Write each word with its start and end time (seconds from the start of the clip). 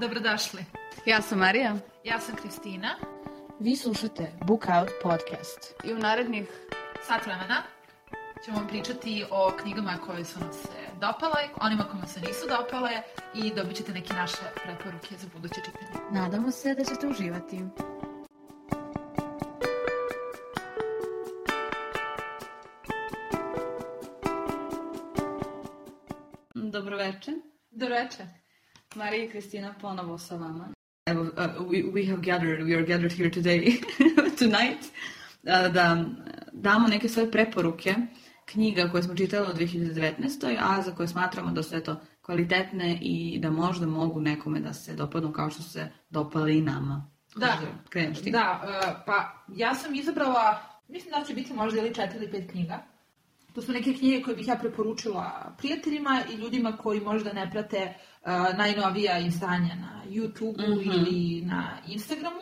Dobrodošli. 0.00 0.64
Ja 1.06 1.22
sam 1.22 1.38
Marija. 1.38 1.76
Ja 2.04 2.20
sam 2.20 2.36
Kristina. 2.36 2.88
Vi 3.58 3.76
slušate 3.76 4.32
Book 4.46 4.64
Out 4.68 4.90
podcast. 5.02 5.74
I 5.84 5.92
u 5.92 5.98
narednih 5.98 6.48
sat 7.06 7.26
vremena 7.26 7.62
ćemo 8.44 8.56
vam 8.56 8.68
pričati 8.68 9.24
o 9.30 9.52
knjigama 9.62 9.98
koje 10.06 10.24
su 10.24 10.40
nam 10.40 10.52
se 10.52 10.68
dopale, 11.00 11.48
onima 11.60 11.84
kojima 11.84 12.06
se 12.06 12.20
nisu 12.20 12.46
dopale 12.48 12.90
i 13.34 13.54
dobit 13.54 13.76
ćete 13.76 13.92
neke 13.92 14.14
naše 14.14 14.36
preporuke 14.64 15.14
za 15.18 15.26
buduće 15.34 15.60
čitanje. 15.64 16.20
Nadamo 16.20 16.50
se 16.50 16.74
da 16.74 16.84
ćete 16.84 17.06
uživati. 17.06 17.60
Dobroveče. 26.54 27.32
Dobroveče. 27.70 28.49
Marija 28.94 29.24
i 29.24 29.30
Kristina 29.30 29.74
ponovo 29.80 30.18
sa 30.18 30.36
vama. 30.36 30.68
Evo, 31.06 31.22
uh, 31.22 31.30
we, 31.70 31.92
we 31.92 32.10
have 32.10 32.22
gathered, 32.22 32.60
we 32.60 32.76
are 32.76 32.86
gathered 32.86 33.12
here 33.12 33.30
today, 33.30 33.80
tonight, 34.38 34.84
uh, 35.42 35.72
da 35.72 36.04
damo 36.52 36.88
neke 36.88 37.08
svoje 37.08 37.30
preporuke 37.30 37.94
knjiga 38.44 38.88
koje 38.90 39.02
smo 39.02 39.14
čitali 39.14 39.46
u 39.52 39.54
2019. 39.54 40.56
a 40.60 40.82
za 40.82 40.94
koje 40.94 41.08
smatramo 41.08 41.52
da 41.52 41.62
su 41.62 41.76
eto 41.76 42.00
kvalitetne 42.22 42.98
i 43.00 43.38
da 43.38 43.50
možda 43.50 43.86
mogu 43.86 44.20
nekome 44.20 44.60
da 44.60 44.72
se 44.72 44.94
dopadnu 44.94 45.32
kao 45.32 45.50
što 45.50 45.62
su 45.62 45.70
se 45.70 45.88
dopale 46.10 46.56
i 46.56 46.62
nama. 46.62 47.10
Da, 47.36 47.58
kreneš 47.88 48.22
ti. 48.22 48.30
Da, 48.30 48.62
uh, 48.64 49.02
pa 49.06 49.44
ja 49.48 49.74
sam 49.74 49.94
izabrala, 49.94 50.58
mislim 50.88 51.14
da 51.18 51.24
će 51.24 51.34
biti 51.34 51.54
možda 51.54 51.80
ili 51.80 51.94
četiri 51.94 52.18
ili 52.18 52.30
pet 52.30 52.50
knjiga. 52.50 52.89
To 53.54 53.62
su 53.62 53.72
neke 53.72 53.94
knjige 53.94 54.22
koje 54.22 54.36
bih 54.36 54.48
ja 54.48 54.56
preporučila 54.56 55.54
prijateljima 55.58 56.22
i 56.32 56.34
ljudima 56.34 56.76
koji 56.76 57.00
možda 57.00 57.32
ne 57.32 57.50
prate 57.50 57.94
uh, 57.94 58.58
najnovija 58.58 59.18
izdanja 59.18 59.74
na 59.74 60.02
YouTube-u 60.08 60.74
mm 60.74 60.78
-hmm. 60.78 60.94
ili 60.94 61.42
na 61.46 61.78
Instagramu, 61.86 62.40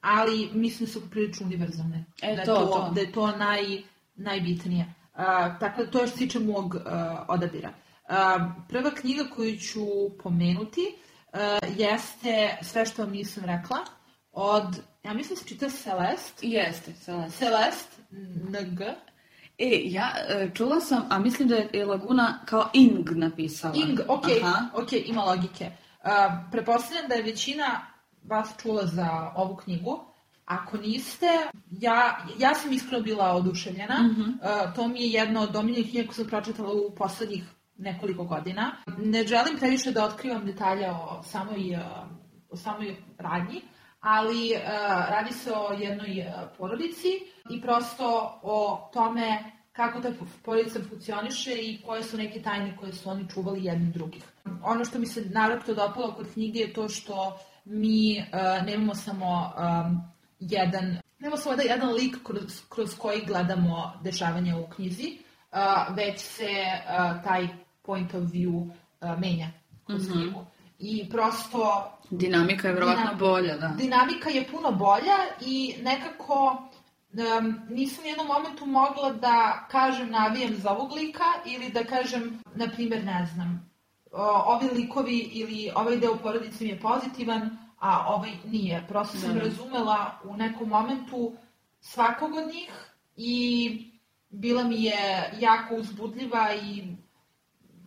ali 0.00 0.50
mislim 0.52 0.86
da 0.86 0.92
su 0.92 1.10
prilično 1.10 1.46
univerzalne. 1.46 2.04
E, 2.22 2.36
da 2.36 2.44
to, 2.44 2.54
to, 2.54 2.66
to. 2.66 2.90
Da 2.94 3.00
je 3.00 3.12
to 3.12 3.36
naj, 3.36 3.82
najbitnije. 4.14 4.94
Uh, 5.14 5.20
tako 5.60 5.84
da 5.84 5.90
to 5.90 6.00
je 6.00 6.06
što 6.06 6.16
se 6.16 6.24
tiče 6.24 6.38
mog 6.38 6.74
uh, 6.74 6.82
odabira. 7.28 7.68
Uh, 7.68 8.14
prva 8.68 8.90
knjiga 8.90 9.24
koju 9.34 9.56
ću 9.56 9.80
pomenuti 10.22 10.80
uh, 11.32 11.78
jeste 11.78 12.58
Sve 12.62 12.86
što 12.86 13.02
vam 13.02 13.10
nisam 13.10 13.44
rekla 13.44 13.78
od, 14.32 14.80
ja 15.04 15.14
mislim 15.14 15.34
da 15.34 15.42
se 15.42 15.48
čita 15.48 15.68
Celeste. 15.68 16.46
Jeste, 16.46 16.92
Celeste. 16.92 17.38
Celeste, 17.38 17.96
NG. 18.10 18.80
E, 19.58 19.82
ja 19.84 20.12
e, 20.28 20.50
čula 20.54 20.80
sam, 20.80 21.02
a 21.10 21.18
mislim 21.18 21.48
da 21.48 21.56
je 21.56 21.86
Laguna 21.86 22.38
kao 22.44 22.70
Ing 22.72 23.10
napisala. 23.10 23.74
Ing, 23.76 24.00
okej, 24.08 24.40
okay, 24.40 24.70
okay, 24.74 25.02
ima 25.06 25.24
logike. 25.24 25.70
Uh, 26.04 26.50
prepostavljam 26.52 27.08
da 27.08 27.14
je 27.14 27.22
većina 27.22 27.80
vas 28.22 28.48
čula 28.62 28.86
za 28.86 29.32
ovu 29.36 29.56
knjigu. 29.56 30.00
Ako 30.44 30.76
niste, 30.76 31.26
ja, 31.70 32.26
ja 32.38 32.54
sam 32.54 32.72
iskreno 32.72 33.02
bila 33.02 33.32
oduševljena. 33.32 34.02
Mm 34.02 34.14
-hmm. 34.16 34.66
uh, 34.66 34.74
to 34.74 34.88
mi 34.88 35.02
je 35.02 35.10
jedno 35.10 35.42
od 35.42 35.56
omiljenih 35.56 35.90
knjiga 35.90 36.06
koje 36.06 36.14
sam 36.14 36.26
pročitala 36.26 36.72
u 36.72 36.94
poslednjih 36.94 37.44
nekoliko 37.78 38.24
godina. 38.24 38.76
Ne 38.98 39.26
želim 39.26 39.58
previše 39.58 39.92
da 39.92 40.04
otkrivam 40.04 40.46
detalje 40.46 40.90
o 40.90 41.22
samoj, 41.22 41.78
o 42.50 42.56
samoj 42.56 42.96
radnji, 43.18 43.62
ali 44.08 44.52
uh, 44.54 44.60
radi 45.10 45.32
se 45.32 45.52
o 45.52 45.72
jednoj 45.72 46.20
uh, 46.20 46.34
porodici 46.58 47.08
i 47.50 47.60
prosto 47.60 48.38
o 48.42 48.90
tome 48.92 49.52
kako 49.72 50.00
ta 50.00 50.08
porodica 50.44 50.78
funkcioniše 50.88 51.52
i 51.52 51.82
koje 51.86 52.02
su 52.02 52.16
neke 52.16 52.42
tajne 52.42 52.76
koje 52.76 52.92
su 52.92 53.10
oni 53.10 53.28
čuvali 53.28 53.64
jedni 53.64 53.92
drugih. 53.92 54.24
Ono 54.62 54.84
što 54.84 54.98
mi 54.98 55.06
se 55.06 55.24
naravno 55.30 55.74
dopalo 55.74 56.14
kod 56.14 56.32
knjige 56.32 56.58
je 56.58 56.72
to 56.72 56.88
što 56.88 57.38
mi 57.64 58.18
uh, 58.18 58.66
nemamo 58.66 58.94
samo 58.94 59.52
um, 59.58 60.00
jedan, 60.40 60.98
nemamo 61.18 61.36
samo 61.36 61.62
jedan 61.62 61.92
lik 61.92 62.16
kroz, 62.24 62.62
kroz 62.68 62.98
koji 62.98 63.24
gledamo 63.26 63.92
dešavanja 64.04 64.56
u 64.56 64.66
knjizi, 64.66 65.18
uh, 65.52 65.96
već 65.96 66.20
se 66.20 66.50
uh, 66.50 67.24
taj 67.24 67.48
point 67.82 68.14
of 68.14 68.22
view 68.22 68.56
uh, 68.56 69.18
menja 69.18 69.48
kroz 69.86 70.08
mm 70.08 70.12
-hmm. 70.12 70.22
knjigu. 70.22 70.46
I 70.78 71.08
prosto... 71.10 71.92
Dinamika 72.10 72.68
je 72.68 72.74
vjerojatno 72.74 73.14
bolja, 73.18 73.56
da. 73.56 73.68
Dinamika 73.68 74.30
je 74.30 74.46
puno 74.50 74.72
bolja 74.72 75.16
i 75.40 75.74
nekako 75.82 76.62
um, 77.12 77.60
nisam 77.68 78.04
u 78.04 78.08
jednom 78.08 78.26
momentu 78.26 78.66
mogla 78.66 79.12
da 79.12 79.66
kažem 79.70 80.10
navijam 80.10 80.54
za 80.56 80.70
ovog 80.70 80.92
lika 80.92 81.24
ili 81.46 81.70
da 81.70 81.84
kažem, 81.84 82.42
na 82.54 82.68
primjer, 82.68 83.04
ne 83.04 83.28
znam, 83.34 83.70
ovi 84.46 84.68
likovi 84.74 85.18
ili 85.18 85.70
ovaj 85.74 85.96
deo 85.96 86.16
porodice 86.16 86.64
mi 86.64 86.70
je 86.70 86.80
pozitivan, 86.80 87.58
a 87.78 88.14
ovaj 88.14 88.30
nije. 88.44 88.84
Prosto 88.88 89.18
sam 89.18 89.34
da. 89.34 89.40
razumela 89.40 90.20
u 90.24 90.36
nekom 90.36 90.68
momentu 90.68 91.32
svakog 91.80 92.34
od 92.34 92.46
njih 92.46 92.70
i 93.16 93.92
bila 94.28 94.64
mi 94.64 94.84
je 94.84 95.32
jako 95.40 95.74
uzbudljiva 95.74 96.54
i 96.54 96.96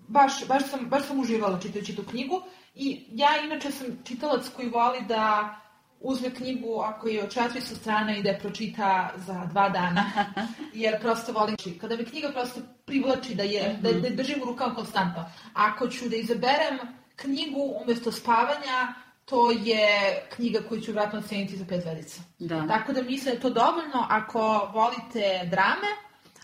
baš, 0.09 0.47
baš, 0.47 0.69
sam, 0.69 0.89
baš 0.89 1.07
sam 1.07 1.19
uživala 1.19 1.59
čitajući 1.59 1.95
tu 1.95 2.03
knjigu. 2.03 2.41
I 2.75 3.05
ja 3.11 3.29
inače 3.43 3.71
sam 3.71 3.87
čitalac 4.03 4.49
koji 4.55 4.69
voli 4.69 5.01
da 5.07 5.55
uzme 5.99 6.29
knjigu 6.35 6.81
ako 6.81 7.07
je 7.07 7.23
od 7.23 7.35
400 7.35 7.59
strana 7.75 8.15
i 8.17 8.23
da 8.23 8.29
je 8.29 8.39
pročita 8.39 9.13
za 9.17 9.45
dva 9.45 9.69
dana, 9.69 10.05
jer 10.73 11.01
prosto 11.01 11.31
volim 11.31 11.57
čitati. 11.57 11.79
Kada 11.79 11.95
me 11.95 12.05
knjiga 12.05 12.31
prosto 12.31 12.61
privlači 12.85 13.35
da 13.35 13.43
je, 13.43 13.77
da, 13.81 13.91
da 13.91 14.09
držim 14.09 14.41
u 14.41 14.45
rukama 14.45 14.75
konstantno. 14.75 15.31
Ako 15.53 15.87
ću 15.87 16.09
da 16.09 16.15
izaberem 16.15 16.79
knjigu 17.15 17.73
umesto 17.83 18.11
spavanja, 18.11 18.93
to 19.25 19.51
je 19.51 19.87
knjiga 20.35 20.59
koju 20.69 20.81
ću 20.81 20.91
vratno 20.91 21.19
oceniti 21.19 21.57
za 21.57 21.65
pet 21.65 21.81
zvedica. 21.81 22.21
Da. 22.39 22.67
Tako 22.67 22.93
da 22.93 23.01
mislim 23.01 23.25
da 23.25 23.31
je 23.31 23.41
to 23.41 23.49
dovoljno 23.49 24.05
ako 24.09 24.71
volite 24.73 25.47
drame, 25.51 25.91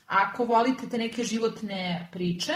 ako 0.07 0.45
volite 0.45 0.89
te 0.89 0.97
neke 0.97 1.23
životne 1.23 2.09
priče, 2.11 2.53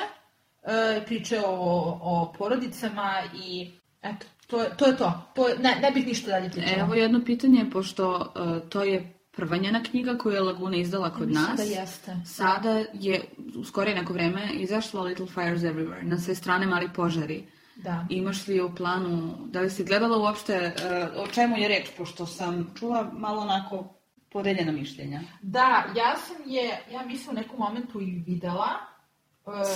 e, 0.64 1.06
priče 1.06 1.42
o, 1.46 2.00
o 2.02 2.34
porodicama 2.38 3.24
i 3.44 3.72
eto, 4.02 4.26
to, 4.48 4.66
to 4.78 4.86
je 4.86 4.98
to. 4.98 5.22
to 5.36 5.48
je, 5.48 5.58
ne, 5.60 5.76
ne 5.82 5.92
bih 5.92 6.08
ništa 6.08 6.32
dalje 6.32 6.50
pričala. 6.50 6.78
Evo 6.78 6.94
jedno 6.94 7.22
pitanje, 7.26 7.66
pošto 7.72 8.34
uh, 8.36 8.70
to 8.70 8.84
je 8.84 9.14
prva 9.32 9.58
njena 9.58 9.84
knjiga 9.84 10.18
koju 10.18 10.34
je 10.34 10.42
Laguna 10.42 10.78
izdala 10.78 11.10
kod 11.10 11.28
Mislim 11.28 11.46
nas. 11.46 11.58
da 11.58 11.64
jeste. 11.64 12.16
Sada 12.26 12.84
je 12.94 13.22
u 13.56 13.64
skorije 13.64 13.96
neko 13.96 14.14
vreme 14.14 14.50
izašla 14.54 15.02
Little 15.02 15.26
Fires 15.26 15.62
Everywhere, 15.62 16.04
na 16.04 16.18
sve 16.18 16.36
strane 16.36 16.66
mali 16.66 16.90
požari. 16.96 17.44
Da. 17.76 18.06
Imaš 18.10 18.48
li 18.48 18.62
u 18.62 18.76
planu, 18.76 19.38
da 19.46 19.62
li 19.62 19.70
si 19.70 19.84
gledala 19.84 20.18
uopšte 20.18 20.74
uh, 21.16 21.24
o 21.24 21.28
čemu 21.28 21.58
je 21.58 21.68
reč, 21.68 21.90
pošto 21.98 22.26
sam 22.26 22.74
čula 22.80 23.12
malo 23.14 23.42
onako 23.42 23.96
podeljena 24.32 24.72
mišljenja. 24.72 25.22
Da, 25.42 25.86
ja 25.96 26.16
sam 26.18 26.36
je, 26.46 26.80
ja 26.92 27.06
mislim 27.06 27.36
u 27.36 27.40
nekom 27.40 27.60
momentu 27.60 28.02
i 28.02 28.24
videla, 28.28 28.70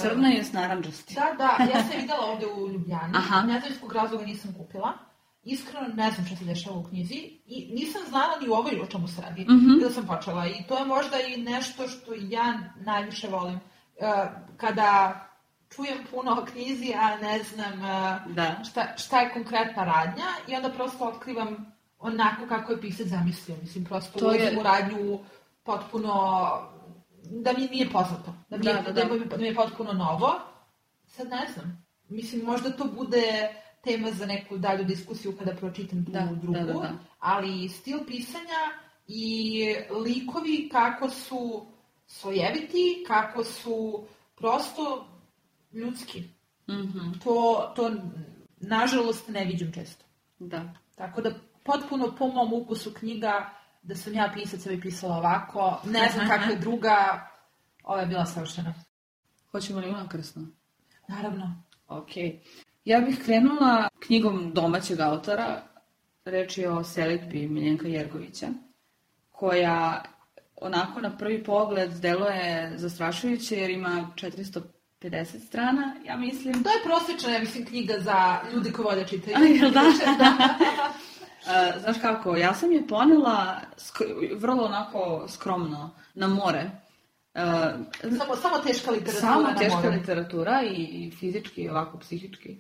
Crna 0.02 0.28
je 0.28 0.44
s 0.44 0.54
naranđasti. 0.54 1.14
Da, 1.16 1.26
da, 1.38 1.64
ja 1.74 1.84
sam 1.84 2.02
videla 2.02 2.26
ovde 2.26 2.46
u 2.48 2.68
Ljubljani. 2.70 3.14
Aha. 3.16 3.42
Ne 3.42 3.60
znam 3.60 3.72
iz 3.72 3.80
kog 3.82 3.94
razloga 3.94 4.26
nisam 4.26 4.54
kupila. 4.58 4.94
Iskreno 5.44 5.88
ne 5.88 6.12
znam 6.12 6.26
šta 6.26 6.36
se 6.36 6.46
dešava 6.46 6.78
u 6.78 6.84
knjizi 6.84 7.40
i 7.46 7.72
nisam 7.76 8.02
znala 8.10 8.40
ni 8.42 8.50
u 8.50 8.54
ovoj 8.54 8.82
o 8.84 8.86
čemu 8.86 9.08
se 9.08 9.22
radi 9.22 9.42
mm. 9.42 9.48
-hmm. 9.54 9.82
kada 9.82 9.94
sam 9.94 10.08
počela 10.08 10.48
i 10.48 10.64
to 10.68 10.78
je 10.78 10.86
možda 10.86 11.18
i 11.20 11.38
nešto 11.42 11.88
što 11.88 12.12
ja 12.18 12.60
najviše 12.76 13.28
volim. 13.28 13.56
Uh, 13.56 13.60
kada 14.58 15.20
čujem 15.76 15.98
puno 16.12 16.32
o 16.42 16.46
knjizi, 16.46 16.94
a 17.02 17.16
ne 17.18 17.44
znam 17.44 17.74
uh, 17.74 18.36
Da. 18.36 18.64
šta, 18.70 18.98
šta 18.98 19.20
je 19.20 19.34
konkretna 19.34 19.84
radnja 19.84 20.26
i 20.48 20.56
onda 20.56 20.70
prosto 20.70 21.06
otkrivam 21.06 21.74
onako 22.00 22.48
kako 22.50 22.72
je 22.72 22.82
pisac 22.82 23.08
zamislio. 23.08 23.58
Mislim, 23.62 23.86
prosto 23.86 24.20
To 24.20 24.32
je- 24.34 24.58
u 24.60 24.64
radnju 24.64 25.20
potpuno 25.64 26.14
da 27.24 27.54
mi 27.54 27.68
nije 27.68 27.90
poznato, 27.90 28.34
da 28.50 28.58
mi, 28.58 28.64
Da, 28.64 28.70
je, 28.70 28.76
da, 28.78 28.92
da, 28.92 29.04
da. 29.04 29.14
mi, 29.14 29.26
da 29.26 29.38
mi 29.38 29.46
je 29.46 29.56
potpuno 29.56 29.94
novo. 29.94 30.34
Sad 31.06 31.30
ne 31.30 31.48
znam. 31.54 31.86
Mislim, 32.10 32.46
možda 32.46 32.70
to 32.72 32.86
bude 32.86 33.50
tema 33.84 34.12
za 34.12 34.26
neku 34.26 34.58
dalju 34.58 34.84
diskusiju 34.84 35.38
kada 35.38 35.56
pročitam 35.56 36.06
tu 36.06 36.12
Da, 36.12 36.30
drugu, 36.32 36.54
da, 36.54 36.64
da, 36.64 36.74
da. 36.74 36.92
ali 37.20 37.70
stil 37.70 38.00
pisanja 38.08 38.62
i 39.08 39.66
likovi 40.06 40.70
kako 40.72 41.10
su 41.10 41.66
svojeviti, 42.08 43.04
kako 43.08 43.44
su 43.44 44.06
prosto 44.36 45.08
ljudski. 45.74 46.24
Mhm, 46.70 47.12
To, 47.24 47.34
to 47.76 47.92
nažalost 48.58 49.28
ne 49.28 49.46
viđam 49.46 49.72
često. 49.72 50.06
da. 50.40 50.74
Tako 50.96 51.22
da 51.22 51.32
potpuno 51.64 52.16
po 52.18 52.28
mom 52.28 52.54
ukusu 52.54 52.94
knjiga 52.94 53.50
da 53.84 53.96
sam 53.96 54.14
ja 54.14 54.32
pisac 54.34 54.68
bi 54.68 54.82
pisala 54.82 55.18
ovako, 55.18 55.82
ne 55.86 56.10
znam 56.14 56.28
kakva 56.28 56.52
je 56.52 56.60
druga, 56.60 57.28
ova 57.84 58.00
je 58.00 58.08
bila 58.08 58.26
savršena. 58.26 58.74
Hoćemo 59.52 59.80
li 59.80 59.90
unakrsno? 59.90 60.48
Naravno. 61.08 61.64
Ok. 61.88 62.10
Ja 62.86 63.00
bih 63.00 63.22
krenula 63.26 63.90
knjigom 64.00 64.52
domaćeg 64.54 65.00
autora. 65.00 65.62
Reč 66.26 66.58
je 66.58 66.70
o 66.70 66.84
selitbi 66.84 67.48
Miljenka 67.48 67.88
Jergovića, 67.88 68.48
koja 69.32 70.04
onako 70.56 71.02
na 71.02 71.18
prvi 71.18 71.44
pogled 71.44 71.92
deluje 71.92 72.74
zastrašujuće 72.78 73.58
jer 73.58 73.70
ima 73.70 74.12
450 74.16 74.62
50 75.04 75.48
strana, 75.48 75.96
ja 76.06 76.18
mislim. 76.18 76.64
To 76.64 76.70
je 76.70 76.84
prosječna, 76.84 77.32
ja 77.32 77.40
mislim, 77.40 77.66
knjiga 77.66 77.94
za 78.00 78.40
ljudi 78.54 78.72
koji 78.72 78.84
vole 78.84 79.08
čitaju. 79.08 79.38
A, 79.38 79.40
jel 79.40 79.72
da? 79.72 79.82
E, 81.46 81.80
znaš 81.80 81.98
kako, 82.02 82.36
ja 82.38 82.54
sam 82.54 82.72
je 82.72 82.88
ponela 82.88 83.56
sk- 83.78 84.04
vrlo 84.38 84.64
onako 84.64 85.26
skromno 85.28 85.90
na 86.14 86.28
more. 86.28 86.72
E, 87.34 87.42
Samo, 88.18 88.36
samo 88.36 88.58
teška 88.58 88.92
literatura 88.92 89.22
Samo 89.22 89.54
teška 89.60 89.76
moru. 89.78 89.90
literatura 89.92 90.62
i, 90.64 90.76
i 90.76 91.12
fizički 91.12 91.62
i 91.62 91.70
ovako 91.70 91.98
psihički. 91.98 92.58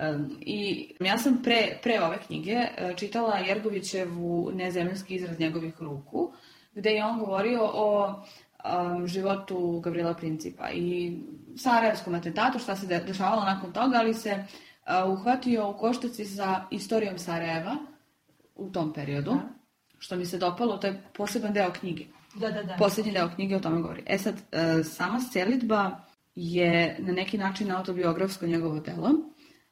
Um, 0.00 0.36
I 0.40 0.60
ja 1.00 1.18
sam 1.18 1.42
pre, 1.42 1.78
pre 1.82 2.00
ove 2.00 2.18
knjige 2.18 2.60
čitala 2.96 3.36
Jergovićevu 3.38 4.50
Nezemljski 4.54 5.14
izraz 5.14 5.38
njegovih 5.38 5.74
ruku, 5.80 6.32
gde 6.74 6.90
je 6.90 7.04
on 7.04 7.18
govorio 7.18 7.60
o 7.64 8.14
um, 8.94 9.06
životu 9.06 9.80
Gavrila 9.80 10.14
Principa 10.14 10.70
i 10.70 11.18
Sarajevskom 11.56 12.14
atentatu, 12.14 12.58
šta 12.58 12.76
se 12.76 12.86
de- 12.86 13.04
dešavalo 13.06 13.42
nakon 13.42 13.72
toga, 13.72 13.96
ali 13.98 14.14
se 14.14 14.44
uh, 15.04 15.12
uhvatio 15.12 15.70
u 15.70 15.74
koštaci 15.74 16.24
sa 16.24 16.64
istorijom 16.70 17.18
Sarajeva 17.18 17.76
u 18.56 18.70
tom 18.70 18.92
periodu, 18.92 19.30
Da. 19.30 19.48
što 19.98 20.16
mi 20.16 20.26
se 20.26 20.38
dopalo, 20.38 20.76
to 20.76 20.86
je 20.86 21.02
poseban 21.14 21.52
deo 21.52 21.72
knjige. 21.72 22.04
Da, 22.34 22.50
da, 22.50 22.62
da. 22.62 22.76
Poslednji 22.78 23.12
deo 23.12 23.30
knjige 23.34 23.56
o 23.56 23.60
tome 23.60 23.82
govori. 23.82 24.02
E 24.06 24.18
sad, 24.18 24.34
e, 24.52 24.84
sama 24.84 25.20
selitba 25.20 26.00
je 26.34 26.96
na 26.98 27.12
neki 27.12 27.38
način 27.38 27.72
autobiografsko 27.72 28.46
njegovo 28.46 28.80
delo, 28.80 29.10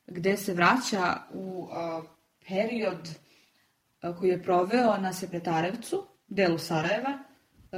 gde 0.06 0.36
se 0.36 0.54
vraća 0.54 1.16
u 1.32 1.68
a, 1.72 2.02
period 2.48 3.08
a, 4.00 4.16
koji 4.16 4.30
je 4.30 4.42
proveo 4.42 4.96
na 4.96 5.12
Sekretarevcu, 5.12 6.06
delu 6.28 6.58
Sarajeva, 6.58 7.18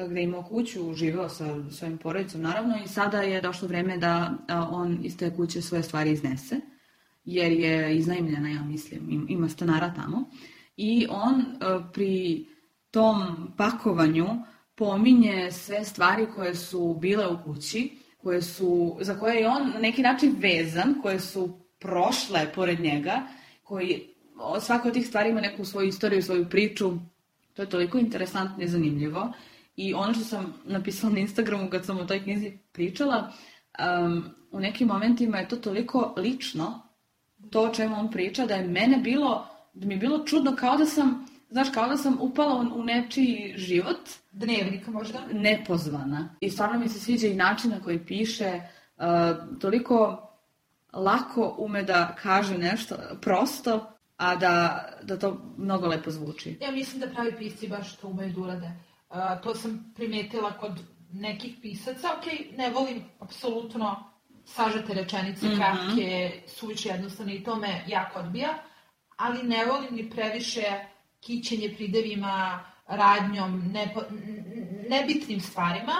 gde 0.09 0.21
je 0.21 0.25
imao 0.25 0.43
kuću, 0.43 0.95
živeo 0.95 1.29
sa 1.29 1.45
svojim 1.71 1.99
porodicom 1.99 2.43
naravno 2.43 2.75
i 2.85 2.89
sada 2.89 3.21
je 3.23 3.41
došlo 3.41 3.69
vreme 3.69 3.99
da 3.99 4.35
on 4.71 4.99
iz 5.03 5.17
te 5.17 5.37
kuće 5.37 5.63
svoje 5.63 5.83
stvari 5.83 6.11
iznese, 6.11 6.61
jer 7.25 7.53
je 7.53 7.97
iznajmljena, 7.97 8.49
ja 8.49 8.63
mislim, 8.63 9.11
im- 9.11 9.27
ima 9.29 9.49
stanara 9.49 9.95
tamo. 9.95 10.31
I 10.77 11.07
on 11.11 11.45
a, 11.61 11.91
pri 11.93 12.47
tom 12.91 13.53
pakovanju 13.57 14.27
pominje 14.75 15.53
sve 15.53 15.85
stvari 15.85 16.27
koje 16.35 16.55
su 16.55 16.97
bile 17.01 17.27
u 17.29 17.39
kući, 17.45 17.99
koje 18.17 18.43
su, 18.43 18.97
za 19.01 19.19
koje 19.19 19.37
je 19.37 19.49
on 19.49 19.71
na 19.75 19.79
neki 19.79 20.03
način 20.03 20.37
vezan, 20.39 20.95
koje 21.03 21.21
su 21.21 21.61
prošle 21.79 22.53
pored 22.55 22.81
njega, 22.81 23.23
koji 23.63 24.15
o, 24.39 24.61
svaka 24.61 24.89
od 24.89 24.95
tih 24.95 25.07
stvari 25.07 25.31
ima 25.31 25.41
neku 25.41 25.65
svoju 25.65 25.89
istoriju, 25.89 26.23
svoju 26.23 26.49
priču. 26.49 26.93
To 27.55 27.63
je 27.63 27.71
toliko 27.71 27.99
interesantno 27.99 28.65
i 28.65 28.69
zanimljivo. 28.69 29.33
I 29.77 29.95
ono 29.95 30.15
što 30.15 30.25
sam 30.25 30.55
napisala 30.65 31.13
na 31.13 31.19
Instagramu 31.19 31.71
kad 31.71 31.85
sam 31.85 31.99
o 31.99 32.05
toj 32.05 32.23
knjizi 32.23 32.59
pričala, 32.73 33.33
um, 33.79 34.25
u 34.51 34.61
nekim 34.61 34.89
momentima 34.89 35.39
je 35.39 35.49
to 35.49 35.57
toliko 35.57 36.15
lično, 36.17 36.83
to 37.51 37.63
o 37.63 37.75
čemu 37.75 37.97
on 37.99 38.11
priča, 38.11 38.47
da 38.47 38.55
je 38.55 38.69
mene 38.69 38.97
bilo, 38.97 39.47
da 39.77 39.87
mi 39.87 39.95
je 39.95 39.99
bilo 39.99 40.25
čudno 40.25 40.57
kao 40.57 40.77
da 40.77 40.87
sam, 40.87 41.27
znaš, 41.51 41.71
kao 41.71 41.89
da 41.89 41.97
sam 41.97 42.17
upala 42.21 42.55
u, 42.57 42.81
u 42.81 42.85
nečiji 42.85 43.55
život, 43.57 44.01
Dnevnik 44.33 44.87
možda. 44.87 45.19
nepozvana. 45.33 46.29
I 46.41 46.51
stvarno 46.51 46.79
mi 46.79 46.89
se 46.89 47.01
sviđa 47.01 47.27
i 47.27 47.35
način 47.35 47.71
na 47.71 47.81
koji 47.81 47.99
piše, 47.99 48.61
uh, 48.97 49.05
toliko 49.61 50.23
lako 50.93 51.55
ume 51.59 51.83
da 51.83 52.17
kaže 52.17 52.59
nešto 52.59 52.97
prosto, 53.21 53.93
a 54.17 54.37
da, 54.37 54.85
da 55.03 55.19
to 55.19 55.55
mnogo 55.59 55.87
lepo 55.87 56.11
zvuči. 56.11 56.59
Ja 56.61 56.71
mislim 56.71 57.01
da 57.01 57.07
pravi 57.07 57.37
pisci 57.39 57.69
baš 57.69 57.97
to 57.97 58.09
umeju 58.09 58.33
da 58.33 58.41
urade. 58.41 58.71
Uh, 59.11 59.17
to 59.43 59.55
sam 59.55 59.93
primetila 59.97 60.53
kod 60.53 60.73
nekih 61.13 61.57
pisaca. 61.63 62.09
Ok, 62.19 62.25
ne 62.59 62.71
volim 62.71 63.05
apsolutno 63.21 64.05
sažete 64.45 64.95
rečenice, 64.95 65.47
Mhm. 65.47 65.57
kratke, 65.57 66.33
suviše 66.47 66.89
jednostavne 66.89 67.35
i 67.35 67.45
to 67.45 67.57
me 67.57 67.85
jako 67.89 68.19
odbija, 68.19 68.49
ali 69.17 69.43
ne 69.43 69.65
volim 69.65 69.95
ni 69.95 70.11
previše 70.11 70.65
kićenje 71.21 71.75
pridevima, 71.77 72.65
radnjom, 72.87 73.63
nepo, 73.73 74.01
n- 74.11 74.45
n- 74.57 74.85
nebitnim 74.89 75.41
stvarima, 75.41 75.93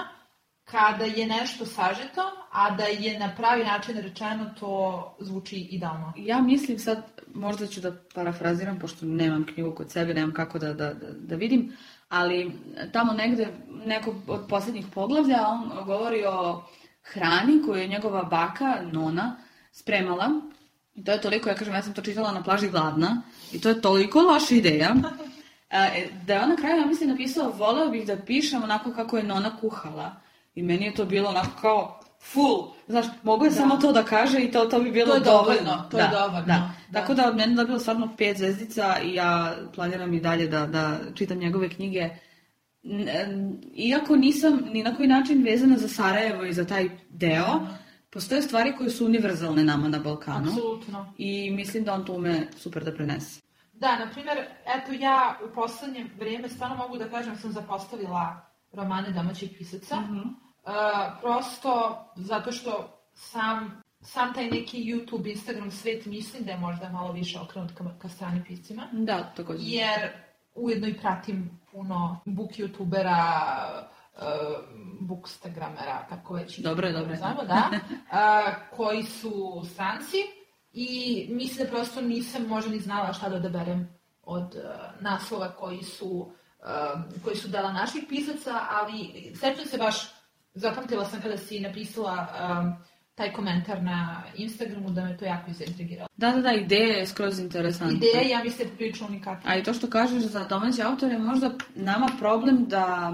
kada 0.63 1.03
je 1.05 1.27
nešto 1.27 1.65
sažeto, 1.65 2.21
a 2.51 2.71
da 2.71 2.83
je 2.83 3.19
na 3.19 3.33
pravi 3.37 3.63
način 3.63 3.97
rečeno, 3.97 4.45
to 4.59 5.15
zvuči 5.19 5.55
idealno. 5.55 6.13
Ja 6.17 6.41
mislim 6.41 6.79
sad, 6.79 7.03
možda 7.33 7.67
ću 7.67 7.81
da 7.81 7.91
parafraziram, 8.15 8.79
pošto 8.79 9.05
nemam 9.05 9.45
knjigu 9.45 9.71
kod 9.75 9.91
sebe, 9.91 10.13
nemam 10.13 10.33
kako 10.33 10.59
da, 10.59 10.73
da, 10.73 10.93
da 11.19 11.35
vidim, 11.35 11.73
ali 12.09 12.51
tamo 12.93 13.13
negde, 13.13 13.47
neko 13.85 14.15
od 14.27 14.45
poslednjih 14.49 14.85
poglavlja, 14.93 15.47
on 15.47 15.85
govori 15.85 16.25
o 16.25 16.63
hrani 17.03 17.61
koju 17.65 17.81
je 17.81 17.87
njegova 17.87 18.23
baka, 18.23 18.81
nona, 18.91 19.37
spremala. 19.71 20.29
I 20.97 21.03
to 21.03 21.11
je 21.11 21.21
toliko, 21.21 21.49
ja 21.49 21.55
kažem, 21.55 21.73
ja 21.73 21.81
sam 21.81 21.93
to 21.93 22.01
čitala 22.01 22.31
na 22.31 22.43
plaži 22.43 22.69
gladna, 22.69 23.21
i 23.51 23.61
to 23.61 23.69
je 23.69 23.81
toliko 23.81 24.21
loša 24.21 24.55
ideja, 24.55 24.95
e, 25.69 26.07
da 26.25 26.33
je 26.33 26.41
on 26.43 26.49
na 26.49 26.55
kraju, 26.55 26.77
ja 26.77 26.85
mislim, 26.85 27.09
napisao, 27.09 27.51
voleo 27.51 27.89
bih 27.89 28.07
da 28.07 28.17
pišem 28.17 28.63
onako 28.63 28.91
kako 28.93 29.17
je 29.17 29.23
nona 29.23 29.57
kuhala. 29.57 30.15
I 30.55 30.63
meni 30.63 30.85
je 30.85 30.95
to 30.95 31.05
bilo 31.05 31.29
onako 31.29 31.61
kao 31.61 31.99
full, 32.21 32.67
znaš, 32.87 33.05
mogu 33.23 33.45
je 33.45 33.49
Da. 33.49 33.55
samo 33.55 33.77
to 33.77 33.91
da 33.91 34.03
kaže 34.03 34.39
i 34.39 34.51
to, 34.51 34.65
to 34.65 34.79
bi 34.79 34.91
bilo 34.91 35.07
To 35.07 35.13
je 35.13 35.19
dovoljno. 35.19 35.61
dovoljno, 35.61 35.89
to 35.91 35.97
je 35.99 36.09
dovoljno, 36.11 36.41
Da. 36.41 36.73
da. 36.89 36.99
Tako 36.99 37.13
da 37.13 37.27
od 37.27 37.35
mene 37.35 37.51
je 37.51 37.55
dobilo 37.55 37.79
stvarno 37.79 38.09
pet 38.17 38.37
zvezdica 38.37 38.95
i 39.03 39.13
ja 39.13 39.55
planiram 39.75 40.13
i 40.13 40.19
dalje 40.19 40.47
da, 40.47 40.65
da 40.67 40.97
čitam 41.15 41.37
njegove 41.37 41.69
knjige. 41.69 42.09
Iako 43.75 44.15
nisam 44.15 44.59
ni 44.71 44.83
na 44.83 44.95
koji 44.95 45.07
način 45.07 45.43
vezana 45.43 45.77
za 45.77 45.87
Sarajevo 45.87 46.43
i 46.45 46.53
za 46.53 46.65
taj 46.65 46.89
deo, 47.09 47.59
postoje 48.09 48.41
stvari 48.41 48.75
koje 48.77 48.89
su 48.89 49.05
univerzalne 49.05 49.63
nama 49.63 49.87
na 49.87 49.99
Balkanu. 49.99 50.49
Apsolutno. 50.49 51.13
I 51.17 51.51
mislim 51.51 51.83
da 51.83 51.93
on 51.93 52.05
to 52.05 52.13
ume 52.13 52.47
super 52.57 52.83
da 52.83 52.93
prenese. 52.93 53.41
Da, 53.73 53.99
na 53.99 54.11
primjer, 54.11 54.37
eto 54.65 54.91
ja 54.91 55.39
u 55.45 55.55
poslednje 55.55 56.05
vrijeme 56.17 56.49
stvarno 56.49 56.75
mogu 56.75 56.97
da 56.97 57.09
kažem 57.09 57.33
da 57.33 57.39
sam 57.39 57.51
zapostavila 57.51 58.47
romane 58.73 59.11
domaćih 59.11 59.51
pisaca. 59.57 59.99
Mhm. 60.01 60.17
Uh, 60.19 60.73
prosto 61.21 62.05
zato 62.15 62.51
što 62.51 62.99
sam, 63.13 63.83
sam 64.01 64.33
taj 64.33 64.47
neki 64.49 64.77
YouTube, 64.77 65.31
Instagram 65.31 65.71
svet 65.71 66.05
mislim 66.05 66.43
da 66.43 66.51
je 66.51 66.57
možda 66.57 66.89
malo 66.89 67.11
više 67.11 67.39
okrenut 67.39 67.71
ka, 67.77 67.83
ka 68.01 68.09
strani 68.09 68.43
piscima. 68.47 68.87
Da, 68.91 69.33
takođe. 69.35 69.63
Jer 69.65 70.11
ujedno 70.55 70.87
i 70.87 70.97
pratim 70.97 71.59
puno 71.71 72.19
book 72.25 72.51
youtubera, 72.51 73.43
bookstagramera, 74.99 76.05
kako 76.09 76.33
već 76.33 76.59
Dobro 76.59 76.91
dobro. 76.91 77.15
Znamo, 77.15 77.43
da, 77.43 77.69
uh, 77.71 78.77
koji 78.77 79.03
su 79.03 79.63
stranci 79.73 80.17
i 80.73 81.25
mislim 81.29 81.65
da 81.65 81.71
prosto 81.71 82.01
nisam 82.01 82.45
možda 82.47 82.71
ni 82.71 82.79
znala 82.79 83.13
šta 83.13 83.29
da 83.29 83.35
odaberem 83.35 83.89
od 84.23 84.55
uh, 84.55 85.01
naslova 85.01 85.51
koji 85.51 85.83
su, 85.83 86.31
uh, 86.59 87.23
koji 87.23 87.35
su 87.35 87.47
dala 87.47 87.71
naših 87.71 88.03
pisaca, 88.09 88.59
ali 88.69 89.31
sećam 89.35 89.65
se 89.65 89.77
baš, 89.77 89.95
zapamtila 90.53 91.05
sam 91.05 91.21
kada 91.21 91.37
si 91.37 91.59
napisala 91.59 92.27
um, 92.61 92.73
taj 93.15 93.33
komentar 93.33 93.83
na 93.83 94.23
Instagramu 94.35 94.89
da 94.89 95.03
me 95.03 95.17
to 95.17 95.25
jako 95.25 95.51
izintrigiralo. 95.51 96.07
Da, 96.17 96.31
da, 96.31 96.41
da, 96.41 96.51
ideja 96.51 96.97
je 96.97 97.07
skroz 97.07 97.39
interesantna. 97.39 97.97
Ideja, 97.97 98.37
ja 98.37 98.43
mislim, 98.43 98.69
prilično 98.77 99.07
unikatna. 99.07 99.51
A 99.51 99.57
i 99.57 99.63
to 99.63 99.73
što 99.73 99.89
kažeš 99.89 100.23
za 100.23 100.43
domaće 100.43 100.83
autore 100.83 101.17
možda 101.17 101.51
nama 101.75 102.07
problem 102.19 102.65
da 102.65 103.13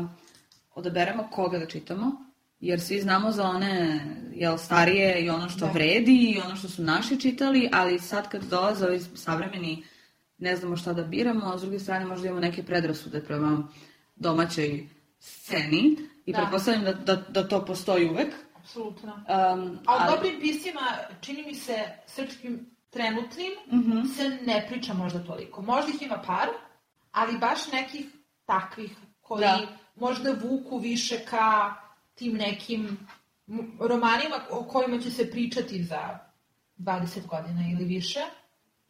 odaberemo 0.75 1.27
koga 1.31 1.59
da 1.59 1.65
čitamo, 1.67 2.11
jer 2.59 2.81
svi 2.81 3.01
znamo 3.01 3.31
za 3.31 3.43
one 3.43 3.99
jel, 4.33 4.57
starije 4.57 5.19
i 5.19 5.29
ono 5.29 5.49
što 5.49 5.65
Da. 5.65 5.71
vredi 5.71 6.15
i 6.27 6.41
ono 6.41 6.55
što 6.55 6.69
su 6.69 6.83
naši 6.83 7.19
čitali, 7.19 7.69
ali 7.73 7.99
sad 7.99 8.29
kad 8.29 8.43
dolaze 8.43 8.85
ovi 8.85 8.99
savremeni 8.99 9.83
ne 10.37 10.55
znamo 10.55 10.77
šta 10.77 10.93
da 10.93 11.03
biramo, 11.03 11.45
a 11.45 11.57
s 11.57 11.61
druge 11.61 11.79
strane 11.79 12.05
možda 12.05 12.27
imamo 12.27 12.41
neke 12.41 12.63
predrasude 12.63 13.21
prema 13.21 13.67
domaćoj 14.15 14.87
sceni 15.19 15.95
i 16.25 16.31
Da. 16.31 16.37
pretpostavljam 16.37 16.83
da, 16.83 16.93
da, 16.93 17.15
da 17.15 17.47
to 17.47 17.65
postoji 17.65 18.09
uvek. 18.09 18.33
Apsolutno. 18.55 19.13
Um, 19.13 19.23
A 19.85 19.93
o 19.93 19.97
ali- 19.99 20.11
dobrim 20.11 20.39
piscima, 20.41 20.81
čini 21.21 21.43
mi 21.43 21.55
se, 21.55 21.75
srpskim 22.07 22.65
trenutnim, 22.89 23.51
Mhm. 23.71 24.05
se 24.07 24.29
ne 24.45 24.65
priča 24.69 24.93
možda 24.93 25.23
toliko. 25.23 25.61
Možda 25.61 25.91
ih 25.91 26.01
ima 26.01 26.17
par, 26.17 26.47
ali 27.11 27.37
baš 27.37 27.71
nekih 27.71 28.05
takvih 28.45 28.91
koji 29.21 29.41
Da. 29.41 29.59
Možda 29.95 30.35
vuku 30.43 30.77
više 30.77 31.19
ka 31.25 31.73
tim 32.15 32.33
nekim 32.33 32.97
romanima 33.79 34.35
o 34.49 34.63
kojima 34.63 34.99
će 34.99 35.11
se 35.11 35.31
pričati 35.31 35.83
za 35.83 36.19
20 36.77 37.27
godina 37.27 37.61
ili 37.73 37.85
više. 37.85 38.19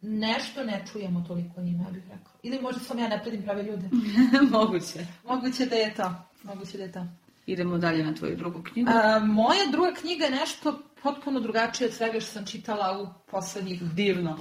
Nešto 0.02 0.64
ne 0.64 0.86
čujemo 0.92 1.24
toliko 1.28 1.62
o 1.62 1.64
njima, 1.64 1.84
ja 1.84 1.92
bih 1.92 2.04
rekao. 2.04 2.32
Ili 2.44 2.62
možda 2.62 2.80
sam 2.80 3.00
ja 3.00 3.08
ne 3.08 3.22
predim 3.24 3.44
prave 3.44 3.64
ljude. 3.64 3.90
Moguće. 4.58 5.06
Moguće 5.28 5.66
da 5.66 5.76
je 5.76 5.94
to. 5.94 6.14
Moguće 6.44 6.78
da 6.78 6.84
je 6.84 6.92
to. 6.92 7.06
Idemo 7.46 7.78
dalje 7.78 8.04
na 8.04 8.14
tvoju 8.14 8.36
drugu 8.36 8.64
knjigu. 8.64 8.90
A, 8.94 9.20
moja 9.20 9.66
druga 9.72 9.94
knjiga 10.02 10.26
je 10.26 10.32
nešto 10.32 10.80
potpuno 11.04 11.40
drugačije 11.40 11.88
od 11.88 11.94
svega 11.94 12.20
što 12.20 12.32
sam 12.32 12.46
čitala 12.46 13.02
u 13.02 13.32
poslednjih, 13.32 13.84
Divno. 13.84 14.40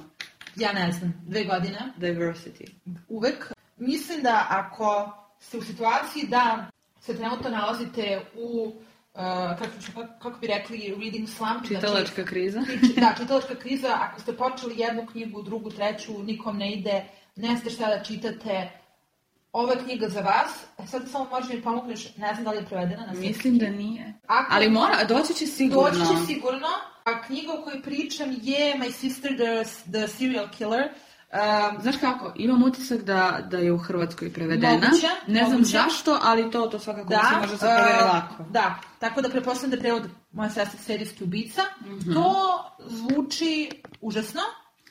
ja 0.56 0.72
ne 0.72 0.92
znam, 0.92 1.14
dve 1.26 1.44
godine. 1.44 1.78
Diversity. 1.98 2.70
Uvek. 3.08 3.52
Mislim 3.76 4.22
da 4.22 4.46
ako 4.50 5.12
ste 5.42 5.58
u 5.58 5.62
situaciji 5.62 6.26
da 6.26 6.66
se 7.00 7.16
trenutno 7.16 7.50
nalazite 7.50 8.20
u 8.36 8.72
kako, 9.58 9.80
ću- 9.80 9.92
kako, 9.94 10.12
kako 10.20 10.38
bi 10.40 10.46
rekli, 10.46 10.94
reading 10.98 11.28
slump. 11.28 11.66
Čitalačka 11.68 12.24
kriza. 12.24 12.60
Znači, 12.64 12.94
da, 12.94 13.14
čitalačka 13.16 13.54
kriza, 13.54 13.88
ako 13.92 14.20
ste 14.20 14.32
počeli 14.34 14.78
jednu 14.78 15.06
knjigu, 15.06 15.42
drugu, 15.42 15.70
treću, 15.70 16.22
nikom 16.22 16.58
ne 16.58 16.72
ide, 16.72 17.04
ne 17.36 17.48
znate 17.48 17.70
šta 17.70 17.86
da 17.88 18.02
čitate, 18.04 18.70
ova 19.52 19.74
knjiga 19.76 20.08
za 20.08 20.20
vas, 20.20 20.50
e 20.78 20.86
sad 20.86 21.02
samo 21.10 21.28
možeš 21.30 21.50
mi 21.50 21.62
pomogneš, 21.62 22.16
ne 22.16 22.32
znam 22.32 22.44
da 22.44 22.50
li 22.50 22.56
je 22.56 22.66
prevedena 22.66 23.00
na 23.00 23.12
srpski. 23.12 23.26
Mislim 23.28 23.58
da 23.58 23.68
nije. 23.68 24.12
Ako- 24.26 24.48
Ali 24.50 24.70
mora, 24.70 25.04
doći 25.04 25.34
će 25.34 25.46
sigurno. 25.46 25.90
Doći 25.90 26.00
će 26.00 26.26
sigurno. 26.26 26.68
A 27.04 27.22
knjiga 27.22 27.52
o 27.52 27.62
kojoj 27.64 27.82
pričam 27.82 28.30
je 28.32 28.74
My 28.74 28.92
Sister 28.92 29.32
the, 29.32 29.64
the 29.90 30.08
Serial 30.08 30.48
Killer. 30.50 30.88
Um, 31.32 31.82
Znaš 31.82 31.96
kako, 31.96 32.32
imam 32.36 32.62
utisak 32.62 33.02
da, 33.02 33.38
da 33.50 33.58
je 33.58 33.72
u 33.72 33.78
Hrvatskoj 33.78 34.32
prevedena. 34.32 34.72
Moguće, 34.72 35.06
ne 35.26 35.40
znam 35.44 35.52
moguće. 35.52 35.70
zašto, 35.70 36.18
ali 36.22 36.50
to, 36.50 36.66
to 36.66 36.78
svakako 36.78 37.08
da, 37.08 37.20
se 37.28 37.40
može 37.40 37.54
uh, 37.54 38.14
lako. 38.14 38.44
Da, 38.50 38.74
tako 38.98 39.22
da 39.22 39.28
pretpostavljam 39.28 39.70
da 39.70 39.76
je 39.76 39.80
prevod 39.80 40.02
moja 40.32 40.50
sestra 40.50 40.78
serijski 40.80 41.24
ubica. 41.24 41.62
Mhm. 41.86 42.12
To 42.12 42.34
zvuči 42.86 43.70
užasno, 44.00 44.40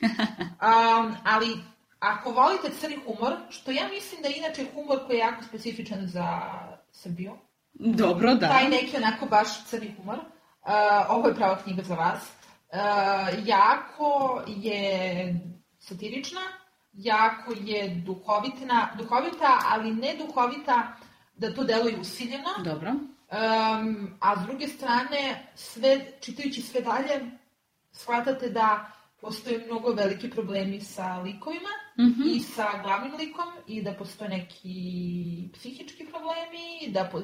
um, 0.02 1.14
ali 1.24 1.56
ako 1.98 2.30
volite 2.30 2.70
crni 2.80 2.98
humor, 3.06 3.32
što 3.50 3.70
ja 3.70 3.88
mislim 3.88 4.22
da 4.22 4.28
je 4.28 4.38
inače 4.38 4.66
humor 4.74 4.98
koji 5.06 5.16
je 5.16 5.20
jako 5.20 5.44
specifičan 5.44 6.06
za 6.06 6.40
Srbiju, 6.92 7.32
Dobro, 7.74 8.34
da. 8.34 8.48
taj 8.48 8.68
neki 8.68 8.96
onako 8.96 9.26
baš 9.26 9.64
crni 9.64 9.94
humor. 9.96 10.18
Uh, 10.18 10.70
ovo 11.08 11.28
je 11.28 11.34
prava 11.34 11.58
knjiga 11.62 11.82
za 11.82 11.94
vas. 11.94 12.22
Uh, 12.22 12.78
jako 13.48 14.42
je 14.46 15.34
satirična, 15.82 16.40
jako 16.92 17.52
je 17.60 17.88
duhovitna, 18.06 18.88
duhovita, 18.98 19.58
ali 19.70 19.94
ne 19.94 20.14
duhovita 20.16 20.96
da 21.36 21.54
to 21.54 21.64
deluje 21.64 21.96
usiljeno. 22.00 22.48
Dobro. 22.64 22.90
Um, 22.90 24.16
a 24.20 24.36
s 24.36 24.46
druge 24.46 24.68
strane, 24.68 25.46
sve, 25.54 26.12
čitajući 26.20 26.62
sve 26.62 26.80
dalje, 26.80 27.30
shvatate 27.92 28.48
da 28.48 28.90
postoje 29.20 29.66
mnogo 29.66 29.92
veliki 29.92 30.30
problemi 30.30 30.80
sa 30.80 31.18
likovima 31.18 31.68
Mhm. 31.98 32.22
i 32.26 32.40
sa 32.40 32.66
glavnim 32.82 33.14
likom 33.14 33.44
i 33.66 33.82
da 33.82 33.92
postoje 33.94 34.30
neki 34.30 34.74
psihički 35.52 36.04
problemi, 36.06 36.92
da 36.92 37.08
po, 37.12 37.22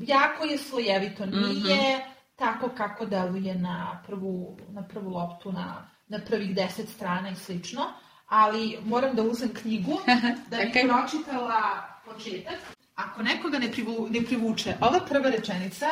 jako 0.00 0.44
je 0.44 0.58
slojevito, 0.58 1.26
Mhm. 1.26 1.38
nije 1.38 2.06
tako 2.36 2.68
kako 2.76 3.06
deluje 3.06 3.54
na 3.54 4.02
prvu, 4.06 4.58
na 4.68 4.82
prvu 4.82 5.10
loptu, 5.10 5.52
na, 5.52 5.90
na 6.14 6.24
prvih 6.26 6.54
deset 6.54 6.88
strana 6.88 7.30
i 7.30 7.34
slično, 7.34 7.82
ali 8.28 8.78
moram 8.84 9.16
da 9.16 9.22
uzem 9.22 9.54
knjigu 9.54 9.98
da 10.50 10.56
bi 10.56 10.72
Čekaj. 10.72 10.88
pročitala 10.88 11.60
početak. 12.04 12.58
Ako 12.94 13.22
nekoga 13.22 13.58
ne, 13.58 13.72
privu, 13.72 14.08
ne 14.10 14.22
privuče 14.22 14.76
ova 14.80 15.00
prva 15.08 15.30
rečenica, 15.30 15.86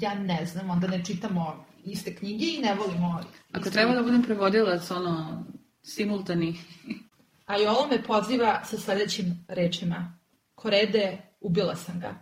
ja 0.00 0.14
ne 0.14 0.46
znam, 0.46 0.70
onda 0.70 0.86
ne 0.86 1.04
čitamo 1.04 1.64
iste 1.84 2.14
knjige 2.16 2.46
i 2.46 2.60
ne 2.62 2.74
volimo 2.74 3.20
Ako 3.52 3.58
iste 3.58 3.70
treba 3.70 3.94
da 3.94 4.02
budem 4.02 4.22
prevodilac, 4.22 4.90
ono, 4.90 5.44
simultani. 5.82 6.54
A 7.46 7.56
Jolo 7.56 7.86
me 7.90 8.02
poziva 8.02 8.64
sa 8.64 8.78
sledećim 8.78 9.44
rečima. 9.48 10.18
Korede, 10.54 11.18
ubila 11.40 11.76
sam 11.76 12.00
ga. 12.00 12.14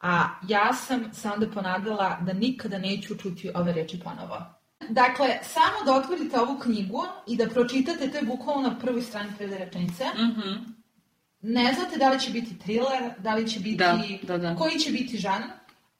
A 0.00 0.28
ja 0.48 0.72
sam 0.74 1.12
se 1.12 1.28
onda 1.28 1.50
ponadala 1.50 2.18
da 2.20 2.32
nikada 2.32 2.78
neću 2.78 3.16
čuti 3.18 3.50
ove 3.54 3.72
reči 3.72 4.00
ponovo. 4.04 4.59
Dakle, 4.88 5.38
samo 5.42 5.84
da 5.84 5.94
otvorite 5.94 6.40
ovu 6.40 6.58
knjigu 6.58 7.04
i 7.26 7.36
da 7.36 7.48
pročitate, 7.48 8.10
to 8.10 8.16
je 8.16 8.22
bukvalno 8.22 8.68
na 8.68 8.78
prvoj 8.78 9.02
strani 9.02 9.30
prve 9.38 9.58
rečenice. 9.58 10.04
Mhm. 10.14 10.80
Ne 11.42 11.74
znate 11.74 11.98
da 11.98 12.10
li 12.10 12.20
će 12.20 12.30
biti 12.30 12.58
thriller, 12.58 13.12
da 13.18 13.34
li 13.34 13.48
će 13.48 13.60
biti... 13.60 13.76
Da, 13.76 13.98
da, 14.22 14.38
da. 14.38 14.56
Koji 14.56 14.78
će 14.78 14.90
biti 14.90 15.18
žan. 15.18 15.42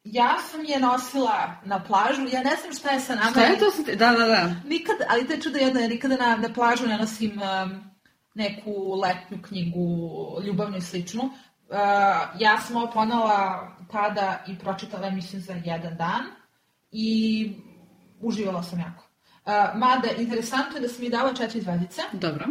Ja 0.05 0.37
sam 0.51 0.65
je 0.65 0.81
nosila 0.81 1.55
na 1.65 1.85
plažu, 1.85 2.23
ja 2.33 2.43
ne 2.43 2.57
znam 2.61 2.73
šta 2.79 2.91
je 2.91 3.01
sa 3.01 3.15
nama. 3.15 3.31
Šta 3.31 3.41
je 3.41 3.59
to 3.59 3.71
sa 3.71 3.83
te... 3.83 3.97
Da, 3.97 4.11
da, 4.11 4.27
da. 4.27 4.55
Nikad, 4.65 4.97
ali 5.09 5.27
to 5.27 5.33
je 5.33 5.41
čudo 5.41 5.59
jedno, 5.59 5.81
nikada 5.81 6.17
na, 6.17 6.37
na 6.37 6.53
plažu 6.53 6.87
ne 6.87 6.99
nosim 6.99 7.33
um, 7.33 7.85
neku 8.35 8.95
letnju 8.95 9.43
knjigu, 9.43 10.09
ljubavnu 10.45 10.77
i 10.77 10.81
sličnu. 10.81 11.23
Uh, 11.23 11.31
ja 12.39 12.61
sam 12.61 12.77
ovo 12.77 12.91
ponala 12.93 13.69
tada 13.93 14.45
i 14.49 14.59
pročitala, 14.59 15.11
mislim, 15.11 15.43
za 15.43 15.55
jedan 15.65 15.97
dan 15.97 16.23
i 16.93 17.51
uživala 18.21 18.63
sam 18.63 18.79
jako. 18.79 19.05
Uh, 19.45 19.79
mada, 19.79 20.09
interesantno 20.19 20.77
je 20.77 20.81
da 20.81 20.89
sam 20.89 21.05
mi 21.05 21.11
dala 21.11 21.35
četiri 21.35 21.61
zvezdice, 21.61 22.03
Dobro. 22.13 22.47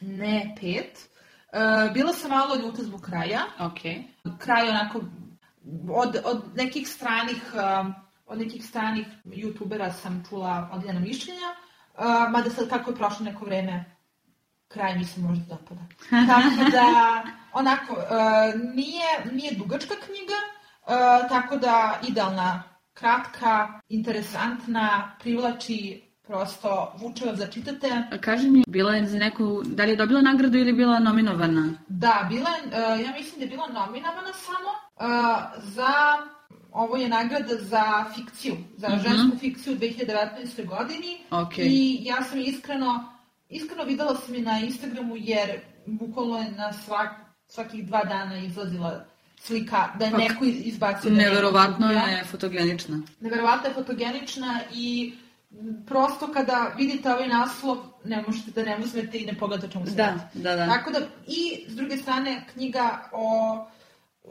ne 0.00 0.56
pet. 0.60 1.08
Uh, 1.52 1.92
bila 1.92 2.12
sam 2.12 2.30
malo 2.30 2.56
ljuta 2.56 2.82
zbog 2.82 3.00
kraja, 3.00 3.40
Okej. 3.60 4.02
kraj 4.38 4.68
onako 4.68 5.00
od, 5.94 6.16
od 6.24 6.42
nekih 6.56 6.88
stranih 6.88 7.42
um, 7.54 7.94
od 8.26 8.38
nekih 8.38 8.64
stranih 8.64 9.06
youtubera 9.24 9.92
sam 9.92 10.24
čula 10.28 10.70
odljena 10.72 11.00
mišljenja, 11.00 11.48
uh, 11.98 12.30
mada 12.30 12.50
sad 12.50 12.68
kako 12.68 12.90
je 12.90 12.96
prošlo 12.96 13.24
neko 13.24 13.44
vreme 13.44 13.94
kraj 14.74 14.98
mi 14.98 15.04
se 15.04 15.20
možda 15.20 15.44
dopada. 15.44 15.80
Tako 16.32 16.70
da, 16.70 17.22
onako, 17.52 17.92
uh, 17.92 18.60
nije, 18.74 19.32
nije 19.32 19.54
dugačka 19.54 19.94
knjiga, 20.06 20.38
uh, 20.86 21.28
tako 21.28 21.56
da 21.56 22.00
idealna, 22.08 22.62
kratka, 22.94 23.80
interesantna, 23.88 25.16
privlači, 25.20 26.02
prosto 26.22 26.92
vuče 26.98 27.26
vas 27.26 27.38
da 27.38 27.46
čitate. 27.46 27.88
A 28.12 28.18
Kaži 28.18 28.48
mi, 28.50 28.64
bila 28.66 28.94
je 28.94 29.06
za 29.06 29.18
neku, 29.18 29.62
da 29.64 29.84
li 29.84 29.90
je 29.90 29.96
dobila 29.96 30.20
nagradu 30.22 30.58
ili 30.58 30.72
bila 30.72 30.98
nominovana? 30.98 31.72
Da, 31.88 32.26
bila 32.28 32.50
je, 32.50 32.62
uh, 32.66 33.00
ja 33.00 33.12
mislim 33.12 33.38
da 33.38 33.44
je 33.44 33.50
bila 33.50 33.66
nominovana 33.68 34.32
samo 34.34 34.70
uh, 34.96 35.36
za, 35.64 35.92
ovo 36.72 36.96
je 36.96 37.08
nagrada 37.08 37.54
za 37.56 37.84
fikciju, 38.14 38.56
za 38.76 38.88
Mhm. 38.88 38.98
žensku 38.98 39.38
fikciju 39.38 39.72
u 39.72 39.76
2019. 39.76 40.66
godini. 40.66 41.18
Okej. 41.30 41.64
I 41.66 41.98
ja 42.02 42.22
sam 42.22 42.38
iskreno, 42.40 43.04
iskreno 43.48 43.84
videla 43.84 44.14
sam 44.16 44.34
je 44.34 44.42
na 44.42 44.58
Instagramu 44.58 45.14
jer 45.16 45.60
bukvalno 45.86 46.38
je 46.38 46.50
na 46.50 46.72
svak, 46.72 47.10
svakih 47.48 47.86
dva 47.86 48.04
dana 48.04 48.38
izlazila 48.38 49.04
slika 49.44 49.88
da 49.98 50.04
je 50.04 50.10
Pa, 50.10 50.16
neko 50.18 50.44
izbacio. 50.44 51.10
da 51.10 51.16
Neverovatno 51.16 51.86
kupio. 51.88 52.00
je 52.00 52.24
fotogenična. 52.24 52.98
Neverovatno 53.20 53.68
je 53.68 53.74
fotogenična 53.74 54.60
i 54.74 55.12
prosto 55.86 56.32
kada 56.32 56.72
vidite 56.78 57.12
ovaj 57.12 57.28
naslov 57.28 57.76
ne 58.04 58.22
možete 58.22 58.50
da 58.52 58.62
ne 58.62 58.78
uzmete 58.84 59.18
i 59.18 59.26
ne 59.26 59.34
pogledate 59.34 59.72
čemu 59.72 59.86
se 59.86 59.92
Da, 59.92 60.30
da, 60.34 60.56
da. 60.56 60.66
Tako 60.66 60.90
da, 60.90 60.98
i 61.26 61.64
s 61.68 61.76
druge 61.76 61.96
strane, 61.96 62.46
knjiga 62.52 63.08
o, 63.12 63.66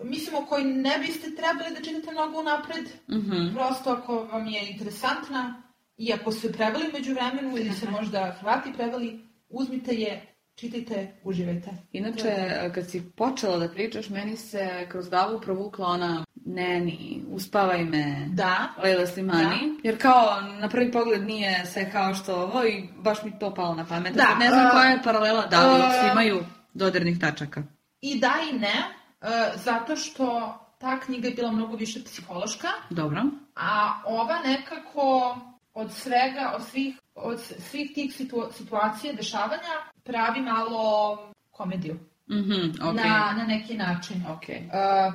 mislim, 0.04 0.36
o 0.36 0.46
kojoj 0.46 0.64
ne 0.66 1.00
biste 1.00 1.36
trebali 1.36 1.70
da 1.72 1.82
čitate 1.82 2.12
mnogo 2.12 2.40
unapred, 2.40 2.86
Mhm. 3.10 3.54
prosto 3.56 3.92
ako 3.92 4.24
vam 4.24 4.48
je 4.48 4.70
interesantna 4.70 5.62
i 5.98 6.14
ako 6.14 6.32
su 6.32 6.52
preveli 6.52 6.90
među 6.94 7.14
vremenu 7.14 7.58
ili 7.58 7.72
se 7.72 7.90
možda 7.92 8.36
Hrvati 8.40 8.74
preveli, 8.74 9.20
uzmite 9.50 9.96
je, 9.96 10.33
čitajte, 10.56 11.14
uživajte. 11.24 11.70
Inače, 11.92 12.32
kad 12.76 12.90
si 12.90 13.12
počela 13.18 13.58
da 13.58 13.70
pričaš, 13.70 14.10
meni 14.10 14.38
se 14.38 14.88
kroz 14.90 15.10
glavu 15.10 15.42
provukla 15.42 15.88
ona 15.88 16.26
Neni, 16.46 17.24
uspavaj 17.30 17.84
me, 17.84 18.28
Da, 18.30 18.68
Leila 18.84 19.08
Slimani, 19.08 19.80
jer 19.84 20.02
kao 20.02 20.42
na 20.42 20.70
prvi 20.70 20.92
pogled 20.92 21.24
nije 21.24 21.66
sve 21.66 21.92
kao 21.92 22.14
što 22.14 22.36
ovo 22.36 22.64
i 22.64 22.90
baš 22.98 23.24
mi 23.24 23.40
to 23.40 23.54
palo 23.54 23.76
na 23.76 23.86
pamet. 23.86 24.14
Da, 24.14 24.24
Sad 24.24 24.40
ne 24.40 24.48
znam 24.48 24.66
uh, 24.66 24.72
koja 24.72 24.90
je 24.90 25.04
paralela, 25.04 25.46
da 25.46 25.74
li 25.74 25.80
uh, 25.80 26.12
imaju 26.12 26.46
dodirnih 26.74 27.20
tačaka. 27.20 27.64
i 28.02 28.20
da 28.20 28.34
i 28.52 28.60
ne, 28.60 28.84
e, 29.22 29.52
zato 29.56 29.96
što 29.96 30.58
ta 30.78 31.00
knjiga 31.00 31.28
je 31.28 31.34
bila 31.34 31.52
mnogo 31.52 31.76
više 31.76 32.04
psihološka, 32.04 32.68
Dobro. 32.90 33.24
A 33.56 34.02
ova 34.06 34.40
nekako 34.46 35.38
od 35.74 35.94
svega, 35.94 36.54
od 36.56 36.64
svih, 36.68 36.96
od 37.16 37.40
svih 37.42 37.92
tih 37.96 38.14
situ, 38.16 38.48
situacija, 38.54 39.14
dešavanja, 39.14 39.74
pravi 40.04 40.42
malo 40.42 41.20
komediju. 41.52 42.00
Mhm, 42.30 42.54
okej. 42.82 43.04
Na, 43.04 43.34
na 43.38 43.46
neki 43.46 43.74
način. 43.76 44.24
Okej. 44.30 44.58
Uh, 44.58 44.72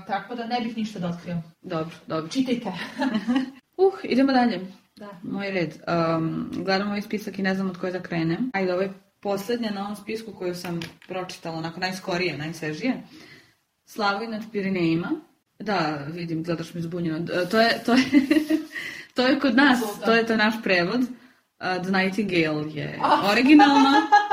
tako 0.07 0.35
da 0.35 0.47
ne 0.47 0.61
bih 0.61 0.77
ništa 0.77 0.99
da 0.99 1.09
otkrio. 1.09 1.37
Dobro, 1.63 1.95
dobro. 2.07 2.29
Čitajte. 2.31 2.73
Uh, 3.79 3.93
idemo 4.05 4.33
dalje. 4.33 4.61
da. 4.97 5.09
Moj 5.23 5.51
red. 5.51 5.75
Um, 6.17 6.51
gledam 6.55 6.89
ovaj 6.89 7.03
spisak 7.03 7.39
i 7.39 7.43
ne 7.43 7.55
znam 7.55 7.71
od 7.71 7.79
koje 7.79 7.93
da 7.93 8.01
krenem. 8.01 8.51
Ajde, 8.55 8.73
ovo 8.73 8.83
je 8.83 8.93
posljednja 9.21 9.71
na 9.71 9.81
ovom 9.83 9.97
spisku 9.97 10.33
koju 10.33 10.55
sam 10.55 10.81
pročitala, 11.09 11.57
onako 11.57 11.81
najskorije, 11.81 12.39
najsvežije. 12.39 13.03
Slavoj 13.87 14.27
nad 14.29 14.43
Pirinejima. 14.53 15.09
Da, 15.59 15.79
vidim, 16.09 16.43
gledaš 16.43 16.75
mi 16.75 16.81
zbunjeno. 16.81 17.19
D- 17.19 17.47
To 17.47 17.61
je, 17.61 17.83
to 17.87 17.93
je, 17.95 18.05
to 19.15 19.23
je 19.23 19.41
kod 19.41 19.57
nas, 19.57 19.81
to 20.05 20.15
je 20.15 20.27
to 20.27 20.37
naš 20.37 20.55
prevod. 20.63 21.01
Uh, 21.01 21.07
The 21.83 21.91
Nightingale 21.93 22.73
je 22.73 22.99
originalna. 23.25 23.93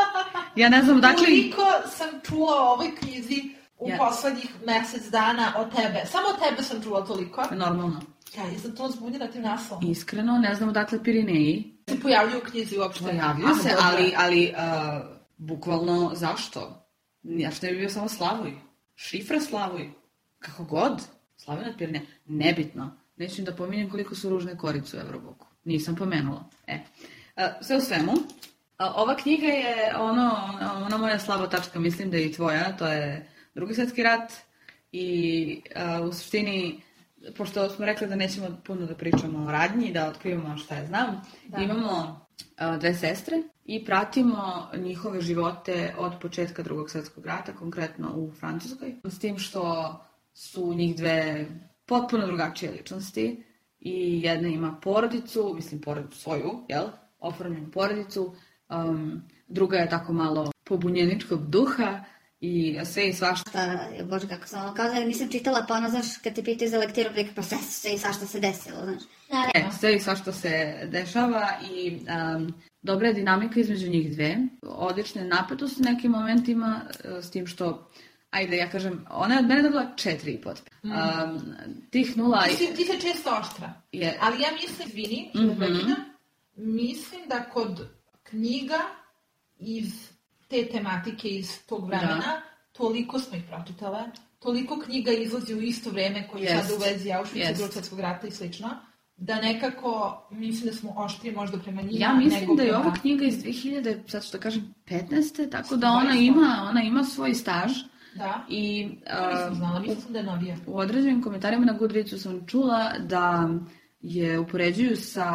Ja 0.55 0.69
ne 0.69 0.83
znam, 0.83 1.01
dakle... 1.01 1.25
Koliko 1.25 1.65
sam 1.95 2.07
čula 2.27 2.55
o 2.61 2.73
ovoj 2.73 2.95
knjizi 2.95 3.43
u 3.79 3.89
Ja. 3.89 3.97
poslednjih 3.97 4.49
mesec 4.65 5.09
dana 5.09 5.53
od 5.57 5.75
tebe. 5.75 6.03
Samo 6.11 6.25
od 6.27 6.49
tebe 6.49 6.63
sam 6.63 6.83
čula 6.83 7.05
toliko. 7.05 7.43
Normalno. 7.51 8.01
Ja, 8.37 8.43
ja 8.43 8.59
sam 8.59 8.75
to 8.75 8.89
zbunjena 8.89 9.27
tim 9.27 9.41
naslovom. 9.41 9.91
Iskreno, 9.91 10.37
ne 10.37 10.55
znam 10.55 10.69
odakle 10.69 11.03
Pirineji. 11.03 11.77
Se 11.89 11.99
pojavljuju 11.99 12.37
u 12.37 12.49
knjizi 12.49 12.77
uopšte. 12.77 13.03
Pojavljuju 13.03 13.47
Ah, 13.47 13.63
se, 13.63 13.75
ali, 13.81 14.13
ali 14.17 14.53
uh, 14.57 15.05
bukvalno 15.37 16.11
zašto? 16.15 16.87
Ja 17.23 17.51
što 17.51 17.65
ne 17.65 17.71
bi 17.71 17.77
bio 17.77 17.89
samo 17.89 18.09
Slavoj? 18.09 18.53
Šifra 18.95 19.39
Slavoj? 19.39 19.89
Kako 20.39 20.63
god? 20.63 21.01
Slavoj 21.37 21.63
nad? 21.65 22.01
Nebitno. 22.25 22.91
Neću 23.17 23.41
da 23.41 23.55
pominjem 23.55 23.89
koliko 23.89 24.15
su 24.15 24.29
ružne 24.29 24.57
korice 24.57 24.97
u 24.97 24.99
Euroboku. 24.99 25.47
Nisam 25.63 25.95
pomenula. 25.95 26.43
E. 26.67 26.79
A, 27.35 27.63
sve 27.63 27.77
u 27.77 27.81
svemu, 27.81 28.11
ova 28.79 29.15
knjiga 29.15 29.47
je 29.47 29.95
ono, 29.97 30.31
ona 30.85 30.97
moja 30.97 31.19
slaba 31.19 31.49
tačka, 31.49 31.79
mislim 31.79 32.09
da 32.11 32.17
je 32.17 32.25
i 32.25 32.33
tvoja, 32.33 32.77
to 32.77 32.87
je 32.87 33.29
drugi 33.55 33.73
svjetski 33.73 34.03
rat 34.03 34.31
i 34.91 35.61
a, 35.75 36.01
u 36.01 36.13
suštini 36.13 36.81
pošto 37.37 37.69
smo 37.69 37.85
rekli 37.85 38.07
da 38.07 38.15
nećemo 38.15 38.47
puno 38.65 38.85
da 38.85 38.95
pričamo 38.95 39.45
o 39.45 39.51
radnji, 39.51 39.91
da 39.93 40.09
otkrivamo 40.09 40.57
šta 40.57 40.75
je 40.75 40.87
znam, 40.87 41.21
Da. 41.47 41.57
imamo 41.61 42.25
a, 42.57 42.77
dve 42.77 42.93
sestre 42.93 43.37
i 43.65 43.85
pratimo 43.85 44.69
njihove 44.77 45.21
živote 45.21 45.95
od 45.97 46.13
početka 46.21 46.63
drugog 46.63 46.89
svjetskog 46.89 47.25
rata, 47.25 47.53
konkretno 47.55 48.11
u 48.15 48.31
Francuskoj, 48.39 48.95
s 49.03 49.19
tim 49.19 49.37
što 49.37 49.93
su 50.33 50.73
njih 50.73 50.95
dve 50.95 51.45
potpuno 51.85 52.25
drugačije 52.25 52.71
ličnosti 52.71 53.43
i 53.79 54.21
jedna 54.23 54.47
ima 54.47 54.79
porodicu, 54.81 55.53
mislim 55.55 55.81
porodicu 55.81 56.17
svoju, 56.17 56.65
jel? 56.69 56.85
Oformljenu 57.19 57.71
porodicu, 57.71 58.35
um, 58.83 59.21
druga 59.47 59.77
je 59.77 59.89
tako 59.89 60.13
malo 60.13 60.51
pobunjeničkog 60.63 61.49
duha 61.49 62.03
i 62.41 62.79
sve 62.85 63.09
i 63.09 63.13
svašta. 63.13 63.49
šta, 63.49 63.79
bože 64.03 64.27
kako 64.27 64.47
sam 64.47 64.65
ono 64.65 64.73
kazala, 64.73 65.05
nisam 65.05 65.29
čitala, 65.31 65.65
pa 65.67 65.73
ono, 65.73 65.89
znaš, 65.89 66.05
kad 66.23 66.35
te 66.35 66.43
pitaju 66.43 66.69
za 66.71 66.77
lektiru, 66.77 67.09
prika, 67.13 67.31
pa 67.35 67.41
sve, 67.41 67.57
sve 67.57 67.93
i 67.93 67.97
svašta 67.97 68.25
se 68.25 68.39
desilo, 68.39 68.77
znaš. 68.83 69.03
Da, 69.29 69.51
E, 69.53 69.65
sve 69.79 69.95
i 69.95 69.99
svašta 69.99 70.31
se 70.31 70.79
dešava 70.91 71.47
i 71.71 71.99
um, 72.35 72.53
dobra 72.81 73.07
je 73.07 73.13
dinamika 73.13 73.59
između 73.59 73.89
njih 73.89 74.11
dve. 74.11 74.37
Odlične 74.61 75.23
napetosti 75.23 75.81
u 75.81 75.91
nekim 75.91 76.11
momentima, 76.11 76.81
s 77.21 77.31
tim 77.31 77.47
što, 77.47 77.89
ajde, 78.29 78.57
ja 78.57 78.69
kažem, 78.69 79.05
ona 79.09 79.33
je 79.33 79.39
od 79.39 79.45
mene 79.45 79.61
dobila 79.61 79.93
četiri 79.95 80.31
i 80.31 80.41
pot. 80.41 80.61
Um, 80.83 80.91
tih 81.89 82.17
nula 82.17 82.43
Mislim, 82.47 82.75
ti 82.75 82.83
se 82.83 82.99
često 82.99 83.37
oštra. 83.41 83.73
je... 83.91 84.17
Ali 84.21 84.41
ja 84.41 84.49
mislim, 84.51 84.87
izvini, 84.87 85.31
mm 85.35 85.59
prekidam, 85.59 86.05
mislim 86.55 87.21
da 87.29 87.43
kod 87.53 87.87
knjiga 88.25 88.79
iz 89.57 90.09
te 90.47 90.67
tematike, 90.67 91.27
iz 91.29 91.65
tog 91.65 91.87
vremena, 91.87 92.15
Da. 92.17 92.41
toliko 92.71 93.19
smo 93.19 93.37
ih 93.37 93.43
pročitale, 93.45 94.03
toliko 94.39 94.79
knjiga 94.79 95.11
izlazi 95.11 95.53
u 95.53 95.61
isto 95.61 95.89
vreme 95.89 96.27
koji 96.27 96.41
je 96.41 96.45
Jest. 96.45 96.63
sada 96.63 96.75
u 96.75 96.83
vezi 96.83 97.09
Auschwitz, 97.09 97.35
Jest. 97.37 97.53
drugog 97.55 97.73
svjetskog 97.73 97.99
rata 97.99 98.27
i 98.27 98.31
slično, 98.31 98.69
da 99.17 99.35
nekako 99.37 99.91
mislim 100.31 100.65
da 100.65 100.73
smo 100.73 100.93
oštri 100.97 101.31
možda 101.31 101.57
prema 101.59 101.81
njima. 101.81 101.97
Ja 101.99 102.13
mislim 102.13 102.39
nego 102.41 102.55
da 102.55 102.63
je 102.63 102.69
prema- 102.69 102.81
ova 102.81 102.93
knjiga 102.93 103.25
iz 103.25 103.35
2000, 103.35 103.97
sad 104.07 104.23
što 104.23 104.39
kažem, 104.39 104.73
15. 104.85 105.49
Tako 105.49 105.75
da 105.75 105.89
ona 105.89 106.13
ima, 106.13 106.65
ona 106.69 106.81
ima 106.81 107.03
svoj 107.03 107.33
staž 107.33 107.71
Da, 108.15 108.45
i 108.49 108.87
to 109.07 109.27
nisam 109.27 109.51
uh, 109.51 109.57
znala, 109.57 109.79
mislila 109.79 110.01
sam 110.01 110.13
da 110.13 110.19
je 110.19 110.25
novija. 110.25 110.57
u 110.67 110.77
određenim 110.77 111.21
komentarima 111.21 111.65
na 111.65 111.73
Goodreadsu 111.73 112.19
sam 112.19 112.47
čula 112.47 112.93
da 112.99 113.49
je 114.05 114.39
upoređuju 114.39 114.95
sa 114.97 115.27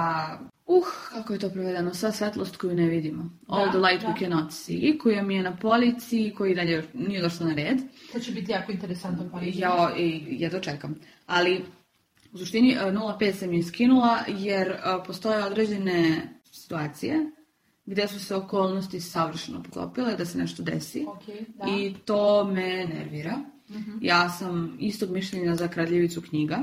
Uh, 0.67 0.85
kako 1.13 1.33
je 1.33 1.39
to 1.39 1.51
prevedeno? 1.51 1.95
Sva 1.95 2.13
svetlost 2.13 2.57
koju 2.57 2.75
ne 2.75 2.87
vidimo. 2.87 3.31
All 3.47 3.65
Da, 3.65 3.71
the 3.71 3.79
light 3.79 4.05
we 4.05 4.13
da. 4.13 4.19
cannot 4.19 4.53
see, 4.53 4.99
koja 4.99 5.23
mi 5.23 5.35
je 5.35 5.43
na 5.43 5.57
polici 5.57 6.27
i 6.27 6.35
koji 6.35 6.55
dalje 6.55 6.85
nije 6.95 7.23
došla 7.23 7.47
na 7.47 7.55
red. 7.55 7.79
To 8.13 8.21
će 8.21 8.33
biti 8.33 8.53
jako 8.53 8.73
interesantno 8.73 9.29
pa 9.33 9.41
Ja 9.43 9.95
i 9.99 10.23
jedva 10.29 10.61
čekam. 10.61 10.95
Ali 11.27 11.65
u 12.33 12.39
suštini 12.39 12.73
e, 12.73 12.77
0,5 12.77 13.33
sam 13.33 13.53
je 13.53 13.63
skinula 13.63 14.19
jer 14.29 14.69
e, 14.69 14.77
postoje 15.07 15.45
određene 15.45 16.23
situacije 16.53 17.17
gde 17.87 18.09
su 18.09 18.21
se 18.25 18.35
okolnosti 18.35 19.01
savršeno 19.01 19.63
poklopile 19.63 20.17
da 20.17 20.25
se 20.25 20.39
nešto 20.39 20.63
desi. 20.63 21.05
Ok, 21.09 21.23
da. 21.49 21.65
I 21.79 21.95
to 22.05 22.45
me 22.45 22.85
nervira. 22.87 23.39
Mhm. 23.71 23.91
Ja 24.01 24.29
sam 24.29 24.77
istog 24.81 25.11
mišljenja 25.11 25.55
za 25.55 25.69
kradljivicu 25.69 26.23
knjiga, 26.23 26.59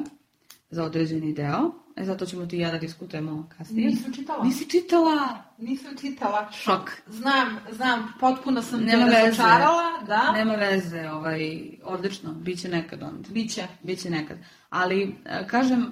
za 0.70 0.84
određeni 0.84 1.34
deo. 1.34 1.72
E, 1.96 2.06
zato 2.06 2.26
ćemo 2.26 2.46
ti 2.46 2.58
i 2.58 2.60
ja 2.60 2.72
da 2.72 2.78
diskutujemo 2.78 3.50
kasnije. 3.58 3.90
Nisam 3.90 4.14
čitala. 4.14 4.44
Nisi 4.44 4.70
čitala? 4.70 5.44
Nisam 5.58 5.98
čitala. 6.02 6.52
Šok. 6.52 6.92
Znam, 7.08 7.58
znam, 7.72 8.14
potpuno 8.20 8.62
sam 8.62 8.80
Nema 8.80 9.06
te 9.06 9.10
veze. 9.10 9.26
razočarala, 9.26 10.04
da. 10.08 10.32
Nema 10.32 10.54
veze, 10.54 11.10
ovaj, 11.10 11.62
odlično, 11.84 12.34
bit 12.34 12.62
će 12.62 12.70
nekad 12.70 13.04
onda. 13.04 13.30
Biće. 13.30 13.68
Biće 13.84 14.10
nekad. 14.10 14.38
Ali, 14.70 15.16
e, 15.26 15.48
kažem, 15.48 15.92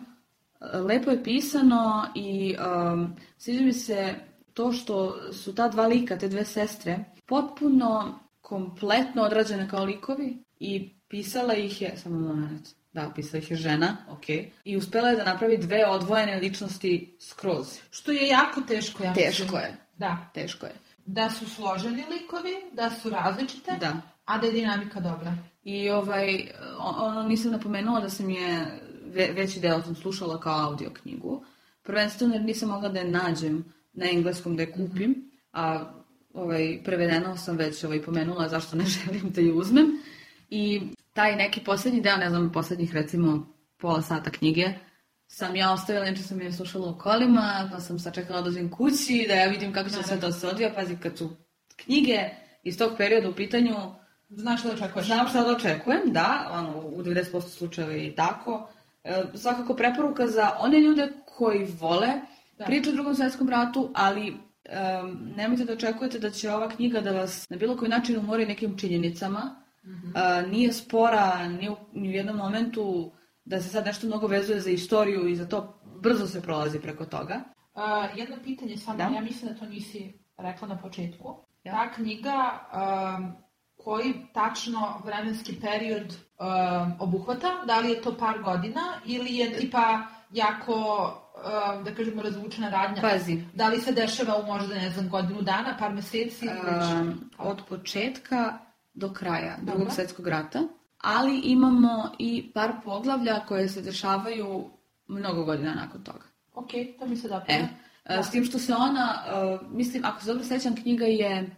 lepo 0.73 1.11
je 1.11 1.23
pisano 1.23 2.07
i 2.15 2.55
um, 2.93 3.15
sviđa 3.37 3.61
mi 3.61 3.73
se 3.73 4.15
to 4.53 4.71
što 4.71 5.17
su 5.33 5.55
ta 5.55 5.67
dva 5.67 5.87
lika, 5.87 6.17
te 6.17 6.27
dve 6.27 6.45
sestre, 6.45 7.05
potpuno 7.25 8.19
kompletno 8.41 9.21
odrađene 9.23 9.69
kao 9.69 9.85
likovi 9.85 10.37
i 10.59 10.99
pisala 11.07 11.53
ih 11.53 11.81
je, 11.81 11.97
samo 11.97 12.19
moment, 12.19 12.67
da, 12.95 13.11
pisala 13.15 13.43
ih 13.43 13.51
je 13.51 13.57
žena, 13.57 13.97
ok, 14.09 14.29
i 14.65 14.77
uspela 14.77 15.09
je 15.09 15.15
da 15.15 15.23
napravi 15.23 15.57
dve 15.57 15.85
odvojene 15.87 16.39
ličnosti 16.39 17.17
skroz. 17.19 17.79
Što 17.91 18.11
je 18.11 18.27
jako 18.27 18.61
teško, 18.61 19.03
ja 19.03 19.09
mislim. 19.09 19.25
Teško 19.31 19.57
je, 19.57 19.77
Da. 19.97 20.29
teško 20.33 20.65
je. 20.65 20.71
Da 21.05 21.29
su 21.29 21.49
složeni 21.49 22.03
likovi, 22.11 22.55
da 22.73 22.89
su 22.89 23.09
različite, 23.09 23.71
Da. 23.79 24.01
a 24.25 24.37
da 24.37 24.47
je 24.47 24.53
dinamika 24.53 24.99
dobra. 24.99 25.33
I 25.63 25.89
ovaj, 25.89 26.47
ono 26.79 27.23
nisam 27.23 27.51
napomenula 27.51 27.99
da 27.99 28.09
sam 28.09 28.29
je, 28.29 28.79
ve, 29.05 29.29
veći 29.33 29.59
deo 29.59 29.81
sam 29.81 29.95
slušala 29.95 30.39
kao 30.39 30.69
audio 30.69 30.89
knjigu. 30.89 31.45
Prvenstveno 31.83 32.33
jer 32.33 32.43
nisam 32.43 32.69
mogla 32.69 32.89
da 32.89 32.99
je 32.99 33.11
nađem 33.11 33.65
na 33.93 34.05
engleskom 34.09 34.55
da 34.55 34.61
je 34.61 34.71
kupim, 34.71 35.31
a 35.53 35.91
ovaj, 36.33 36.79
prevedeno 36.83 37.37
sam 37.37 37.57
već 37.57 37.83
ovaj, 37.83 38.01
pomenula 38.01 38.49
zašto 38.49 38.75
ne 38.77 38.85
želim 38.95 39.31
da 39.31 39.41
je 39.41 39.53
uzmem. 39.53 39.85
I 40.49 40.81
taj 41.15 41.35
neki 41.35 41.63
posljednji 41.63 42.01
deo, 42.01 42.17
ne 42.17 42.29
znam, 42.29 42.51
posljednjih 42.51 42.93
recimo 42.93 43.55
pola 43.77 44.01
sata 44.01 44.31
knjige, 44.31 44.73
sam 45.27 45.55
ja 45.55 45.73
ostavila, 45.73 46.05
inače 46.05 46.23
sam 46.23 46.41
je 46.41 46.51
slušala 46.53 46.89
u 46.89 46.97
kolima, 46.97 47.69
pa 47.71 47.79
sam 47.79 47.99
sačekala 47.99 48.41
da 48.41 48.49
dođem 48.49 48.71
kući, 48.71 49.25
da 49.27 49.33
ja 49.33 49.47
vidim 49.47 49.73
kako 49.73 49.89
će 49.89 50.03
sve 50.03 50.19
to 50.19 50.31
se 50.31 50.47
odvija, 50.47 50.73
pazi, 50.75 50.97
kad 51.03 51.17
su 51.17 51.29
knjige 51.75 52.19
iz 52.63 52.77
tog 52.77 52.91
perioda 52.97 53.29
u 53.29 53.35
pitanju, 53.35 53.75
Znaš 54.29 54.59
što 54.59 54.69
da 54.69 54.75
očekuješ? 54.75 55.05
Znam 55.05 55.27
šta 55.27 55.43
da 55.43 55.51
očekujem, 55.51 56.01
da, 56.05 56.49
ono, 56.51 56.79
u 56.79 57.03
90% 57.03 57.41
slučajeva 57.41 57.93
je 57.93 58.07
i 58.07 58.15
tako. 58.15 58.69
E, 59.03 59.23
svakako 59.33 59.73
preporuka 59.73 60.27
za 60.27 60.51
one 60.59 60.79
ljude 60.79 61.09
koji 61.25 61.67
vole 61.79 62.07
Da. 62.57 62.65
priču 62.65 62.89
o 62.89 62.93
drugom 62.93 63.15
svjetskom 63.15 63.49
ratu, 63.49 63.91
ali 63.93 64.27
em, 64.27 65.33
nemojte 65.35 65.65
da 65.65 65.73
očekujete 65.73 66.19
da 66.19 66.29
će 66.29 66.51
ova 66.51 66.69
knjiga 66.69 67.01
da 67.01 67.11
vas 67.11 67.49
na 67.49 67.57
bilo 67.57 67.77
koji 67.77 67.89
način 67.89 68.19
umori 68.19 68.45
nekim 68.45 68.77
činjenicama. 68.77 69.64
E, 70.15 70.47
nije 70.47 70.73
spora 70.73 71.47
ni 71.47 71.69
u, 71.69 71.75
ni 71.93 72.09
u 72.09 72.11
jednom 72.11 72.37
momentu 72.37 73.11
da 73.45 73.61
se 73.61 73.69
sad 73.69 73.85
nešto 73.85 74.07
mnogo 74.07 74.27
vezuje 74.27 74.59
za 74.59 74.69
istoriju 74.69 75.27
i 75.27 75.35
za 75.35 75.47
to 75.47 75.81
brzo 76.01 76.27
se 76.27 76.41
prolazi 76.41 76.79
preko 76.79 77.05
toga. 77.05 77.39
A, 77.73 78.07
jedno 78.15 78.35
pitanje 78.43 78.77
samo, 78.77 78.97
Da. 78.97 79.03
ja 79.03 79.21
mislim 79.21 79.53
da 79.53 79.59
to 79.59 79.65
nisi 79.65 80.13
rekla 80.37 80.67
na 80.67 80.77
početku. 80.77 81.35
Ja. 81.63 81.71
Ta 81.73 81.93
knjiga, 81.93 82.59
um, 83.17 83.31
koji 83.77 84.13
tačno 84.33 85.01
vremenski 85.05 85.59
period 85.61 86.15
um, 86.39 86.93
obuhvata? 86.99 87.47
Da 87.67 87.79
li 87.79 87.89
je 87.89 88.01
to 88.01 88.17
par 88.17 88.43
godina 88.43 88.81
ili 89.05 89.35
je 89.35 89.57
tipa 89.57 90.01
jako, 90.31 90.73
um, 91.77 91.83
da 91.83 91.95
kažemo, 91.95 92.21
razvučena 92.21 92.69
radnja? 92.69 93.01
Pazi, 93.01 93.43
Da 93.53 93.67
li 93.67 93.81
se 93.81 93.91
dešava 93.91 94.37
u 94.37 94.45
možda, 94.45 94.75
ne 94.75 94.89
znam, 94.89 95.09
godinu 95.09 95.41
dana, 95.41 95.75
par 95.79 95.93
meseci? 95.93 96.47
Um, 96.47 97.29
od 97.37 97.61
početka 97.69 98.53
do 98.95 99.13
kraja 99.13 99.57
Dobro. 99.59 99.75
drugog 99.75 99.93
svjetskog 99.93 100.27
rata, 100.27 100.63
ali 100.97 101.39
imamo 101.39 102.11
i 102.19 102.51
par 102.53 102.71
poglavlja 102.83 103.45
koje 103.47 103.69
se 103.69 103.81
dešavaju 103.81 104.69
mnogo 105.07 105.43
godina 105.43 105.73
nakon 105.73 106.03
toga. 106.03 106.25
Ok, 106.53 106.69
to 106.99 107.05
mi 107.07 107.17
se 107.17 107.27
dopada. 107.27 107.53
E, 107.53 107.67
Da. 108.09 108.23
s 108.23 108.31
tim 108.31 108.45
što 108.45 108.59
se 108.59 108.73
ona, 108.73 109.23
uh, 109.61 109.71
mislim, 109.71 110.05
ako 110.05 110.21
se 110.21 110.27
dobro 110.27 110.43
sećam, 110.43 110.75
knjiga 110.75 111.05
je 111.05 111.55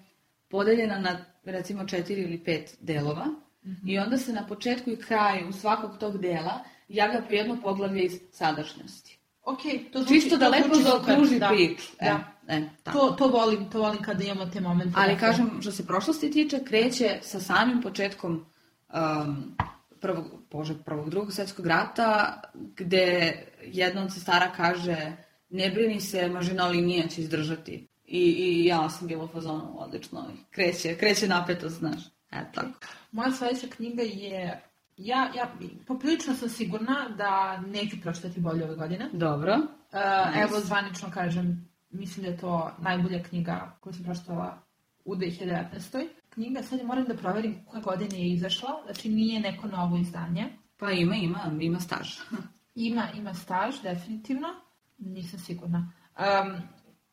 podeljena 0.50 1.00
na 1.00 1.17
recimo 1.43 1.86
četiri 1.88 2.21
ili 2.21 2.43
pet 2.43 2.78
delova 2.82 3.26
Mhm. 3.65 3.89
i 3.89 4.00
onda 4.00 4.17
se 4.17 4.34
na 4.34 4.47
početku 4.47 4.89
i 4.89 4.97
kraju 4.97 5.54
svakog 5.54 5.97
tog 6.00 6.17
dela 6.17 6.60
javlja 6.88 7.21
po 7.28 7.34
jedno 7.34 7.58
poglavlje 7.62 8.04
iz 8.06 8.19
sadašnjosti. 8.32 9.17
Ok, 9.48 9.62
to 9.94 10.00
zvuči, 10.00 10.14
Čisto 10.14 10.38
da 10.38 10.46
to 10.46 10.52
lepo 10.52 10.76
zaokruži 10.76 11.40
da, 11.40 11.48
priču. 11.48 11.92
E, 12.00 12.06
Da. 12.06 12.20
e, 12.48 12.70
tako. 12.84 13.00
To, 13.00 13.12
to 13.12 13.28
volim, 13.28 13.70
to 13.70 13.80
volim 13.80 14.02
kada 14.02 14.24
imamo 14.24 14.46
te 14.46 14.62
momente. 14.62 14.94
Ali 14.96 15.14
dakle. 15.14 15.28
kažem, 15.28 15.62
što 15.62 15.72
se 15.72 15.88
prošlosti 15.88 16.32
tiče, 16.32 16.64
kreće 16.64 17.20
sa 17.22 17.40
samim 17.40 17.82
početkom 17.82 18.46
um, 18.94 19.56
prvog, 20.02 20.26
bože, 20.52 20.76
prvog, 20.86 21.10
drugog 21.10 21.34
svjetskog 21.34 21.68
rata, 21.68 22.42
gde 22.54 23.34
jedna 23.64 24.04
od 24.04 24.14
sestara 24.14 24.52
kaže 24.58 25.18
ne 25.50 25.70
brini 25.70 26.02
se, 26.02 26.28
mažina 26.28 26.68
linija 26.68 27.08
će 27.08 27.22
izdržati. 27.22 27.88
I, 28.06 28.20
I 28.20 28.66
ja 28.66 28.90
sam 28.90 29.08
bila 29.08 29.24
u 29.24 29.28
fazonu, 29.28 29.76
odlično, 29.78 30.26
kreće, 30.52 30.96
kreće 30.98 31.28
napetost, 31.28 31.76
znaš. 31.76 32.02
E, 32.32 32.44
tako. 32.54 32.80
Moja 33.12 33.32
sledeća 33.32 33.68
knjiga 33.76 34.02
je... 34.02 34.64
Ja, 34.98 35.32
ja 35.36 35.52
poprilično 35.88 36.34
sam 36.36 36.50
sigurna 36.50 37.10
da 37.18 37.58
neću 37.58 37.98
pročitati 38.02 38.40
bolje 38.40 38.66
ove 38.66 38.76
godine. 38.76 39.10
Dobro. 39.14 39.54
Uh, 39.54 39.64
Nice. 40.28 40.42
Evo, 40.42 40.60
zvanično 40.60 41.12
kažem, 41.14 41.70
mislim 41.90 42.26
da 42.26 42.32
je 42.32 42.38
to 42.38 42.72
najbolja 42.80 43.24
knjiga 43.24 43.78
koju 43.82 43.94
sam 43.94 44.04
pročitala 44.04 44.62
u 45.06 45.16
2019. 45.16 46.08
Knjiga, 46.30 46.64
sad 46.64 46.84
moram 46.84 47.06
da 47.06 47.18
proverim 47.18 47.66
koje 47.66 47.82
godine 47.82 48.20
je 48.20 48.34
izašla, 48.34 48.70
znači 48.86 49.10
nije 49.10 49.40
neko 49.40 49.68
novo 49.68 49.98
izdanje. 49.98 50.46
Pa 50.78 50.92
ima, 50.92 51.16
ima, 51.16 51.52
ima 51.62 51.80
staž. 51.80 52.10
Ima, 52.76 53.08
ima 53.16 53.34
staž, 53.34 53.76
definitivno. 53.84 54.48
Nisam 54.98 55.40
sigurna. 55.40 55.94
Um, 56.18 56.62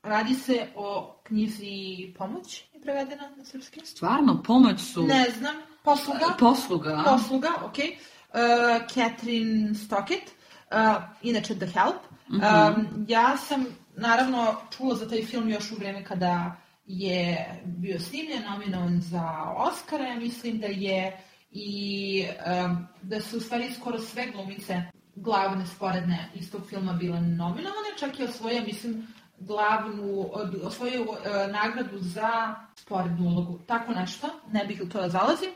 radi 0.03 0.35
se 0.35 0.67
o 0.77 1.21
knjizi 1.23 2.15
Pomoć, 2.19 2.65
je 2.75 2.81
prevedena 2.81 3.31
na 3.37 3.45
srpski? 3.45 3.81
Stvarno, 3.85 4.43
pomoć 4.43 4.81
su... 4.81 5.03
Ne 5.03 5.31
znam. 5.39 5.74
Posluga? 5.85 6.35
Posluga. 6.39 7.03
Posluga, 7.05 7.49
ok. 7.65 7.79
Uh, 7.79 8.87
Catherine 8.89 9.75
Stockett, 9.75 10.33
uh, 10.73 11.03
inače 11.23 11.55
The 11.55 11.67
Help. 11.67 12.01
Um, 12.29 13.05
ja 13.09 13.37
sam, 13.37 13.67
naravno, 13.97 14.57
čula 14.77 14.95
za 14.95 15.09
taj 15.09 15.25
film 15.25 15.49
još 15.49 15.73
u 15.73 15.75
vreme 15.75 16.05
kada 16.05 16.57
je 16.87 17.61
bio 17.65 18.01
snimljen, 18.01 18.43
nominovan 18.51 19.01
za 19.01 19.33
Oscara. 19.57 20.05
Ja 20.05 20.17
mislim 20.17 20.59
da 20.59 20.67
je 20.67 21.21
i 21.51 22.25
um, 22.47 22.87
da 23.03 23.21
su 23.21 23.37
u 23.37 23.41
stvari 23.41 23.73
skoro 23.75 23.99
sve 23.99 24.31
glumice 24.31 24.83
glavne 25.15 25.67
sporedne 25.67 26.31
iz 26.35 26.53
tog 26.53 26.67
filma 26.69 26.93
bile 26.93 27.21
nominovane, 27.21 27.99
čak 27.99 28.21
i 28.21 28.25
osvoja, 28.25 28.63
mislim, 28.63 29.07
glavnu, 29.39 30.31
osvojio 30.63 31.03
uh, 31.03 31.17
nagradu 31.53 31.99
za 31.99 32.55
sporednu 32.77 33.29
ulogu. 33.29 33.59
Tako 33.67 33.93
nešto, 33.93 34.29
ne 34.53 34.65
bih 34.65 34.81
u 34.83 34.89
to 34.89 35.01
da 35.01 35.09
zalazim. 35.09 35.51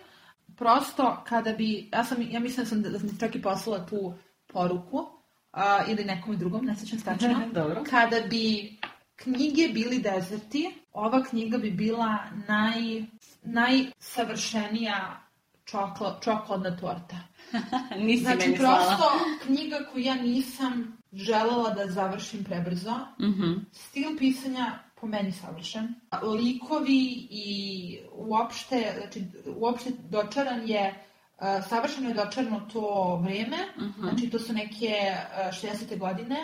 Prosto, 0.58 1.22
kada 1.28 1.52
bi, 1.52 1.88
ja, 1.92 2.04
sam, 2.04 2.22
ja 2.30 2.40
mislim 2.40 2.64
da 2.64 2.68
sam, 2.70 2.82
da 2.82 2.98
sam 2.98 3.18
čak 3.20 3.34
i 3.36 3.42
poslala 3.42 3.86
tu 3.86 4.14
poruku, 4.46 4.96
uh, 4.98 5.90
ili 5.90 6.04
nekom 6.04 6.36
drugom, 6.38 6.64
ne 6.64 6.76
sećam 6.76 6.98
se 6.98 7.04
tačno. 7.04 7.40
Dobro. 7.52 7.84
Kada 7.90 8.20
bi 8.30 8.76
knjige 9.16 9.68
bili 9.68 9.98
dezerti, 9.98 10.70
ova 10.92 11.24
knjiga 11.24 11.58
bi 11.58 11.70
bila 11.70 12.18
naj, 12.48 13.02
najsavršenija 13.42 15.20
čokla, 15.64 16.20
čokoladna 16.24 16.76
torta. 16.76 17.16
Nisi 18.06 18.22
Znači, 18.22 18.38
meni 18.38 18.56
slala. 18.56 18.76
prosto 18.76 19.04
knjiga 19.46 19.76
koju 19.92 20.04
ja 20.04 20.14
nisam 20.14 20.98
želela 21.12 21.70
da 21.70 21.86
završim 21.86 22.44
prebrzo. 22.44 22.94
Mhm. 23.20 23.52
Stil 23.72 24.18
pisanja 24.18 24.78
po 25.00 25.06
meni 25.06 25.32
savršen. 25.32 25.94
Likovi 26.22 27.28
i 27.30 27.98
uopšte, 28.12 28.94
znači, 28.98 29.24
uopšte 29.56 29.90
dočaran 30.10 30.68
je, 30.68 31.04
uh, 31.36 31.68
savršeno 31.68 32.08
je 32.08 32.14
dočarano 32.14 32.60
to 32.72 33.16
vreme, 33.24 33.56
znači 34.00 34.30
to 34.30 34.38
su 34.38 34.52
neke 34.52 34.94
uh, 35.12 35.54
60. 35.54 35.98
godine, 35.98 36.36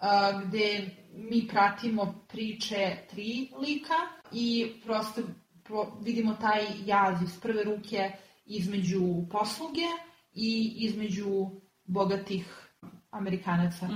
uh, 0.00 0.42
gde 0.42 0.90
mi 1.14 1.48
pratimo 1.48 2.24
priče 2.28 2.96
tri 3.10 3.50
lika 3.60 3.94
i 4.32 4.72
prosto 4.84 5.22
pro- 5.64 5.92
vidimo 6.02 6.34
taj 6.34 6.66
jaz 6.86 7.22
iz 7.22 7.40
prve 7.40 7.64
ruke 7.64 8.12
između 8.46 9.00
posluge 9.30 9.86
i 10.34 10.74
između 10.76 11.50
bogatih 11.84 12.70
Amerikanaca. 13.10 13.88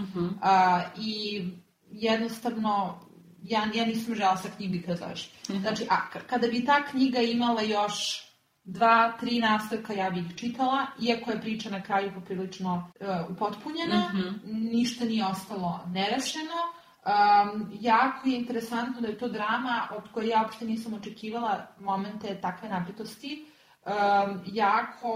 A, 0.42 0.82
I 0.98 1.42
jednostavno, 1.90 3.00
ja, 3.44 3.68
ja 3.74 3.84
nisam 3.84 4.14
žela 4.14 4.36
sa 4.36 4.48
knjigi 4.56 4.82
kada 4.82 4.96
završi. 4.96 5.30
Znači, 5.60 5.86
a 5.90 6.10
kada 6.26 6.48
bi 6.48 6.64
ta 6.64 6.84
knjiga 6.90 7.20
imala 7.20 7.62
još 7.62 8.24
dva, 8.64 9.12
tri 9.20 9.38
nastavka, 9.38 9.92
ja 9.92 10.10
bih 10.10 10.24
ih 10.30 10.36
čitala, 10.36 10.86
iako 11.00 11.30
je 11.30 11.40
priča 11.40 11.70
na 11.70 11.82
kraju 11.82 12.12
poprilično 12.14 12.92
uh, 13.00 13.30
upotpunjena, 13.30 14.12
ništa 14.44 15.04
nije 15.04 15.26
ostalo 15.26 15.80
nerešeno. 15.86 16.60
Um, 17.04 17.68
jako 17.80 18.28
je 18.28 18.36
interesantno 18.36 19.00
da 19.00 19.08
je 19.08 19.18
to 19.18 19.28
drama 19.28 19.88
od 19.96 20.12
koje 20.12 20.28
ja 20.28 20.42
uopšte 20.42 20.64
nisam 20.64 20.94
očekivala 20.94 21.66
momente 21.80 22.38
takve 22.40 22.68
napetosti. 22.68 23.46
Um, 23.86 24.40
jako 24.46 25.10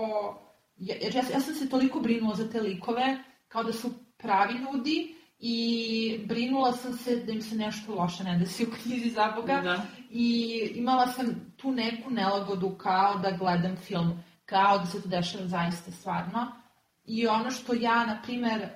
ja, 0.77 0.97
ja, 1.01 1.23
ja 1.33 1.41
sam 1.41 1.55
se 1.55 1.69
toliko 1.69 2.01
brinula 2.01 2.35
za 2.35 2.51
te 2.51 2.61
likove, 2.61 3.25
kao 3.49 3.62
da 3.62 3.73
su 3.73 3.91
pravi 4.19 4.55
ljudi 4.55 5.17
i 5.38 6.24
brinula 6.27 6.72
sam 6.72 6.92
se 6.92 7.16
da 7.16 7.33
im 7.33 7.42
se 7.42 7.57
nešto 7.57 7.94
loše 7.94 8.24
ne 8.24 8.38
desi 8.38 8.64
u 8.64 8.70
knjizi 8.83 9.11
za 9.11 9.33
Boga 9.37 9.61
Da. 9.64 9.83
i 10.11 10.72
imala 10.74 11.07
sam 11.07 11.27
tu 11.57 11.72
neku 11.72 12.11
nelagodu 12.11 12.70
kao 12.79 13.14
da 13.14 13.31
gledam 13.31 13.77
film, 13.77 14.24
kao 14.44 14.79
da 14.79 14.87
se 14.87 15.03
to 15.03 15.09
dešava 15.09 15.46
zaista 15.46 15.90
stvarno. 15.90 16.46
I 17.05 17.27
ono 17.27 17.51
što 17.51 17.74
ja, 17.74 18.07
na 18.07 18.22
primer, 18.22 18.68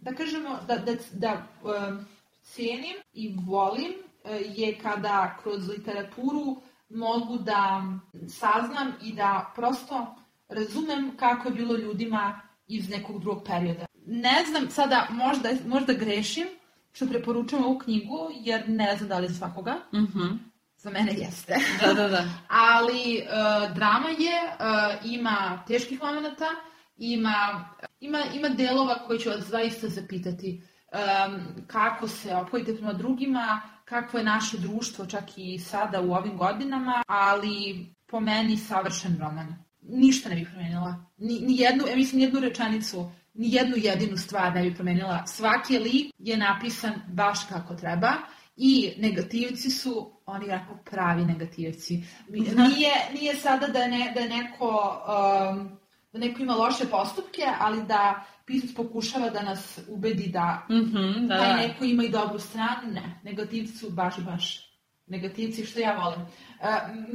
da 0.00 0.14
kažemo, 0.14 0.58
da, 0.68 0.76
da, 0.76 0.92
da 1.12 1.46
um, 1.62 2.06
cijenim 2.42 2.96
i 3.12 3.36
volim 3.46 3.92
e, 4.24 4.42
je 4.56 4.78
kada 4.78 5.36
kroz 5.42 5.68
literaturu 5.68 6.62
mogu 6.88 7.38
da 7.38 7.82
saznam 8.28 8.92
i 9.02 9.12
da 9.12 9.52
prosto 9.54 10.16
razumem 10.48 11.16
kako 11.16 11.48
je 11.48 11.54
bilo 11.54 11.76
ljudima 11.76 12.40
iz 12.68 12.90
nekog 12.90 13.20
drugog 13.20 13.42
perioda. 13.46 13.86
Ne 14.06 14.44
znam, 14.50 14.70
sada 14.70 15.06
možda, 15.10 15.48
možda 15.66 15.92
grešim 15.92 16.46
što 16.92 17.06
preporučujem 17.06 17.64
ovu 17.64 17.78
knjigu, 17.78 18.30
jer 18.34 18.68
ne 18.68 18.96
znam 18.96 19.08
da 19.08 19.18
li 19.18 19.34
svakoga. 19.34 19.74
Mhm. 19.94 20.26
Za 20.76 20.90
mene 20.90 21.12
jeste. 21.12 21.54
Da, 21.86 21.94
da, 21.94 22.08
da. 22.08 22.24
Ali 22.48 23.18
e, 23.18 23.24
drama 23.74 24.08
je, 24.08 24.36
e, 24.36 24.98
ima 25.04 25.62
teških 25.66 26.02
momenata, 26.02 26.46
ima, 26.96 27.68
ima, 28.00 28.24
ima 28.34 28.48
delova 28.48 28.94
koji 29.06 29.18
će 29.18 29.28
vas 29.28 29.44
zaista 29.44 29.88
zapitati 29.88 30.62
em, 30.92 31.64
kako 31.66 32.08
se 32.08 32.34
opojite 32.34 32.74
prema 32.74 32.92
drugima, 32.92 33.60
kakvo 33.84 34.18
je 34.18 34.24
naše 34.24 34.58
društvo 34.58 35.06
čak 35.06 35.24
i 35.36 35.58
sada 35.58 36.00
u 36.00 36.12
ovim 36.12 36.36
godinama, 36.36 37.02
ali 37.06 37.86
po 38.06 38.20
meni 38.20 38.56
savršen 38.56 39.16
roman. 39.20 39.54
Ništa 39.82 40.28
ne 40.28 40.34
bih 40.34 40.48
promenila. 40.52 41.04
Ni, 41.16 41.40
ni 41.40 41.56
jednu, 41.58 41.86
ja 41.86 41.96
mislim, 41.96 42.20
jednu 42.20 42.40
rečenicu, 42.40 43.10
ni 43.38 43.52
jednu 43.54 43.76
jedinu 43.76 44.16
stvar 44.16 44.54
ne 44.54 44.62
bih 44.62 44.74
promenila. 44.74 45.26
Svaki 45.26 45.78
lik 45.78 46.12
je 46.18 46.36
napisan 46.36 46.92
baš 47.08 47.38
kako 47.48 47.74
treba 47.74 48.12
i 48.56 48.92
negativci 48.98 49.70
su 49.70 50.12
oni 50.26 50.46
jako 50.46 50.78
pravi 50.90 51.24
negativci. 51.24 52.04
Nije, 52.28 52.90
nije 53.14 53.36
sada 53.36 53.66
da 53.66 53.86
ne, 53.88 54.12
da 54.14 54.36
neko 54.36 55.02
um, 55.58 55.78
da 56.12 56.18
neko 56.18 56.42
ima 56.42 56.54
loše 56.54 56.84
postupke, 56.90 57.42
ali 57.60 57.82
da 57.86 58.24
pisac 58.46 58.74
pokušava 58.76 59.30
da 59.30 59.42
nas 59.42 59.78
ubedi 59.88 60.28
da 60.28 60.66
Mhm, 60.70 61.26
da, 61.26 61.38
taj 61.38 61.48
da. 61.48 61.56
neko 61.56 61.84
ima 61.84 62.04
i 62.04 62.08
dobru 62.08 62.38
stranu, 62.38 62.92
ne. 62.92 63.20
Negativci 63.24 63.76
su 63.78 63.90
baš, 63.90 64.18
baš 64.18 64.66
negativci, 65.06 65.64
što 65.66 65.80
ja 65.80 65.96
volim. 65.98 66.20
E, 66.20 66.26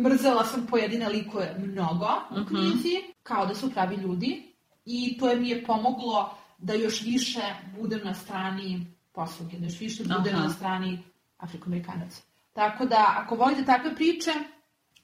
mrzela 0.01 0.45
sam 0.45 0.67
pojedine 0.69 1.09
likove 1.09 1.55
mnogo 1.59 2.07
u 2.31 2.47
knjizi, 2.47 2.95
kao 3.23 3.45
da 3.45 3.55
su 3.55 3.71
pravi 3.73 3.95
ljudi 3.95 4.50
i 4.85 5.17
to 5.19 5.29
je 5.29 5.35
mi 5.35 5.49
je 5.49 5.63
pomoglo 5.65 6.37
da 6.57 6.73
još 6.73 7.01
više 7.01 7.41
budem 7.79 8.01
na 8.03 8.13
strani 8.13 8.87
posluge, 9.11 9.57
da 9.57 9.65
još 9.65 9.79
više 9.79 10.03
budem 10.03 10.35
Aha. 10.35 10.43
na 10.43 10.49
strani 10.49 11.03
Afrikoamerikanaca. 11.37 12.21
Tako 12.53 12.85
da, 12.85 13.15
ako 13.17 13.35
volite 13.35 13.65
takve 13.65 13.95
priče, 13.95 14.31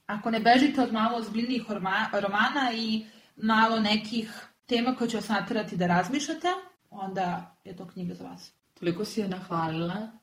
ako 0.06 0.30
ne 0.30 0.40
bežite 0.40 0.82
od 0.82 0.92
malo 0.92 1.18
ozbiljnijih 1.18 1.64
orma- 1.68 2.20
romana 2.20 2.72
i 2.74 3.06
malo 3.36 3.80
nekih 3.80 4.48
tema 4.66 4.94
koje 4.94 5.10
će 5.10 5.16
vas 5.16 5.28
naterati 5.28 5.76
da 5.76 5.86
razmišljate, 5.86 6.48
onda 6.90 7.56
je 7.64 7.76
to 7.76 7.86
knjiga 7.86 8.14
za 8.14 8.24
vas. 8.24 8.52
Toliko 8.78 9.04
si 9.04 9.20
je 9.20 9.28
nahvalila 9.28 10.17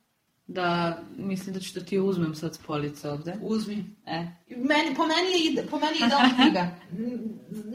da 0.48 0.98
mislim 1.18 1.54
da 1.54 1.60
ću 1.60 1.80
da 1.80 1.86
ti 1.86 2.00
uzmem 2.00 2.36
sad 2.36 2.56
s 2.56 2.58
police 2.58 3.10
ovde. 3.10 3.36
Uzmi. 3.42 3.86
E, 4.06 4.28
Meni, 4.50 4.96
po 4.96 5.04
meni 5.04 5.32
je, 5.34 5.52
ide- 5.52 5.68
po 5.70 5.80
meni 5.80 6.00
je 6.00 6.06
idealna 6.06 6.30
knjiga. 6.38 6.72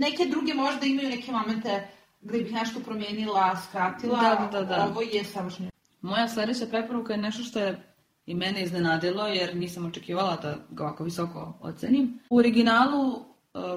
Neke 0.00 0.24
druge 0.30 0.54
možda 0.54 0.86
imaju 0.86 1.08
neke 1.08 1.32
momente 1.32 1.88
gde 2.20 2.38
bih 2.38 2.52
nešto 2.52 2.80
promijenila, 2.80 3.56
skratila. 3.68 4.20
Da, 4.20 4.48
da, 4.52 4.64
da. 4.66 4.86
Ovo 4.86 5.00
je 5.02 5.24
savršeno. 5.24 5.70
Moja 6.00 6.28
sledeća 6.28 6.66
preporuka 6.66 7.12
je 7.12 7.18
nešto 7.18 7.42
što 7.42 7.58
je 7.58 7.82
i 8.26 8.34
mene 8.34 8.62
iznenadilo 8.62 9.26
jer 9.26 9.56
nisam 9.56 9.86
očekivala 9.86 10.36
da 10.36 10.56
ga 10.70 10.84
ovako 10.84 11.04
visoko 11.04 11.58
ocenim. 11.60 12.18
U 12.30 12.36
originalu 12.36 13.08
uh, 13.08 13.22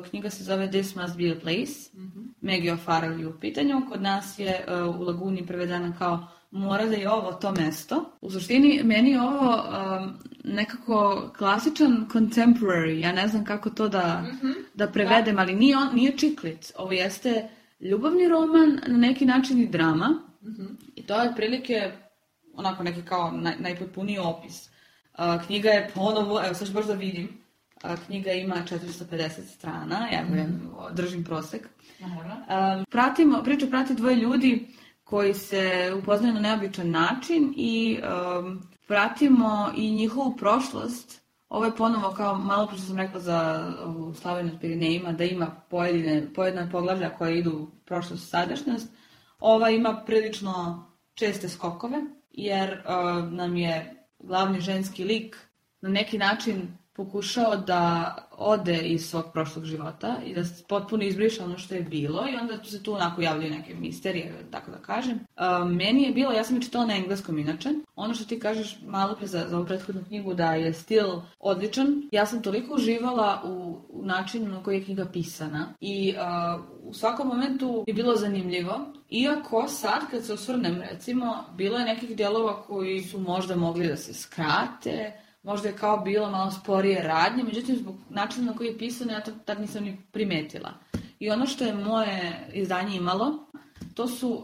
knjiga 0.09 0.29
se 0.29 0.43
zove 0.43 0.71
This 0.71 0.95
Must 0.95 1.17
Be 1.17 1.31
a 1.31 1.39
Place. 1.41 1.89
Maggie 2.41 2.73
O'Farrell 2.73 3.19
je 3.19 3.27
u 3.27 3.39
pitanju. 3.39 3.81
Kod 3.91 4.01
nas 4.01 4.39
je 4.39 4.65
uh, 4.87 4.95
u 4.95 5.03
Laguni 5.03 5.45
prevedena 5.47 5.95
kao 5.97 6.27
Mora 6.53 6.85
da 6.85 6.95
je 6.95 7.09
ovo 7.11 7.33
to 7.33 7.51
mesto. 7.51 8.17
U 8.21 8.31
suštini, 8.31 8.81
meni 8.83 9.11
je 9.11 9.21
ovo 9.21 9.55
um, 9.55 10.13
nekako 10.43 11.29
klasičan 11.37 12.07
contemporary. 12.11 12.99
Ja 12.99 13.11
ne 13.11 13.27
znam 13.27 13.45
kako 13.45 13.69
to 13.69 13.89
da, 13.89 14.25
da 14.73 14.87
prevedem, 14.87 15.39
ali 15.39 15.55
nije, 15.55 15.77
on, 15.77 15.95
nije 15.95 16.17
čiklic. 16.17 16.71
Ovo 16.77 16.91
jeste 16.91 17.49
ljubavni 17.79 18.27
roman, 18.27 18.79
na 18.87 18.97
neki 18.97 19.25
način 19.25 19.61
i 19.61 19.67
drama. 19.67 20.21
I 20.95 21.03
to 21.03 21.21
je 21.21 21.29
otprilike 21.29 21.91
onako 22.53 22.83
neki 22.83 23.01
kao 23.01 23.31
naj, 23.31 23.55
najpotpuniji 23.59 24.17
opis. 24.17 24.69
A, 25.13 25.39
knjiga 25.45 25.69
je 25.69 25.91
ponovo, 25.93 26.41
evo 26.45 26.53
sad 26.53 26.67
ću 26.67 26.73
baš 26.73 26.85
da 26.85 26.93
vidim, 26.93 27.29
knjiga 28.05 28.31
ima 28.31 28.55
450 28.55 29.29
strana, 29.29 30.07
ja 30.11 30.23
mm 30.23 30.69
držim 30.91 31.23
prosek. 31.23 31.69
Um, 31.99 32.85
pratimo, 32.89 33.43
priču 33.43 33.69
prati 33.69 33.93
dvoje 33.93 34.15
ljudi 34.15 34.67
koji 35.13 35.33
se 35.33 35.93
upoznaju 35.97 36.33
na 36.33 36.39
neobičan 36.39 36.91
način 36.91 37.53
i 37.57 37.99
um, 37.99 38.61
pratimo 38.87 39.71
i 39.77 39.91
njihovu 39.91 40.35
prošlost. 40.37 41.21
Ovo 41.49 41.65
je 41.65 41.75
ponovo 41.75 42.13
kao 42.17 42.37
malo 42.37 42.67
pre 42.67 42.77
sam 42.77 42.97
rekla 42.97 43.19
za 43.19 43.71
ovu 43.85 44.13
Slavenu 44.13 44.51
od 44.53 44.59
Pirinejima, 44.59 45.11
da 45.11 45.23
ima 45.23 45.47
pojedine, 45.69 46.33
pojedina 46.35 46.69
poglavlja 46.71 47.09
koje 47.09 47.39
idu 47.39 47.51
u 47.51 47.67
prošlost 47.85 48.23
i 48.23 48.27
sadašnjost. 48.27 48.87
Ova 49.39 49.69
ima 49.69 50.03
prilično 50.05 50.85
česte 51.13 51.49
skokove, 51.49 52.01
jer 52.31 52.71
uh, 52.73 53.31
nam 53.31 53.57
je 53.57 54.05
glavni 54.19 54.61
ženski 54.61 55.03
lik 55.03 55.37
na 55.81 55.89
neki 55.89 56.17
način 56.17 56.77
pokušao 56.95 57.55
da 57.55 58.15
ode 58.37 58.77
iz 58.77 59.09
svog 59.09 59.25
prošlog 59.33 59.65
života 59.65 60.15
i 60.25 60.33
da 60.33 60.41
potpuno 60.67 61.03
izbriše 61.03 61.43
ono 61.43 61.57
što 61.57 61.75
je 61.75 61.81
bilo 61.81 62.25
i 62.29 62.35
onda 62.35 62.63
se 62.63 62.83
tu 62.83 62.93
onako 62.93 63.21
javljaju 63.21 63.51
neke 63.51 63.75
misterije, 63.75 64.45
tako 64.51 64.71
da 64.71 64.77
kažem. 64.77 65.15
Uh, 65.15 65.69
meni 65.69 66.03
je 66.03 66.11
bilo, 66.11 66.31
ja 66.31 66.43
sam 66.43 66.55
je 66.55 66.61
čitala 66.61 66.85
na 66.85 66.95
engleskom 66.95 67.37
inače, 67.37 67.69
ono 67.95 68.13
što 68.13 68.25
ti 68.25 68.39
kažeš 68.39 68.77
malo 68.85 69.15
pre 69.15 69.27
za, 69.27 69.45
za 69.49 69.57
ovu 69.57 69.65
prethodnu 69.65 70.03
knjigu 70.07 70.33
da 70.33 70.53
je 70.53 70.73
stil 70.73 71.05
odličan, 71.39 72.09
ja 72.11 72.25
sam 72.25 72.41
toliko 72.41 72.73
uživala 72.75 73.41
u, 73.45 73.81
u 73.89 74.05
načinu 74.05 74.51
na 74.51 74.63
koji 74.63 74.77
je 74.77 74.83
knjiga 74.83 75.05
pisana 75.05 75.73
i 75.81 76.13
uh, 76.13 76.63
u 76.83 76.93
svakom 76.93 77.27
momentu 77.27 77.83
je 77.87 77.93
bilo 77.93 78.15
zanimljivo, 78.15 78.93
iako 79.09 79.67
sad 79.67 80.01
kad 80.11 80.25
se 80.25 80.33
osvrnem 80.33 80.81
recimo, 80.91 81.45
bilo 81.55 81.77
je 81.77 81.85
nekih 81.85 82.15
dijelova 82.15 82.63
koji 82.63 83.01
su 83.01 83.19
možda 83.19 83.55
mogli 83.55 83.87
da 83.87 83.97
se 83.97 84.13
skrate, 84.13 85.22
možda 85.43 85.67
je 85.67 85.75
kao 85.77 85.97
bilo 85.97 86.31
malo 86.31 86.51
sporije 86.51 87.03
radnje, 87.03 87.43
međutim 87.43 87.75
zbog 87.75 87.95
načina 88.09 88.45
na 88.45 88.57
koji 88.57 88.67
je 88.67 88.77
pisano 88.77 89.11
ja 89.11 89.21
to 89.21 89.31
tad 89.45 89.61
nisam 89.61 89.83
ni 89.83 89.97
primetila. 90.11 90.73
I 91.19 91.29
ono 91.29 91.45
što 91.45 91.63
je 91.65 91.73
moje 91.73 92.47
izdanje 92.53 92.97
imalo, 92.97 93.49
to 93.93 94.07
su 94.07 94.29
uh, 94.31 94.43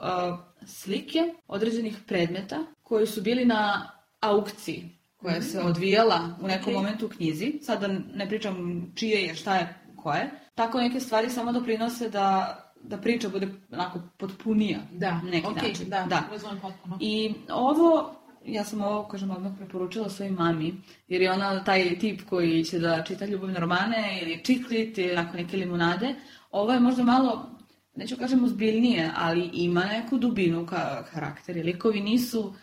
slike 0.65 1.19
određenih 1.47 1.97
predmeta 2.07 2.59
koji 2.83 3.07
su 3.07 3.21
bili 3.21 3.45
na 3.45 3.91
aukciji 4.19 4.89
koja 5.17 5.41
se 5.41 5.59
odvijala 5.59 6.37
u 6.41 6.47
nekom 6.47 6.73
Ok. 6.73 6.77
momentu 6.81 7.05
u 7.05 7.09
knjizi. 7.09 7.59
Sada 7.61 7.87
ne 8.13 8.27
pričam 8.29 8.83
čije 8.95 9.21
je, 9.23 9.35
šta 9.35 9.55
je, 9.55 9.75
koje. 9.95 10.31
Tako 10.55 10.79
neke 10.79 10.99
stvari 10.99 11.29
samo 11.29 11.51
doprinose 11.51 12.09
da, 12.09 12.57
da 12.83 12.97
priča 12.97 13.29
bude 13.29 13.47
onako 13.71 13.99
potpunija 14.17 14.79
Da, 14.91 15.21
neki 15.23 15.47
okej, 15.47 15.69
način. 15.69 15.89
da, 15.89 16.05
da. 16.09 16.23
potpuno. 16.61 16.97
I 17.01 17.33
ovo, 17.51 18.15
ja 18.45 18.63
sam 18.63 18.81
ovo, 18.81 19.07
kažem, 19.07 19.31
odmah 19.31 19.51
preporučila 19.57 20.09
svojoj 20.09 20.31
mami, 20.31 20.73
jer 21.07 21.21
je 21.21 21.31
ona 21.31 21.63
taj 21.63 21.99
tip 21.99 22.21
koji 22.29 22.63
će 22.63 22.79
da 22.79 23.03
čita 23.03 23.25
ljubavne 23.25 23.59
romane 23.59 24.19
ili 24.21 24.43
čiklit 24.43 24.97
ili 24.97 25.11
onako 25.11 25.37
neke 25.37 25.57
limunade. 25.57 26.15
Ovo 26.51 26.73
je 26.73 26.79
možda 26.79 27.03
malo, 27.03 27.49
neću 27.95 28.17
kažem 28.17 28.43
ozbiljnije, 28.43 29.11
ali 29.15 29.49
ima 29.53 29.85
neku 29.85 30.17
dubinu 30.17 30.65
ka 30.65 31.05
karakteri. 31.13 31.63
Likovi 31.63 32.01
nisu 32.01 32.53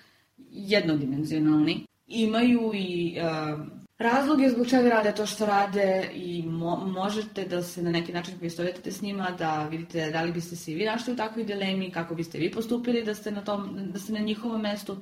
jednodimenzionalni. 0.51 1.87
Imaju 2.07 2.73
i 2.75 3.19
uh, 3.21 3.67
razloge 3.99 4.49
zbog 4.49 4.69
čega 4.69 4.89
rade 4.89 5.13
to 5.15 5.27
što 5.27 5.47
rade 5.47 6.11
i 6.15 6.43
mo 6.43 6.77
možete 6.77 7.45
da 7.45 7.63
se 7.63 7.83
na 7.83 7.91
neki 7.91 8.13
način 8.13 8.39
poistovetite 8.39 8.93
s 8.93 9.03
njima, 9.03 9.31
da 9.39 9.69
vidite 9.69 10.11
da 10.11 10.23
li 10.23 10.33
biste 10.33 10.57
se 10.57 10.73
i 10.73 10.75
vi 10.75 10.85
našli 10.85 11.13
u 11.13 11.17
takvoj 11.17 11.45
dilemi, 11.45 11.91
kako 11.91 12.15
biste 12.15 12.39
vi 12.39 12.51
postupili 12.51 13.05
da 13.05 13.15
ste 13.15 13.31
na, 13.31 13.45
tom, 13.45 13.91
da 13.93 13.99
ste 13.99 14.13
na 14.13 14.19
njihovom 14.19 14.61
mestu. 14.61 14.97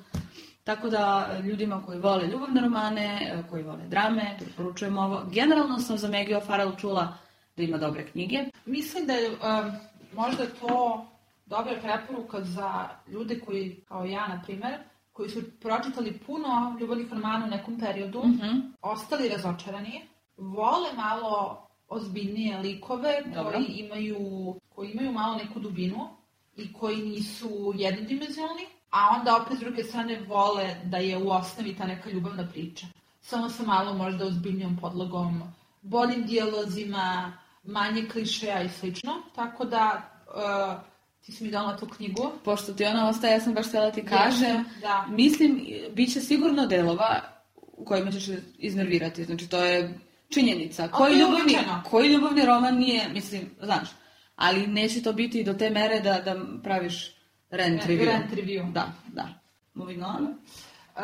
Tako 0.65 0.89
da 0.91 1.31
ljudima 1.45 1.83
koji 1.87 1.99
vole 2.01 2.27
ljubavne 2.27 2.61
romane, 2.61 3.21
e, 3.33 3.43
koji 3.51 3.63
vole 3.63 3.87
drame, 3.89 4.37
preporučujem 4.41 4.99
ovo. 4.99 5.23
Generalno 5.33 5.79
sam 5.79 5.99
za 5.99 6.09
Maggie 6.09 6.41
O'Farrell 6.41 6.81
čula 6.81 7.17
da 7.57 7.63
ima 7.63 7.79
dobre 7.79 8.07
knjige. 8.07 8.45
Mislim 8.67 9.07
da 9.07 9.13
je 9.13 9.31
um, 9.31 9.37
možda 10.15 10.45
to 10.61 11.07
dobra 11.47 11.75
preporuka 11.83 12.41
za 12.45 12.89
ljude 13.09 13.41
koji, 13.41 13.81
kao 13.89 14.05
ja, 14.05 14.29
na 14.29 14.43
primer, 14.47 14.75
koji 15.13 15.31
su 15.31 15.43
pročitali 15.61 16.19
puno 16.27 16.77
ljubavnih 16.81 17.13
romana 17.13 17.45
u 17.47 17.51
nekom 17.51 17.79
periodu, 17.81 18.23
Mhm. 18.27 18.59
ostali 18.83 19.29
razočarani, 19.29 20.03
vole 20.37 20.93
malo 20.97 21.61
ozbiljnije 21.89 22.59
likove 22.59 23.23
Dobro. 23.35 23.53
koji 23.53 23.65
imaju, 23.65 24.55
koji 24.75 24.91
imaju 24.91 25.13
malo 25.13 25.37
neku 25.37 25.61
dubinu 25.61 26.09
i 26.57 26.73
koji 26.73 26.97
nisu 26.97 27.73
jednodimenzionalni, 27.77 28.63
a 28.95 29.17
onda 29.19 29.37
opet 29.37 29.57
s 29.57 29.61
druge 29.61 29.85
strane 29.85 30.21
vole 30.21 30.77
da 30.85 30.97
je 30.97 31.19
u 31.19 31.31
osnovi 31.31 31.77
ta 31.77 31.87
neka 31.87 32.11
ljubavna 32.11 32.49
priča. 32.53 32.87
Samo 33.21 33.49
sa 33.51 33.63
malo 33.63 33.95
možda 33.95 34.27
ozbiljnijom 34.27 34.77
podlogom, 34.81 35.43
boljim 35.83 36.27
dijalozima, 36.27 37.33
manje 37.63 38.09
klišeja 38.13 38.63
i 38.63 38.69
slično. 38.69 39.13
Tako 39.35 39.65
da, 39.65 40.11
uh, 40.27 40.83
ti 41.27 41.33
si 41.33 41.45
mi 41.45 41.51
dala 41.51 41.77
tu 41.77 41.89
knjigu. 41.89 42.31
Pošto 42.45 42.73
ti 42.73 42.85
ona 42.85 43.09
ostaje, 43.09 43.33
ja 43.33 43.41
sam 43.41 43.55
baš 43.55 43.69
htjela 43.69 43.91
ti 43.91 44.05
kažem, 44.05 44.65
Da. 44.81 45.07
mislim, 45.09 45.67
bit 45.93 46.13
će 46.13 46.21
sigurno 46.21 46.67
delova 46.67 47.21
u 47.57 47.85
kojima 47.85 48.13
ćeš 48.13 48.25
iznervirati. 48.59 49.25
Znači, 49.25 49.49
to 49.49 49.65
je 49.65 49.99
činjenica. 50.35 50.89
Koji 50.89 51.13
je 51.13 51.19
ljubavni, 51.19 51.59
koji 51.91 52.13
ljubavni 52.13 52.45
roman 52.45 52.75
nije, 52.75 53.09
mislim, 53.09 53.51
znaš, 53.63 53.89
ali 54.37 54.67
neće 54.67 55.03
to 55.03 55.13
biti 55.13 55.45
do 55.45 55.55
te 55.55 55.71
mere 55.71 56.01
da, 56.01 56.21
da 56.21 56.37
praviš 56.63 57.14
rent 57.57 57.83
review. 57.83 58.07
rent 58.07 58.33
review. 58.33 58.73
Da, 58.73 58.93
da. 59.13 59.29
Moving 59.75 60.03
on. 60.03 60.25
Uh, 60.25 61.03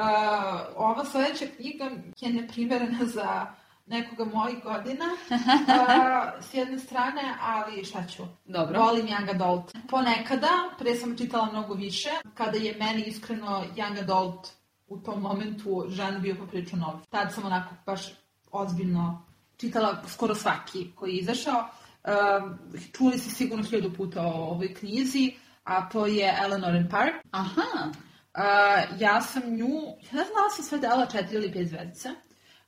ova 0.77 1.05
sledeća 1.05 1.45
knjiga 1.57 1.91
je 2.21 2.33
neprimerena 2.33 3.05
za 3.05 3.47
nekoga 3.87 4.25
mojih 4.25 4.63
godina, 4.63 5.05
uh, 5.31 6.45
s 6.45 6.55
jedne 6.55 6.79
strane, 6.79 7.35
ali 7.41 7.85
šta 7.85 8.07
ću? 8.07 8.23
Dobro. 8.45 8.81
Volim 8.81 9.07
Young 9.07 9.31
Adult. 9.31 9.73
Ponekada, 9.89 10.49
pre 10.79 10.95
sam 10.95 11.19
čitala 11.19 11.51
mnogo 11.51 11.75
više, 11.75 12.11
kada 12.35 12.59
je 12.59 12.77
meni 12.79 13.03
iskreno 13.03 13.65
Young 13.77 14.01
Adult 14.01 14.49
u 14.89 14.99
tom 14.99 15.23
momentu 15.23 15.85
žan 15.89 16.23
bio 16.23 16.35
poprilično 16.35 16.79
nov. 16.79 16.95
Tad 17.11 17.35
sam 17.35 17.47
onako 17.47 17.75
baš 17.87 18.13
ozbiljno 18.53 19.23
čitala 19.57 20.03
skoro 20.09 20.35
svaki 20.35 20.91
koji 20.95 21.11
je 21.11 21.19
izašao. 21.19 21.69
Um, 22.05 22.59
čuli 22.93 23.19
ste 23.19 23.31
sigurno 23.31 23.65
hiljadu 23.65 23.93
puta 23.97 24.23
o 24.23 24.33
ovoj 24.33 24.75
knjizi, 24.75 25.33
a 25.71 25.89
to 25.89 26.07
je 26.07 26.37
Eleanor 26.43 26.77
and 26.77 26.91
Park. 26.91 27.15
Aha. 27.31 27.91
Uh, 28.35 29.01
ja 29.01 29.21
sam 29.21 29.43
nju, 29.57 29.69
ja 30.03 30.25
znam 30.25 30.43
da 30.49 30.55
sam 30.57 30.65
sve 30.65 30.79
dala 30.79 31.07
četiri 31.07 31.37
ili 31.37 31.53
pet 31.53 31.69
zvezdice. 31.69 32.09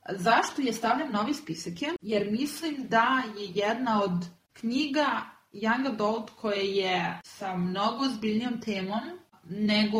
Zašto 0.09 0.61
je 0.61 0.73
stavljam 0.73 1.11
na 1.11 1.21
ovaj 1.21 1.33
spisak 1.33 1.81
je? 1.81 1.93
Jer 2.01 2.31
mislim 2.31 2.87
da 2.89 3.23
je 3.37 3.51
jedna 3.53 4.03
od 4.03 4.25
knjiga 4.53 5.07
Young 5.53 5.87
Adult 5.87 6.29
koja 6.29 6.61
je 6.61 7.19
sa 7.23 7.55
mnogo 7.55 8.05
zbiljnijom 8.07 8.61
temom 8.61 9.01
nego 9.43 9.99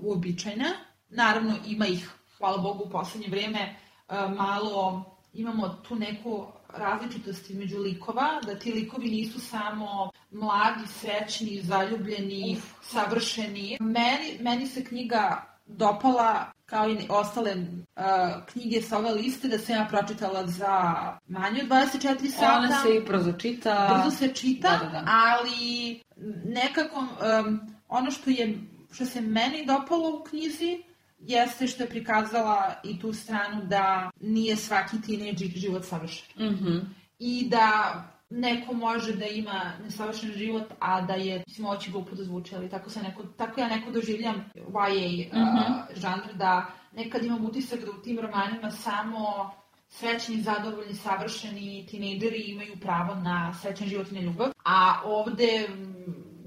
uobičajna. 0.00 0.70
Naravno 1.08 1.54
ima 1.66 1.86
ih, 1.86 2.10
hvala 2.38 2.58
Bogu, 2.58 2.84
u 2.84 2.90
poslednje 2.90 3.28
vreme 3.28 3.76
uh, 4.08 4.36
malo 4.36 5.04
imamo 5.32 5.68
tu 5.68 5.94
neku 5.94 6.46
različitost 6.76 7.50
između 7.50 7.78
likova, 7.78 8.40
da 8.46 8.58
ti 8.58 8.72
likovi 8.72 9.10
nisu 9.10 9.40
samo 9.40 10.10
mladi, 10.30 10.86
srećni, 11.00 11.60
zaljubljeni, 11.62 12.56
savršeni. 12.82 13.76
Meni, 13.80 14.38
meni 14.40 14.66
se 14.66 14.84
knjiga 14.84 15.54
dopala 15.66 16.52
kao 16.66 16.90
i 16.90 16.98
ostale 17.08 17.54
uh, 17.54 18.04
knjige 18.52 18.82
sa 18.82 18.98
ove 18.98 19.10
liste 19.10 19.48
da 19.48 19.58
sam 19.58 19.76
ja 19.76 19.86
pročitala 19.90 20.46
za 20.46 20.94
manje 21.28 21.62
od 21.62 21.68
24 21.68 22.30
sata. 22.30 22.58
Ona 22.58 22.82
se 22.82 22.96
i 22.96 23.04
prozočita. 23.04 24.02
Brzo 24.04 24.16
se 24.16 24.34
čita, 24.34 24.68
Da, 24.68 24.84
da, 24.84 24.90
da. 24.90 25.04
ali 25.06 26.00
nekako 26.44 26.98
um, 26.98 27.60
ono 27.88 28.10
što 28.10 28.30
je 28.30 28.58
što 28.92 29.06
se 29.06 29.20
meni 29.20 29.66
dopalo 29.66 30.18
u 30.18 30.24
knjizi 30.24 30.82
jeste 31.18 31.66
što 31.66 31.82
je 31.82 31.88
prikazala 31.88 32.74
i 32.84 32.98
tu 33.00 33.12
stranu 33.12 33.64
da 33.64 34.10
nije 34.20 34.56
svaki 34.56 35.02
tinejdž 35.02 35.42
život 35.54 35.84
savršen. 35.84 36.50
Mhm. 36.50 36.78
I 37.18 37.48
da 37.48 38.00
neko 38.30 38.72
može 38.72 39.12
da 39.12 39.26
ima 39.26 39.72
nesavršen 39.84 40.32
život, 40.32 40.72
a 40.78 41.00
da 41.00 41.14
je, 41.14 41.44
mislim, 41.46 41.66
ovo 41.66 41.76
će 41.76 41.90
glupo 41.90 42.14
da 42.14 42.24
zvuči, 42.24 42.56
ali 42.56 42.70
tako, 42.70 42.90
se 42.90 43.02
neko, 43.02 43.22
tako 43.22 43.60
ja 43.60 43.68
neko 43.68 43.90
doživljam 43.90 44.50
YA 44.54 45.28
uh, 45.28 45.96
žanr, 45.96 46.34
da 46.34 46.66
nekad 46.92 47.24
imam 47.24 47.44
utisak 47.44 47.80
da 47.80 47.90
u 47.90 48.02
tim 48.02 48.18
romanima 48.20 48.70
samo 48.70 49.50
srećni, 49.88 50.42
zadovoljni, 50.42 50.94
savršeni 50.94 51.86
tinejdžeri 51.90 52.42
imaju 52.42 52.76
pravo 52.80 53.14
na 53.14 53.54
srećan 53.62 53.88
život 53.88 54.10
i 54.10 54.14
na 54.14 54.20
ljubav, 54.20 54.50
a 54.64 55.00
ovde 55.04 55.68
mm, 55.68 55.93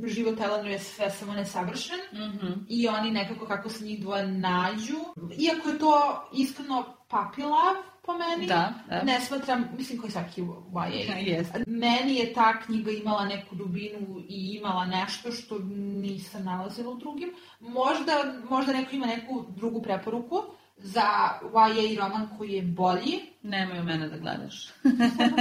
život 0.03 0.39
Elenu 0.39 0.69
je 0.69 0.79
sve 0.79 1.09
samo 1.09 1.33
nesavršen 1.33 1.99
Mhm. 2.13 2.53
i 2.69 2.87
oni 2.87 3.11
nekako 3.11 3.45
kako 3.45 3.69
se 3.69 3.83
njih 3.85 4.01
dvoje 4.01 4.27
nađu. 4.27 4.97
Iako 5.39 5.69
je 5.69 5.79
to 5.79 6.23
iskreno 6.33 6.95
puppy 7.09 7.43
love 7.43 7.79
po 8.05 8.13
meni, 8.13 8.47
Da, 8.47 8.73
da. 8.89 9.01
ne 9.03 9.21
smatram, 9.21 9.69
mislim 9.77 9.99
koji 10.01 10.11
svaki 10.11 10.41
YA. 10.41 11.17
Jeste. 11.17 11.63
Meni 11.67 12.15
je 12.15 12.33
ta 12.33 12.59
knjiga 12.61 12.91
imala 12.91 13.25
neku 13.25 13.55
dubinu 13.55 14.19
i 14.29 14.57
imala 14.59 14.85
nešto 14.85 15.31
što 15.31 15.59
nisam 16.01 16.43
nalazila 16.45 16.91
u 16.91 16.97
drugim. 16.97 17.29
Možda, 17.59 18.11
možda 18.49 18.73
neko 18.73 18.95
ima 18.95 19.05
neku 19.05 19.45
drugu 19.49 19.81
preporuku 19.81 20.43
za 20.77 21.03
YA 21.43 21.99
roman 21.99 22.29
koji 22.37 22.51
je 22.51 22.61
bolji. 22.63 23.19
Nemoj 23.43 23.79
u 23.79 23.83
mene 23.83 24.09
da 24.09 24.17
gledaš. 24.17 24.69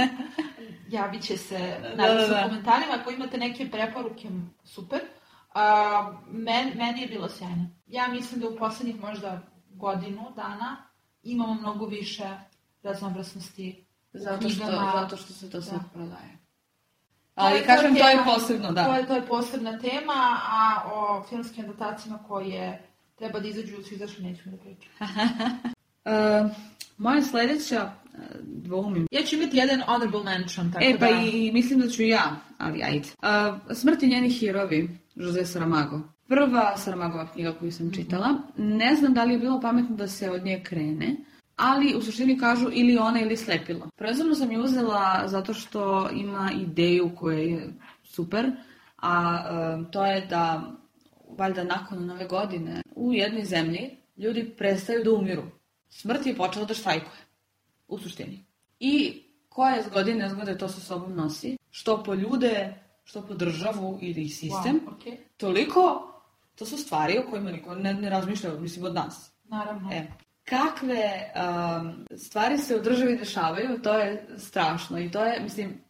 Javit 0.89 1.21
će 1.21 1.37
se 1.37 1.57
Da, 1.81 1.89
nadam 1.97 2.19
se 2.19 2.27
da, 2.27 2.33
da. 2.33 2.39
u 2.39 2.49
komentarima 2.49 2.93
ako 2.93 3.11
imate 3.11 3.37
neke 3.37 3.69
preporuke, 3.69 4.29
super. 4.65 4.99
A, 5.53 6.11
men, 6.27 6.71
meni 6.75 7.01
je 7.01 7.07
bilo 7.07 7.29
sjajno. 7.29 7.69
Ja 7.87 8.07
mislim 8.07 8.41
da 8.41 8.47
u 8.47 8.55
poslednjih 8.55 8.99
možda 8.99 9.39
godinu 9.69 10.31
dana 10.35 10.77
imamo 11.23 11.53
mnogo 11.53 11.85
više 11.85 12.29
raznovrasnosti 12.83 13.85
Zato 14.13 14.49
što, 14.49 14.63
knjigama. 14.63 14.91
zato 14.93 15.17
što 15.17 15.33
se 15.33 15.49
to 15.49 15.59
Da. 15.59 15.79
prodaje. 15.93 16.37
Ali 17.35 17.57
je- 17.57 17.65
kažem, 17.65 17.95
to 17.95 18.07
je 18.07 18.11
tema- 18.13 18.23
posebno, 18.25 18.71
da. 18.71 18.85
To 18.85 18.95
je, 18.95 19.07
to 19.07 19.15
je 19.15 19.25
posebna 19.25 19.79
tema, 19.79 20.13
a 20.43 20.81
o 20.85 21.23
filmskim 21.23 21.65
adaptacijama 21.65 22.19
koje 22.19 22.86
treba 23.17 23.39
da 23.39 23.47
izađu 23.47 23.83
su 23.83 23.93
izašli, 23.93 24.23
nećemo 24.23 24.57
da 24.57 24.63
pričamo. 24.63 24.95
Uh, 26.05 26.51
moja 27.05 27.21
sledeća, 27.21 27.91
uh, 28.13 28.19
dvoumim. 28.43 29.07
Ja 29.11 29.23
ću 29.23 29.35
imati 29.35 29.57
jedan 29.57 29.81
honorable 29.81 30.23
mention, 30.23 30.71
tako 30.71 30.85
E, 30.85 30.93
da... 30.93 30.99
pa 30.99 31.09
i, 31.09 31.51
mislim 31.51 31.79
da 31.79 31.89
ću 31.89 32.03
ja, 32.03 32.35
ali 32.57 32.83
ajde. 32.83 33.09
Uh, 33.21 33.75
Smrt 33.75 34.03
i 34.03 34.07
njeni 34.07 34.29
hirovi, 34.29 34.89
Jose 35.15 35.45
Saramago. 35.45 36.01
Prva 36.27 36.77
Saramagova 36.77 37.27
knjiga 37.33 37.53
koju 37.59 37.71
sam 37.71 37.93
čitala. 37.93 38.29
Ne 38.57 38.95
znam 38.95 39.13
da 39.13 39.23
li 39.23 39.33
je 39.33 39.39
bilo 39.39 39.61
pametno 39.61 39.95
da 39.95 40.07
se 40.07 40.31
od 40.31 40.45
nje 40.45 40.61
krene, 40.63 41.15
ali 41.55 41.95
u 41.95 42.01
suštini 42.01 42.39
kažu 42.39 42.69
ili 42.73 42.97
ona 42.97 43.21
ili 43.21 43.37
slepilo. 43.37 43.89
Prvenstveno 43.95 44.35
sam 44.35 44.51
je 44.51 44.59
uzela 44.59 45.23
zato 45.25 45.53
što 45.53 46.09
ima 46.13 46.51
ideju 46.61 47.11
koja 47.15 47.39
je 47.39 47.73
super, 48.03 48.51
a 48.97 49.43
um, 49.75 49.91
to 49.91 50.05
je 50.05 50.25
da 50.25 50.71
valjda 51.37 51.63
nakon 51.63 52.05
nove 52.05 52.25
godine 52.25 52.81
u 52.95 53.13
jednoj 53.13 53.45
zemlji 53.45 53.97
ljudi 54.17 54.53
prestaju 54.57 55.03
da 55.03 55.11
umiru. 55.11 55.43
Smrt 55.89 56.25
je 56.25 56.35
počela 56.35 56.65
da 56.65 56.73
štrajkuje, 56.73 57.21
u 57.87 57.99
suštini. 57.99 58.45
I 58.79 59.23
koja 59.49 59.83
zgode 59.83 60.11
i 60.11 60.15
nezgode 60.15 60.57
to 60.57 60.69
sa 60.69 60.79
sobom 60.79 61.15
nosi, 61.15 61.57
što 61.69 62.03
po 62.03 62.13
ljude, 62.13 62.73
što 63.03 63.21
po 63.21 63.33
državu 63.33 63.99
ili 64.01 64.29
sistem, 64.29 64.79
Wow, 64.85 64.95
okej. 64.95 65.17
toliko, 65.37 66.13
to 66.55 66.65
su 66.65 66.77
stvari 66.77 67.17
o 67.17 67.29
kojima 67.29 67.51
niko 67.51 67.75
ne, 67.75 67.93
ne 67.93 68.09
razmišlja, 68.09 68.53
mislim, 68.59 68.85
od 68.85 68.93
nas. 68.93 69.31
Naravno. 69.43 69.89
E, 69.93 70.07
kakve 70.43 71.33
um, 71.35 72.05
stvari 72.17 72.57
se 72.57 72.75
u 72.75 72.81
državi 72.81 73.17
dešavaju, 73.17 73.81
to 73.81 73.93
je 73.93 74.27
strašno 74.37 74.99
i 74.99 75.11
to 75.11 75.25
je, 75.25 75.39
mislim, 75.39 75.81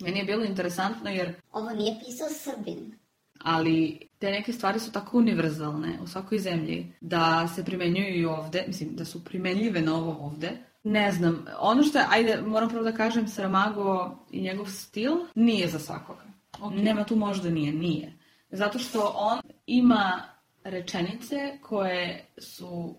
meni 0.00 0.18
je 0.18 0.24
bilo 0.24 0.44
interesantno 0.44 1.10
jer 1.10 1.34
Ovo 1.52 1.70
nije 1.70 2.00
pisao 2.04 2.28
Srbin. 2.28 2.98
Ali 3.44 4.08
te 4.18 4.30
neke 4.30 4.52
stvari 4.52 4.80
su 4.80 4.92
tako 4.92 5.18
univerzalne 5.18 5.98
u 6.02 6.06
svakoj 6.06 6.38
zemlji 6.38 6.92
da 7.00 7.48
se 7.48 7.64
primenjuju 7.64 8.20
i 8.20 8.24
ovde, 8.24 8.64
mislim 8.66 8.96
da 8.96 9.04
su 9.04 9.24
primenljive 9.24 9.80
na 9.80 9.94
ovo 9.94 10.26
ovde. 10.26 10.50
Ne 10.82 11.12
znam, 11.12 11.44
ono 11.58 11.82
što 11.82 11.98
je, 11.98 12.04
ajde, 12.10 12.42
moram 12.46 12.68
prvo 12.68 12.82
da 12.82 12.92
kažem, 12.92 13.28
Saramago 13.28 14.16
i 14.30 14.40
njegov 14.40 14.66
stil 14.66 15.12
nije 15.34 15.68
za 15.68 15.78
svakoga. 15.78 16.24
Nema 16.72 17.04
tu 17.04 17.16
možda 17.16 17.50
nije, 17.50 17.72
nije. 17.72 18.12
Zato 18.50 18.78
što 18.78 19.12
on 19.16 19.40
ima 19.66 20.22
rečenice 20.64 21.58
koje 21.62 22.26
su 22.38 22.96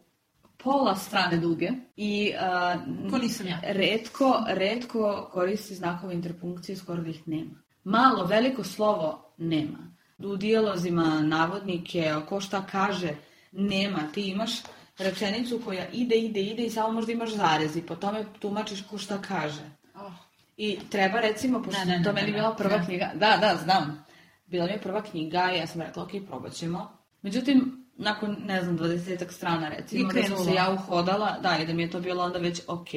pola 0.58 0.96
strane 0.96 1.38
duge 1.38 1.70
i 1.96 2.32
uh, 2.34 3.12
Ko 3.12 3.18
nisam 3.18 3.48
ja. 3.48 3.60
redko, 3.64 4.44
redko 4.48 5.30
koristi 5.32 5.76
znakove 5.76 6.14
interpunkcije, 6.14 6.76
skoro 6.76 7.02
da 7.02 7.10
ih 7.10 7.28
nema. 7.28 7.52
Malo, 7.84 8.26
veliko 8.26 8.64
slovo 8.64 9.34
nema. 9.38 9.95
U 10.18 10.36
dijalozima 10.36 11.22
navodnike, 11.22 12.14
ko 12.30 12.42
šta 12.42 12.66
kaže, 12.72 13.10
nema. 13.52 14.00
Ti 14.14 14.22
imaš 14.22 14.52
rečenicu 14.98 15.62
koja 15.66 15.88
ide, 15.90 16.16
ide, 16.16 16.42
ide 16.42 16.64
i 16.66 16.70
samo 16.70 16.92
možda 16.92 17.12
imaš 17.12 17.30
zarez 17.30 17.76
i 17.76 17.82
po 17.82 17.96
tome 17.96 18.26
tumačiš 18.40 18.84
ko 18.90 18.98
šta 18.98 19.22
kaže. 19.22 19.62
Oh, 19.96 20.12
I 20.58 20.80
treba 20.90 21.20
recimo, 21.20 21.64
pošto 21.64 21.80
Ne, 21.80 21.86
ne, 21.86 21.98
ne, 21.98 22.04
to 22.04 22.10
ne, 22.10 22.22
meni 22.22 22.32
ne, 22.32 22.38
bila 22.38 22.56
prva 22.56 22.78
ne. 22.78 22.86
knjiga, 22.86 23.12
da, 23.14 23.38
da, 23.42 23.60
znam, 23.64 24.06
bila 24.46 24.66
mi 24.66 24.72
je 24.72 24.82
prva 24.82 25.04
knjiga 25.04 25.52
i 25.54 25.58
ja 25.58 25.68
sam 25.68 25.82
rekla, 25.82 26.04
ok, 26.04 26.10
probat 26.28 26.54
ćemo. 26.54 26.98
Međutim, 27.22 27.86
nakon, 27.98 28.38
ne 28.46 28.64
znam, 28.64 28.78
20 28.80 29.32
strana 29.32 29.70
recimo, 29.70 30.14
da 30.14 30.24
sam 30.24 30.46
se 30.46 30.54
ja 30.54 30.72
uhodala, 30.72 31.40
da, 31.42 31.58
i 31.58 31.66
da 31.66 31.74
mi 31.74 31.84
je 31.84 31.92
to 31.92 32.00
bilo 32.00 32.24
onda 32.24 32.40
već 32.40 32.62
ok. 32.68 32.90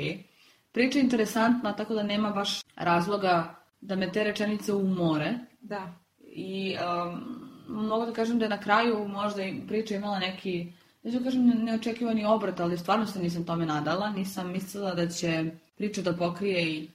Priča 0.72 0.98
je 0.98 1.04
interesantna, 1.04 1.76
tako 1.76 1.94
da 1.94 2.02
nema 2.02 2.30
baš 2.30 2.60
razloga 2.76 3.54
da 3.80 3.96
me 3.96 4.12
te 4.12 4.24
rečenice 4.24 4.72
umore. 4.72 5.34
da. 5.60 6.07
I 6.38 6.76
um, 6.76 7.22
mogu 7.68 8.06
da 8.06 8.12
kažem 8.12 8.38
da 8.38 8.44
je 8.44 8.48
na 8.48 8.60
kraju 8.60 9.08
možda 9.08 9.42
i 9.42 9.60
priča 9.68 9.94
imala 9.94 10.18
neki, 10.18 10.72
neću 11.02 11.18
da 11.18 11.24
kažem 11.24 11.46
ne- 11.46 11.54
neočekivani 11.54 12.24
obrat, 12.24 12.60
ali 12.60 12.78
stvarno 12.78 13.06
se 13.06 13.18
nisam 13.18 13.44
tome 13.44 13.66
nadala. 13.66 14.10
Nisam 14.10 14.52
mislila 14.52 14.94
da 14.94 15.08
će 15.08 15.44
priča 15.76 16.02
da 16.02 16.12
pokrije 16.16 16.72
i 16.72 16.88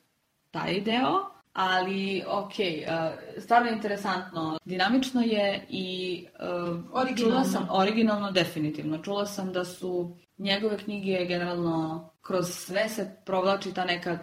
taj 0.52 0.82
deo. 0.82 1.26
Ali, 1.54 2.24
ok, 2.28 2.52
uh, 2.52 3.14
stvarno 3.44 3.68
je 3.68 3.74
interesantno. 3.76 4.60
Dinamično 4.66 5.22
je 5.22 5.66
i 5.70 5.88
uh, 6.40 6.80
Originalno. 6.94 7.16
čula 7.36 7.44
sam, 7.44 7.68
originalno 7.72 8.32
definitivno. 8.32 8.98
Čula 9.04 9.26
sam 9.26 9.54
da 9.54 9.66
su 9.66 10.16
njegove 10.38 10.78
knjige 10.78 11.26
generalno 11.26 12.10
kroz 12.22 12.50
sve 12.50 12.90
se 12.90 13.16
provlači 13.26 13.74
ta 13.74 13.86
neka 13.86 14.20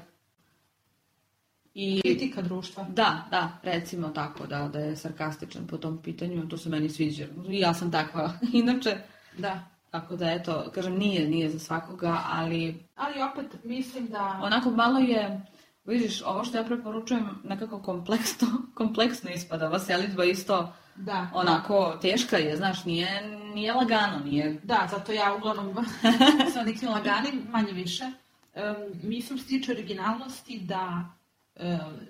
i 1.80 2.00
Kritika 2.00 2.42
društva. 2.42 2.86
da, 2.88 3.24
da, 3.30 3.58
recimo 3.62 4.08
tako, 4.08 4.46
da, 4.46 4.68
da 4.68 4.78
je 4.78 4.96
sarkastičan 4.96 5.66
po 5.66 5.76
tom 5.76 6.02
pitanju, 6.02 6.48
to 6.48 6.56
se 6.58 6.68
meni 6.68 6.88
sviđa. 6.88 7.26
I 7.48 7.60
ja 7.60 7.74
sam 7.74 7.92
takva, 7.92 8.32
inače. 8.52 8.96
Da. 9.38 9.60
Tako 9.90 10.16
da, 10.16 10.30
eto, 10.30 10.70
kažem, 10.74 10.98
nije, 10.98 11.28
nije 11.28 11.50
za 11.50 11.58
svakoga, 11.58 12.20
ali 12.30 12.84
Ali 12.96 13.22
opet 13.32 13.64
mislim 13.64 14.06
da... 14.06 14.40
onako 14.42 14.70
malo 14.70 14.98
je, 14.98 15.40
vidiš, 15.84 16.22
ovo 16.22 16.44
što 16.44 16.58
ja 16.58 16.64
preporučujem 16.64 17.28
nekako 17.44 17.82
kompleksno, 17.82 18.48
kompleksno 18.78 19.30
ispada. 19.30 19.66
Ova 19.66 19.78
selitba 19.78 20.24
isto 20.24 20.72
Da. 20.96 21.30
onako 21.34 21.98
teška 22.02 22.36
je, 22.36 22.56
znaš, 22.56 22.84
nije, 22.84 23.38
nije 23.54 23.72
lagano, 23.72 24.24
nije... 24.24 24.60
Da, 24.62 24.88
zato 24.90 25.12
ja 25.12 25.34
uglavnom 25.34 25.74
sa 26.54 26.62
nekim 26.62 26.88
laganim, 26.88 27.42
manje 27.50 27.72
više. 27.72 28.04
Um, 28.04 29.00
mislim 29.02 29.38
tiče 29.38 29.72
originalnosti 29.72 30.58
da 30.58 31.04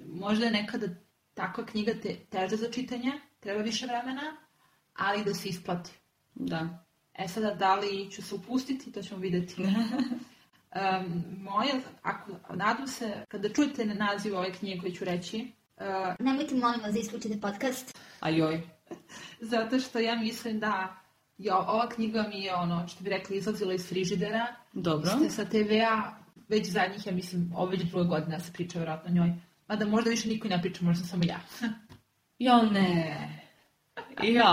možda 0.07 0.45
je 0.45 0.51
nekada 0.51 0.87
takva 1.35 1.67
knjiga 1.67 1.93
te, 2.03 2.17
teža 2.31 2.57
za 2.57 2.71
čitanje, 2.71 3.13
treba 3.41 3.63
više 3.63 3.87
vremena, 3.87 4.37
ali 4.95 5.25
da 5.25 5.35
se 5.35 5.49
isplati. 5.49 5.91
Da. 6.35 6.85
E 7.15 7.29
sada, 7.29 7.55
da 7.55 7.75
li 7.75 8.11
ću 8.11 8.23
se 8.23 8.35
upustiti, 8.35 8.93
to 8.93 9.03
ćemo 9.03 9.21
videti. 9.21 9.63
um, 9.63 11.25
moja, 11.51 11.75
ako, 12.03 12.55
nadam 12.55 12.87
se, 12.87 13.25
kada 13.29 13.49
čujete 13.49 13.85
naziv 13.85 14.37
ove 14.37 14.53
knjige 14.53 14.81
koju 14.81 14.93
ću 14.93 15.05
reći, 15.05 15.53
uh, 15.77 15.85
Nemojte, 16.19 16.55
molim 16.55 16.81
vas, 16.81 16.93
da 16.93 16.99
isključite 17.01 17.41
podcast. 17.41 17.99
A 18.21 18.31
joj. 18.31 18.63
zato 19.53 19.79
što 19.79 19.99
ja 19.99 20.15
mislim 20.17 20.61
da 20.61 20.97
jo, 21.39 21.57
ova 21.57 21.89
knjiga 21.89 22.27
mi 22.29 22.43
je 22.43 22.55
ono, 22.55 22.89
što 22.89 23.05
bi 23.05 23.11
rekli, 23.11 23.37
izlazila 23.37 23.75
iz 23.75 23.89
frižidera, 23.89 24.47
Dobro. 24.73 25.11
Ste 25.11 25.31
sa 25.31 25.45
TV-a, 25.45 26.20
već 26.51 26.71
zadnjih, 26.71 27.07
ja 27.07 27.13
mislim, 27.13 27.53
ovo 27.57 27.67
već 27.67 27.83
druga 27.83 28.05
godina 28.05 28.41
se 28.41 28.53
priča 28.53 28.79
vjerojatno 28.79 29.11
o 29.11 29.15
njoj. 29.15 29.33
Mada 29.69 29.87
možda 29.87 30.11
više 30.11 30.29
niko 30.29 30.47
i 30.47 30.51
ne 30.51 30.63
priča, 30.63 30.85
možda 30.85 31.05
samo 31.07 31.23
ja. 31.27 31.41
Jo, 32.39 32.63
ne. 32.63 33.29
Jo, 34.23 34.45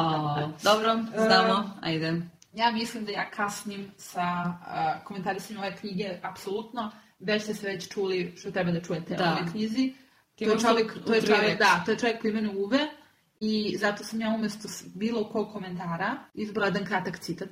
dobro, 0.63 0.99
znamo, 1.27 1.71
ajde. 1.81 2.21
ja 2.53 2.71
mislim 2.71 3.05
da 3.05 3.11
ja 3.11 3.31
kasnim 3.31 3.91
sa 3.97 4.23
uh, 4.45 5.03
komentarisanjem 5.05 5.63
ove 5.63 5.75
knjige, 5.75 6.19
apsolutno. 6.23 6.91
Već 7.19 7.43
ste 7.43 7.53
se 7.53 7.67
već 7.67 7.87
čuli 7.93 8.33
što 8.37 8.51
treba 8.51 8.71
da 8.71 8.81
čujete 8.81 9.15
Da. 9.15 9.23
o 9.23 9.31
ovoj 9.31 9.51
knjizi. 9.51 9.93
To 10.37 10.43
je 10.45 10.59
čovjek, 10.59 10.93
to 11.05 11.13
je 11.13 11.21
čovjek, 11.21 11.59
da, 11.59 11.83
to 11.85 11.91
je 11.91 11.97
čovjek 11.97 12.21
po 12.21 12.27
imenu 12.27 12.51
Uve. 12.55 12.79
I 13.39 13.77
zato 13.77 14.03
sam 14.03 14.21
ja 14.21 14.29
umjesto 14.29 14.67
bilo 14.95 15.29
kog 15.29 15.51
komentara 15.51 16.17
izbrala 16.33 16.67
jedan 16.67 16.85
kratak 16.85 17.19
citat. 17.19 17.49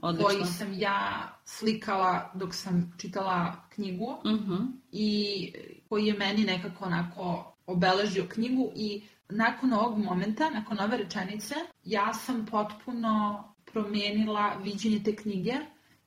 Odlično. 0.00 0.28
Koji 0.28 0.44
sam 0.44 0.72
ja 0.72 1.28
slikala 1.44 2.30
dok 2.34 2.54
sam 2.54 2.94
čitala 2.98 3.56
knjigu. 3.74 4.16
Mhm. 4.26 4.54
i 4.92 5.52
koji 5.88 6.06
je 6.06 6.14
meni 6.14 6.44
nekako 6.44 6.84
onako 6.84 7.54
obeležio 7.66 8.26
knjigu 8.28 8.72
i 8.74 9.02
nakon 9.28 9.72
ovog 9.72 9.98
momenta, 9.98 10.50
nakon 10.50 10.80
ove 10.80 10.96
rečenice, 10.96 11.54
ja 11.84 12.14
sam 12.14 12.46
potpuno 12.46 13.44
promijenila 13.72 14.56
viđenje 14.62 15.02
te 15.04 15.16
knjige 15.16 15.54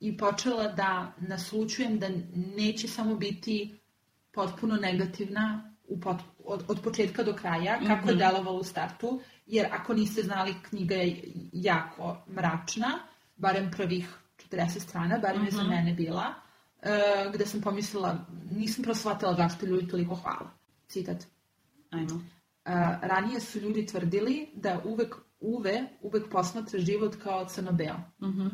i 0.00 0.16
počela 0.16 0.68
da 0.68 1.12
naslučujem 1.18 1.98
da 1.98 2.08
neće 2.56 2.88
samo 2.88 3.16
biti 3.16 3.74
potpuno 4.32 4.76
negativna 4.76 5.74
u 5.88 6.00
pot, 6.00 6.16
od, 6.44 6.64
od 6.68 6.80
početka 6.84 7.22
do 7.22 7.34
kraja, 7.34 7.80
kako 7.86 8.08
je 8.08 8.16
delovalo 8.16 8.58
u 8.58 8.64
startu, 8.64 9.20
jer 9.46 9.66
ako 9.72 9.94
niste 9.94 10.22
znali, 10.22 10.54
knjiga 10.68 10.94
je 10.94 11.22
jako 11.52 12.24
mračna, 12.28 12.98
barem 13.42 13.70
prvih 13.70 14.08
40 14.50 14.80
strana, 14.80 15.18
barem 15.18 15.44
je 15.44 15.50
za 15.50 15.62
mene 15.62 15.92
bila, 15.92 16.34
e, 16.82 17.30
gde 17.34 17.46
sam 17.46 17.60
pomislila, 17.60 18.16
nisam 18.50 18.84
prosvatila 18.84 19.34
zašto 19.34 19.66
ljudi 19.66 19.88
toliko 19.88 20.14
hvala. 20.14 20.50
Citat. 20.88 21.26
Ajmo. 21.90 22.22
E, 22.64 22.72
ranije 23.02 23.40
su 23.40 23.60
ljudi 23.60 23.86
tvrdili 23.86 24.48
da 24.54 24.80
uvek, 24.84 25.14
uve, 25.40 25.84
uvek 26.00 26.30
posmatra 26.30 26.78
život 26.80 27.16
kao 27.22 27.44
crno-beo. 27.44 27.96
Mhm. 28.22 28.46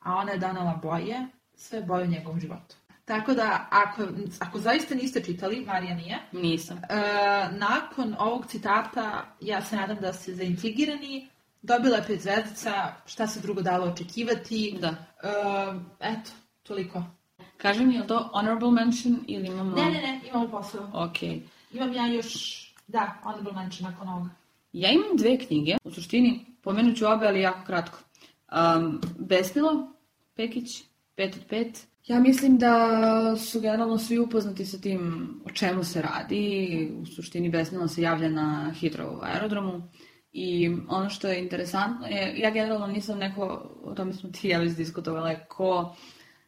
A 0.00 0.14
ona 0.16 0.32
je 0.32 0.38
donala 0.38 0.80
boje, 0.82 1.26
sve 1.54 1.82
boje 1.82 2.04
u 2.04 2.10
njegovom 2.10 2.40
životu. 2.40 2.76
Tako 3.04 3.34
da, 3.34 3.68
ako, 3.70 4.02
ako 4.38 4.58
zaista 4.58 4.94
niste 4.94 5.22
čitali, 5.22 5.64
Marija 5.66 5.94
nije, 5.94 6.18
Nisam. 6.32 6.78
E, 6.78 6.82
nakon 7.50 8.14
ovog 8.18 8.46
citata, 8.46 9.36
ja 9.40 9.62
se 9.62 9.76
nadam 9.76 9.96
da 10.00 10.12
ste 10.12 10.34
zaintrigirani, 10.34 11.28
dobila 11.62 11.96
je 11.96 12.04
pet 12.06 12.20
zvezdica, 12.20 12.92
šta 13.06 13.26
se 13.26 13.40
drugo 13.40 13.62
dalo 13.62 13.86
očekivati. 13.86 14.78
Da. 14.80 14.88
E, 14.88 15.28
eto, 16.00 16.30
toliko. 16.62 17.02
Kaži 17.56 17.84
mi, 17.84 17.94
je 17.94 18.00
li 18.00 18.06
to 18.06 18.30
honorable 18.32 18.70
mention 18.70 19.16
ili 19.26 19.46
imamo... 19.46 19.76
Ne, 19.76 19.84
ne, 19.84 20.02
ne, 20.02 20.20
imamo 20.28 20.48
posao. 20.48 20.90
Ok. 20.92 21.22
Imam 21.72 21.92
ja 21.92 22.06
još 22.06 22.64
Da, 22.86 23.20
honorable 23.22 23.52
mention 23.52 23.90
nakon 23.90 24.08
ovoga. 24.08 24.30
Ja 24.72 24.90
imam 24.90 25.16
dve 25.16 25.38
knjige, 25.38 25.76
u 25.84 25.90
suštini, 25.90 26.46
pomenut 26.62 26.96
ću 26.96 27.06
obe, 27.06 27.26
ali 27.26 27.40
jako 27.40 27.66
kratko. 27.66 27.98
Um, 28.52 29.00
Besmilo, 29.18 29.92
Pekić, 30.34 30.82
5 31.16 31.36
od 31.36 31.50
5. 31.50 31.84
Ja 32.06 32.20
mislim 32.20 32.58
da 32.58 33.36
su 33.36 33.60
generalno 33.60 33.98
svi 33.98 34.18
upoznati 34.18 34.66
sa 34.66 34.78
tim 34.78 35.30
o 35.44 35.50
čemu 35.50 35.84
se 35.84 36.02
radi. 36.02 36.92
U 37.00 37.06
suštini 37.06 37.50
Besmilo 37.50 37.88
se 37.88 38.02
javlja 38.02 38.28
na 38.28 38.72
Hitrovu 38.80 39.20
aerodromu. 39.22 39.82
I 40.32 40.70
ono 40.88 41.10
što 41.10 41.28
je 41.28 41.42
interesantno 41.42 42.06
je, 42.06 42.38
ja 42.38 42.50
generalno 42.50 42.86
nisam 42.86 43.18
neko, 43.18 43.70
o 43.84 43.94
tome 43.94 44.12
smo 44.12 44.30
ti 44.30 44.48
ja 44.48 44.64
diskutovali, 44.64 45.36
ko 45.48 45.96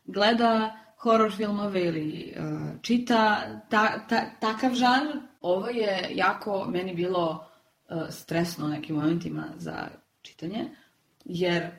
gleda 0.04 0.76
horror 0.98 1.32
filmove 1.32 1.84
ili 1.86 2.34
uh, 2.36 2.82
čita 2.82 3.40
ta, 3.70 4.06
ta, 4.08 4.30
takav 4.40 4.74
žanr. 4.74 5.16
Ovo 5.40 5.68
je 5.68 6.10
jako 6.14 6.64
meni 6.68 6.94
bilo 6.94 7.46
uh, 7.90 8.02
stresno 8.10 8.66
u 8.66 8.68
nekim 8.68 8.96
momentima 8.96 9.44
za 9.56 9.88
čitanje, 10.22 10.68
jer 11.24 11.70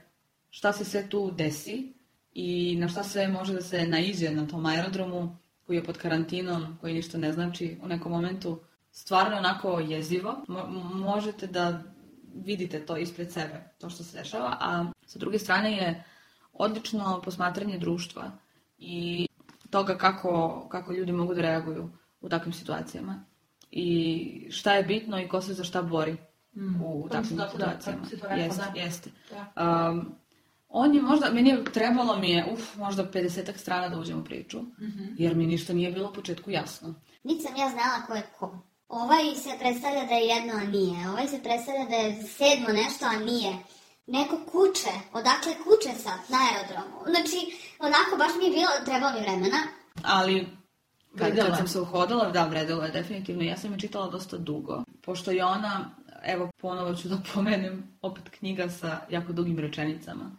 šta 0.49 0.73
se 0.73 0.85
sve 0.85 1.09
tu 1.09 1.31
desi 1.31 1.93
i 2.33 2.75
na 2.79 2.87
šta 2.87 3.03
sve 3.03 3.27
može 3.27 3.53
da 3.53 3.61
se 3.61 3.87
naiđe 3.87 4.31
na 4.31 4.47
tom 4.47 4.65
aerodromu 4.65 5.37
koji 5.65 5.77
je 5.77 5.83
pod 5.83 5.97
karantinom, 5.97 6.77
koji 6.81 6.93
ništa 6.93 7.17
ne 7.17 7.31
znači 7.33 7.77
u 7.83 7.87
nekom 7.87 8.11
momentu, 8.11 8.59
stvarno 8.91 9.31
je 9.31 9.39
onako 9.39 9.79
jezivo. 9.79 10.43
Mo 10.47 10.67
možete 10.93 11.47
da 11.47 11.83
vidite 12.35 12.85
to 12.85 12.97
ispred 12.97 13.31
sebe, 13.31 13.73
to 13.79 13.89
što 13.89 14.03
se 14.03 14.17
dešava, 14.17 14.57
a 14.59 14.85
sa 15.05 15.19
druge 15.19 15.39
strane 15.39 15.77
je 15.77 16.03
odlično 16.53 17.21
posmatranje 17.25 17.77
društva 17.77 18.31
i 18.77 19.27
toga 19.69 19.97
kako, 19.97 20.65
kako 20.71 20.93
ljudi 20.93 21.11
mogu 21.11 21.33
da 21.33 21.41
reaguju 21.41 21.89
u 22.21 22.29
takvim 22.29 22.53
situacijama 22.53 23.25
i 23.71 24.47
šta 24.51 24.73
je 24.73 24.83
bitno 24.83 25.21
i 25.21 25.27
ko 25.27 25.41
se 25.41 25.53
za 25.53 25.63
šta 25.63 25.81
bori 25.81 26.17
mm. 26.55 26.83
u 26.83 27.09
takvim 27.11 27.37
da, 27.37 27.49
situacijama. 27.49 28.05
Da, 28.21 28.33
jeste, 28.33 28.63
da. 28.73 28.79
jeste. 28.79 29.09
Da. 29.29 29.89
Um, 29.89 30.15
on 30.69 30.95
je 30.95 31.01
možda, 31.01 31.31
meni 31.33 31.49
je 31.49 31.63
trebalo 31.63 32.17
mi 32.17 32.31
je, 32.31 32.45
uf, 32.53 32.75
možda 32.77 33.11
50 33.11 33.57
strana 33.57 33.89
da 33.89 33.99
uđem 33.99 34.19
u 34.19 34.23
priču, 34.23 34.61
mm 34.61 34.71
-hmm. 34.79 35.15
jer 35.17 35.35
mi 35.35 35.45
ništa 35.45 35.73
nije 35.73 35.91
bilo 35.91 36.09
u 36.09 36.13
početku 36.13 36.51
jasno. 36.51 36.93
Niti 37.23 37.41
sam 37.41 37.55
ja 37.55 37.69
znala 37.69 38.05
ko 38.07 38.13
je 38.13 38.23
ko. 38.39 38.59
Ovaj 38.91 39.35
se 39.35 39.49
predstavlja 39.59 40.05
da 40.05 40.13
je 40.13 40.27
jedno, 40.27 40.53
a 40.53 40.63
nije. 40.65 41.09
Ovaj 41.09 41.27
se 41.27 41.43
predstavlja 41.43 41.85
da 41.85 41.95
je 41.95 42.23
sedmo 42.23 42.69
nešto, 42.73 43.05
a 43.05 43.19
nije. 43.19 43.53
Neko 44.07 44.37
kuće. 44.45 44.89
Odakle 45.13 45.53
kuće 45.55 45.99
sad 45.99 46.19
na 46.29 46.37
aerodromu? 46.45 46.95
Znači, 47.05 47.37
onako, 47.79 48.17
baš 48.17 48.31
mi 48.37 48.45
je 48.45 48.51
bilo, 48.51 48.69
trebalo 48.85 49.13
mi 49.13 49.19
vremena. 49.19 49.57
Ali 50.03 50.47
kad, 51.17 51.35
kad 51.37 51.57
sam 51.57 51.67
se 51.67 51.79
uhodala, 51.79 52.31
da, 52.31 52.45
vredila 52.45 52.85
je 52.85 52.91
definitivno. 52.91 53.43
Ja 53.43 53.57
sam 53.57 53.73
je 53.73 53.79
čitala 53.79 54.07
dosta 54.09 54.37
dugo. 54.37 54.83
Pošto 55.01 55.31
je 55.31 55.45
ona, 55.45 55.89
evo 56.23 56.49
ponovo 56.61 56.95
ću 56.95 57.07
da 57.07 57.17
pomenem, 57.33 57.97
opet 58.01 58.29
knjiga 58.29 58.69
sa 58.69 59.01
jako 59.09 59.33
dugim 59.33 59.59
rečenicama. 59.59 60.31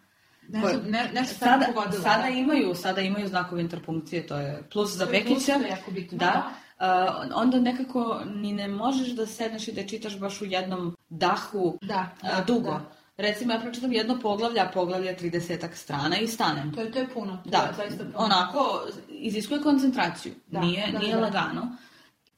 Ne, 0.48 0.62
Koje- 0.62 0.74
znam, 0.74 0.90
ne, 0.90 1.10
nešto 1.14 1.34
sam 1.34 1.48
sada, 1.48 1.66
pogodila. 1.66 2.02
sada 2.02 2.22
da. 2.22 2.28
imaju, 2.28 2.74
sada 2.74 3.00
imaju 3.00 3.28
znakove 3.28 3.60
interpunkcije, 3.60 4.26
to 4.26 4.36
je 4.36 4.62
plus 4.72 4.90
za 4.90 5.06
Pekića. 5.06 5.58
bitno, 5.88 6.18
Da. 6.18 6.50
Uh, 6.82 6.88
onda 7.34 7.60
nekako 7.60 8.20
ni 8.26 8.52
ne 8.52 8.68
možeš 8.68 9.08
da 9.08 9.26
sedneš 9.26 9.68
i 9.68 9.72
da 9.72 9.86
čitaš 9.86 10.18
baš 10.18 10.40
u 10.40 10.44
jednom 10.44 10.96
dahu 11.08 11.78
Da, 11.82 12.08
a, 12.22 12.28
da, 12.30 12.44
dugo. 12.44 12.70
da. 12.70 12.80
Recimo, 13.16 13.52
ja 13.52 13.60
pročitam 13.60 13.92
jedno 13.92 14.20
poglavlje, 14.20 14.60
a 14.60 14.70
poglavlje 14.74 15.08
je 15.08 15.16
30 15.18 15.74
strana 15.74 16.16
i 16.18 16.26
stanem. 16.26 16.72
To 16.74 16.80
je, 16.80 16.92
to 16.92 16.98
je 16.98 17.08
puno. 17.08 17.38
To 17.44 17.50
Da, 17.50 17.58
je 17.58 17.72
zaista 17.76 18.04
puno. 18.04 18.18
onako, 18.18 18.80
iziskuje 19.08 19.62
koncentraciju. 19.62 20.32
Da, 20.46 20.60
nije 20.60 20.88
da, 20.92 20.98
nije 20.98 21.14
da. 21.14 21.20
lagano. 21.20 21.76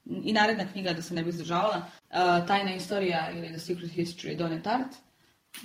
I 0.05 0.33
naredna 0.33 0.65
knjiga, 0.73 0.93
da 0.93 1.03
se 1.03 1.15
ne 1.15 1.23
bi 1.23 1.29
izdržavala, 1.31 1.77
uh, 1.77 2.47
Tajna 2.47 2.75
istorija 2.75 3.31
ili 3.31 3.49
The 3.49 3.59
Secret 3.59 3.91
History 3.91 4.37
Donne 4.37 4.63
Tart, 4.63 4.87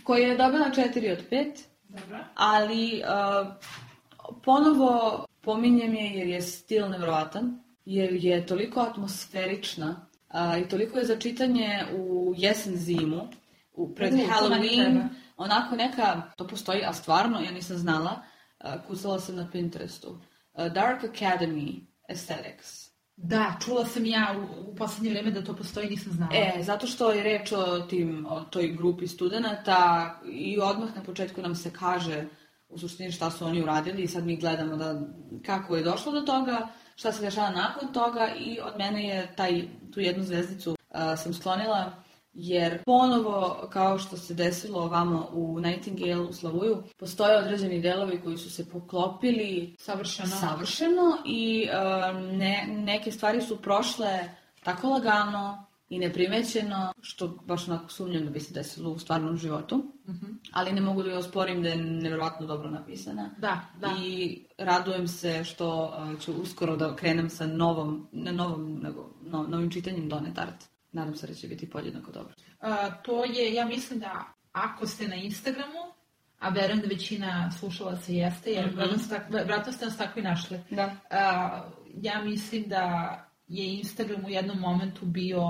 koja 0.04 0.28
je 0.28 0.38
dobila 0.38 0.66
4 0.68 1.12
od 1.12 1.30
5, 1.32 1.52
Dobro. 1.90 2.20
ali 2.36 3.02
uh, 3.02 3.48
ponovo 4.44 5.26
pominjem 5.42 5.94
je 5.94 6.06
jer 6.08 6.28
je 6.28 6.42
stil 6.42 6.90
nevrovatan, 6.90 7.64
jer 7.86 8.14
je 8.14 8.46
toliko 8.46 8.80
atmosferična 8.80 10.08
a, 10.30 10.58
i 10.58 10.68
toliko 10.68 11.00
je 11.00 11.06
za 11.06 11.16
čitanje 11.16 11.86
u 11.98 12.34
jesen 12.38 12.76
zimu, 12.76 13.28
u 13.74 13.96
pred 13.96 14.10
to 14.10 14.16
meni 14.16 14.30
Halloween, 14.30 15.08
onako 15.38 15.76
neka, 15.76 16.22
to 16.36 16.48
postoji, 16.48 16.84
a 16.86 16.94
stvarno, 16.94 17.40
ja 17.40 17.52
nisam 17.52 17.78
znala, 17.78 18.22
a, 18.60 18.82
kucala 18.88 19.20
sam 19.20 19.36
na 19.36 19.50
Pinterestu. 19.52 20.18
A, 20.54 20.70
Dark 20.70 21.04
Academy 21.04 21.80
Aesthetics. 22.10 22.90
Da, 23.16 23.56
čula 23.66 23.86
sam 23.86 24.06
ja 24.06 24.36
u, 24.38 24.72
u 24.72 24.76
poslednje 24.76 25.10
vreme 25.10 25.32
da 25.32 25.44
to 25.44 25.56
postoji, 25.56 25.90
nisam 25.90 26.12
znala. 26.12 26.32
E, 26.36 26.64
zato 26.64 26.88
što 26.88 27.12
je 27.12 27.24
reč 27.24 27.52
o, 27.52 27.80
tim, 27.80 28.26
o 28.30 28.42
toj 28.42 28.68
grupi 28.68 29.08
studenta 29.08 30.20
i 30.26 30.60
odmah 30.60 30.96
na 30.96 31.04
početku 31.04 31.42
nam 31.42 31.56
se 31.56 31.74
kaže 31.74 32.26
u 32.70 32.78
suštini 32.78 33.12
šta 33.12 33.32
su 33.32 33.46
oni 33.46 33.64
uradili 33.64 34.04
i 34.04 34.08
sad 34.08 34.26
mi 34.26 34.38
gledamo 34.38 34.76
da 34.76 35.02
kako 35.46 35.76
je 35.76 35.84
došlo 35.84 36.12
do 36.12 36.22
toga, 36.22 36.68
šta 37.00 37.12
se 37.12 37.22
dešava 37.22 37.50
nakon 37.50 37.94
toga 37.94 38.30
i 38.40 38.60
od 38.60 38.74
mene 38.78 39.08
je 39.08 39.34
taj, 39.36 39.64
tu 39.94 40.00
jednu 40.00 40.24
zvezdicu 40.24 40.76
a, 40.92 41.16
sam 41.16 41.34
sklonila 41.34 41.92
jer 42.34 42.84
ponovo, 42.84 43.68
kao 43.70 43.98
što 43.98 44.18
se 44.18 44.34
desilo 44.34 44.82
ovamo 44.82 45.30
u 45.34 45.60
Nightingale 45.60 46.22
u 46.22 46.34
Slavuju, 46.34 46.84
postoje 46.98 47.38
određeni 47.38 47.82
delovi 47.82 48.22
koji 48.24 48.38
su 48.38 48.52
se 48.52 48.70
poklopili 48.70 49.76
Savršeno. 49.80 50.28
savršeno 50.28 51.18
i 51.26 51.68
um, 51.70 52.38
ne, 52.38 52.68
neke 52.70 53.12
stvari 53.12 53.42
su 53.42 53.62
prošle 53.62 54.30
tako 54.64 54.90
lagano 54.90 55.66
i 55.90 56.00
neprimećeno, 56.00 56.94
što 57.02 57.28
baš 57.28 57.68
onako 57.68 57.90
sumnjam 57.90 58.26
da 58.26 58.32
bi 58.32 58.40
se 58.40 58.54
desilo 58.54 58.92
u 58.92 59.00
stvarnom 59.00 59.38
životu. 59.38 59.92
Ali 60.52 60.74
ne 60.74 60.82
mogu 60.82 61.04
da 61.04 61.10
joj 61.10 61.18
osporim 61.18 61.64
da 61.64 61.70
je 61.70 61.78
nevjerojatno 61.78 62.48
dobro 62.48 62.70
napisana. 62.70 63.30
Da, 63.38 63.62
da. 63.80 63.96
I 64.04 64.40
radujem 64.58 65.08
se 65.08 65.44
što 65.44 65.84
uh, 65.86 66.22
ću 66.22 66.34
uskoro 66.34 66.76
da 66.76 66.96
krenem 66.96 67.30
sa 67.30 67.48
novom, 67.48 68.08
ne 68.12 68.32
novom, 68.32 68.80
nego 68.84 69.10
no, 69.22 69.44
novim 69.44 69.72
čitanjem 69.72 70.10
Donne 70.10 70.34
Tart. 70.34 70.66
Nadam 70.92 71.16
se 71.16 71.28
da 71.28 71.34
će 71.34 71.48
biti 71.48 71.70
podjednako 71.70 72.12
dobro. 72.12 72.34
A, 72.60 72.92
to 72.92 73.26
je, 73.26 73.54
ja 73.54 73.66
mislim 73.66 74.00
da 74.00 74.34
ako 74.52 74.88
ste 74.88 75.08
na 75.08 75.16
Instagramu, 75.16 75.94
a 76.40 76.50
verujem 76.50 76.80
da 76.80 76.88
većina 76.88 77.52
slušalaca 77.52 78.12
jeste, 78.12 78.52
jer 78.52 78.68
mm 78.68 78.78
-hmm. 78.78 79.46
vratno 79.46 79.74
ste 79.74 79.86
nas 79.86 79.98
tako 79.98 80.20
i 80.20 80.24
našli. 80.24 80.60
Da. 80.70 80.96
A, 81.10 81.70
ja 82.02 82.24
mislim 82.24 82.64
da 82.68 83.26
je 83.50 83.74
Instagram 83.74 84.26
u 84.26 84.30
jednom 84.30 84.60
momentu 84.60 85.06
bio 85.06 85.42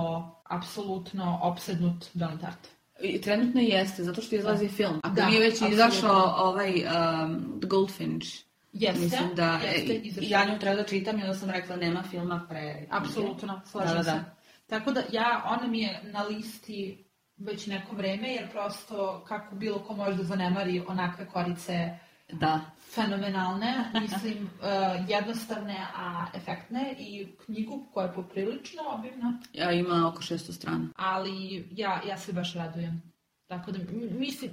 apsolutno 0.44 1.40
opsednut 1.44 2.06
Don 2.14 2.38
Tart. 2.38 2.68
I 3.02 3.22
trenutno 3.22 3.62
jeste, 3.62 4.04
zato 4.04 4.22
što 4.22 4.36
izlazi 4.36 4.68
film. 4.68 5.00
Ako 5.04 5.16
Da, 5.16 5.26
nije 5.26 5.40
već 5.40 5.54
apsolutno. 5.54 5.74
izašao 5.76 6.36
ovaj 6.38 6.70
um, 6.70 7.62
Goldfinch, 7.64 8.28
Jeste, 8.74 9.00
Mislim 9.00 9.36
da 9.36 9.60
jeste, 9.66 9.94
e, 9.94 9.96
izašao. 9.96 10.30
ja 10.30 10.46
nju 10.46 10.60
treba 10.60 10.76
da 10.76 10.84
čitam 10.84 11.20
i 11.20 11.24
onda 11.24 11.34
sam 11.34 11.50
rekla 11.50 11.76
nema 11.76 12.04
filma 12.04 12.46
pre. 12.50 12.88
Apsolutno, 12.90 13.62
slažem 13.66 13.98
Da, 13.98 14.04
da, 14.04 14.12
da. 14.12 14.20
se. 14.20 14.26
Tako 14.68 14.92
da 14.92 15.02
ja, 15.12 15.44
ona 15.48 15.68
mi 15.68 15.80
je 15.82 16.02
na 16.04 16.24
listi 16.24 17.06
već 17.38 17.68
neko 17.68 17.96
vreme, 17.96 18.30
jer 18.34 18.52
prosto 18.52 19.24
kako 19.28 19.56
bilo 19.56 19.80
ko 19.80 19.96
može 19.96 20.18
da 20.18 20.24
zanemari 20.24 20.84
onakve 20.88 21.28
korice 21.28 21.98
Da. 22.32 22.62
fenomenalne, 22.94 23.92
mislim, 24.02 24.44
uh, 24.44 25.10
jednostavne, 25.16 25.88
a 25.96 26.26
efektne 26.34 26.96
i 27.00 27.28
knjigu 27.46 27.88
koja 27.94 28.06
je 28.08 28.14
poprilično 28.14 28.82
obimna, 28.88 29.40
Ja 29.54 29.72
ima 29.72 30.08
oko 30.08 30.22
600 30.22 30.52
strana. 30.52 30.88
ali 30.96 31.68
ja, 31.72 32.02
ja 32.08 32.18
se 32.18 32.34
baš 32.34 32.54
radujem. 32.54 33.02
Tako 33.48 33.72
da, 33.72 33.80
mislim, 34.12 34.52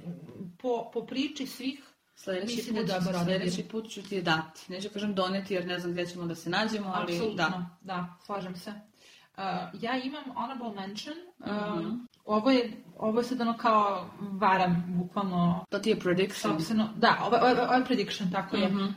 po, 0.61 0.91
po 0.93 1.05
priči 1.05 1.47
svih, 1.47 1.83
Sledeći 2.15 2.55
Mislim 2.55 2.75
put, 2.75 2.85
da 2.85 2.99
dobar 2.99 3.23
sledeći 3.23 3.63
put 3.63 3.89
ću 3.89 4.03
ti 4.03 4.15
je 4.15 4.21
dati. 4.21 4.71
Neću 4.71 4.89
kažem 4.93 5.15
doneti 5.15 5.53
jer 5.53 5.65
ne 5.65 5.79
znam 5.79 5.91
gdje 5.91 6.05
ćemo 6.05 6.25
da 6.25 6.35
se 6.35 6.49
nađemo, 6.49 6.91
ali 6.95 7.13
apsolutno, 7.13 7.35
da. 7.47 7.77
da, 7.81 8.17
slažem 8.25 8.55
se. 8.55 8.69
Uh, 8.69 9.43
ja 9.81 9.97
imam 10.03 10.23
honorable 10.23 10.73
mention, 10.81 11.15
um, 11.39 11.85
Mhm. 11.85 11.95
Ovo, 12.27 12.51
je, 12.51 12.71
ovo 12.97 13.19
je 13.19 13.23
sad 13.23 13.41
ono 13.41 13.57
kao 13.57 14.09
varam, 14.19 14.83
bukvalno 14.87 15.65
To 15.69 15.79
ti 15.79 15.89
je 15.89 15.99
prediction. 15.99 16.53
Sopstveno, 16.53 16.89
da, 16.95 17.17
ovo, 17.25 17.37
ovo, 17.37 17.63
ovo 17.63 17.73
je 17.73 17.85
prediction, 17.85 18.31
tako 18.31 18.55
je. 18.55 18.67
Mhm. 18.67 18.83
Uh, 18.83 18.89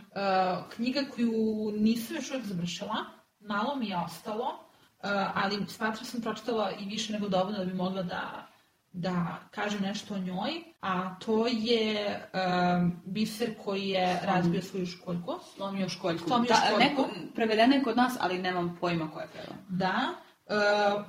knjiga 0.74 1.00
koju 1.14 1.32
nisam 1.76 2.16
još 2.16 2.30
uvijek 2.30 2.46
završila, 2.46 2.96
malo 3.40 3.76
mi 3.76 3.88
je 3.88 3.96
ostalo, 3.96 4.44
uh, 4.44 5.10
ali 5.34 5.66
smatram 5.68 6.04
sam 6.04 6.20
pročitala 6.20 6.70
i 6.80 6.84
više 6.84 7.12
nego 7.12 7.28
dovoljno 7.28 7.58
da 7.58 7.64
bi 7.64 7.74
mogla 7.74 8.02
da, 8.02 8.46
da 8.92 9.38
kažem 9.50 9.80
nešto 9.82 10.14
o 10.14 10.18
njoj, 10.18 10.50
a 10.80 11.18
to 11.18 11.46
je 11.46 12.20
um, 12.32 12.92
biser 13.04 13.54
koji 13.64 13.88
je 13.88 14.20
razbio 14.24 14.62
svoju 14.62 14.86
školjku. 14.86 15.34
Slomio 15.56 15.88
školjku. 15.88 16.28
Slomio 16.28 16.48
Da, 16.48 16.54
školjku. 16.54 16.78
Neko, 16.78 17.08
prevedena 17.34 17.74
je 17.74 17.82
kod 17.82 17.96
nas, 17.96 18.16
ali 18.20 18.38
nemam 18.38 18.76
pojma 18.80 19.10
ko 19.10 19.20
je 19.20 19.26
prevela. 19.26 19.56
Da, 19.68 20.14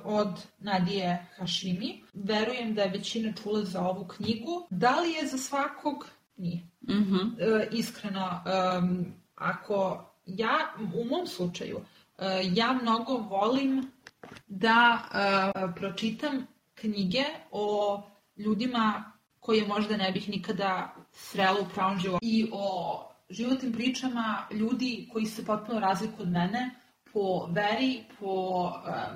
od 0.04 0.46
Nadije 0.58 1.26
Hašimi. 1.36 2.02
Verujem 2.12 2.74
da 2.74 2.82
je 2.82 2.90
većina 2.90 3.32
čula 3.42 3.64
za 3.64 3.80
ovu 3.80 4.04
knjigu. 4.04 4.66
Da 4.70 5.00
li 5.00 5.10
je 5.10 5.26
za 5.26 5.38
svakog? 5.38 6.08
Nije. 6.36 6.60
Mhm. 6.88 7.16
E, 7.38 7.68
iskreno, 7.72 8.40
em, 8.46 9.14
ako 9.34 10.04
ja, 10.26 10.58
u 10.94 11.04
mom 11.04 11.26
slučaju, 11.26 11.80
e, 12.18 12.42
ja 12.54 12.72
mnogo 12.82 13.16
volim 13.16 13.92
da 14.46 14.98
uh, 15.02 15.74
pročitam 15.74 16.46
knjige 16.74 17.24
o 17.50 18.02
ljudima 18.36 19.12
koje 19.40 19.66
možda 19.66 19.96
ne 19.96 20.12
bih 20.12 20.28
nikada 20.28 20.94
srela 21.12 21.60
u 21.60 21.68
pravom 21.74 21.98
životu 21.98 22.18
i 22.22 22.50
o 22.52 22.98
životnim 23.30 23.72
pričama 23.72 24.46
ljudi 24.50 25.08
koji 25.12 25.26
se 25.26 25.44
potpuno 25.44 25.80
razlikuju 25.80 26.22
od 26.22 26.32
mene 26.32 26.70
po 27.12 27.46
veri, 27.52 28.04
po 28.20 28.64
uh, 28.64 28.72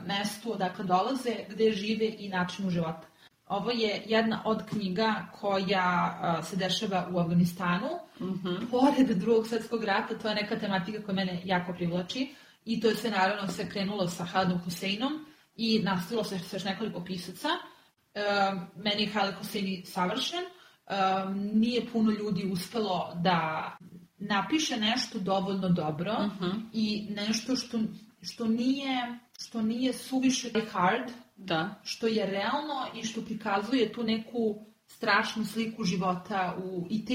mestu 0.07 0.53
odakle 0.53 0.84
dolaze, 0.84 1.34
gde 1.49 1.72
žive 1.72 2.07
i 2.18 2.28
načinu 2.28 2.70
života. 2.70 3.07
Ovo 3.47 3.70
je 3.70 4.03
jedna 4.07 4.42
od 4.44 4.62
knjiga 4.68 5.14
koja 5.40 6.18
uh, 6.38 6.44
se 6.44 6.57
dešava 6.57 7.09
u 7.12 7.18
Afganistanu. 7.18 7.88
Mm 8.20 8.24
-hmm. 8.24 8.70
Pored 8.70 9.18
drugog 9.18 9.49
svetskog 9.49 9.84
rata, 9.84 10.18
to 10.18 10.28
je 10.28 10.34
neka 10.34 10.59
tematika 10.59 11.03
koja 11.03 11.14
mene 11.14 11.42
jako 11.44 11.72
privlači. 11.72 12.34
I 12.64 12.80
to 12.80 12.88
je 12.88 12.97
sve 12.97 13.11
naravno 13.11 13.53
se 13.53 13.68
krenulo 13.68 14.09
sa 14.09 14.24
Haladom 14.24 14.59
Huseinom 14.59 15.26
i 15.57 15.82
nastavilo 15.82 16.24
se 16.24 16.38
sa 16.38 16.57
još 16.57 16.64
nekoliko 16.64 17.05
pisaca. 17.05 17.49
Uh, 17.49 18.62
meni 18.76 19.03
je 19.03 19.12
Halid 19.12 19.34
Huseini 19.34 19.82
savršen. 19.86 20.44
Nije 21.34 21.86
puno 21.92 22.11
ljudi 22.11 22.51
uspelo 22.53 23.12
da 23.14 23.70
napiše 24.19 24.77
nešto 24.77 25.19
dovoljno 25.19 25.69
dobro 25.69 26.12
uh 26.12 26.41
-huh. 26.41 26.62
i 26.73 27.07
nešto 27.11 27.57
što, 27.57 27.79
što 28.23 28.47
nije 28.47 29.19
što 29.39 29.62
nije 29.62 29.93
suviše 29.93 30.51
hard, 30.73 31.11
da. 31.37 31.81
što 31.85 32.07
je 32.07 32.27
realno 32.27 32.87
i 32.95 33.05
što 33.05 33.23
prikazuje 33.23 33.93
tu 33.93 34.03
neku 34.03 34.67
strašnu 34.87 35.45
sliku 35.45 35.85
života 35.85 36.57
u, 36.64 36.87
i 36.91 37.05
te, 37.05 37.14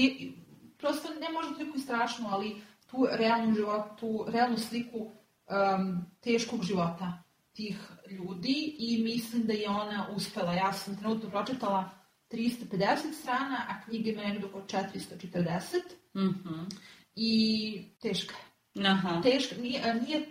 prosto 0.78 1.08
ne 1.08 1.32
možda 1.32 1.54
toliko 1.54 1.78
i 1.78 1.80
strašnu, 1.80 2.28
ali 2.30 2.62
tu 2.86 3.06
realnu, 3.12 3.54
život, 3.54 4.00
tu 4.00 4.24
realnu 4.28 4.58
sliku 4.58 4.98
um, 4.98 6.04
teškog 6.20 6.62
života 6.62 7.22
tih 7.52 7.78
ljudi 8.10 8.74
i 8.78 9.02
mislim 9.02 9.46
da 9.46 9.52
je 9.52 9.70
ona 9.70 10.08
uspela. 10.16 10.52
Ja 10.52 10.72
sam 10.72 10.96
trenutno 10.96 11.30
pročitala 11.30 11.90
350 12.32 13.12
strana, 13.12 13.66
a 13.68 13.84
knjiga 13.84 14.10
ima 14.10 14.22
nekdo 14.22 14.46
oko 14.46 14.60
440. 14.60 15.80
Mm 16.14 16.20
-hmm. 16.20 16.74
I 17.16 17.84
teška 18.00 18.34
je. 18.74 18.86
Aha. 18.86 19.20
Teška, 19.22 19.56
nije, 19.56 19.94
nije 19.94 20.26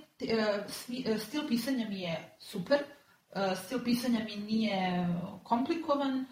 stil 1.19 1.47
pisanja 1.47 1.89
mi 1.89 2.01
je 2.01 2.35
super, 2.39 2.79
stil 3.65 3.83
pisanja 3.83 4.19
mi 4.23 4.35
nije 4.35 5.07
komplikovan, 5.43 6.25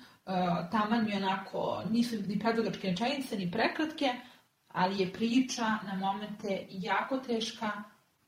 taman 0.71 1.05
mi 1.05 1.15
onako, 1.15 1.83
nisu 1.89 2.15
ni 2.27 2.39
predugačke 2.39 2.87
rečenice, 2.89 3.37
ni 3.37 3.51
prekratke, 3.51 4.09
ali 4.67 5.01
je 5.01 5.13
priča 5.13 5.63
na 5.63 5.95
momente 5.95 6.65
jako 6.69 7.17
teška, 7.17 7.83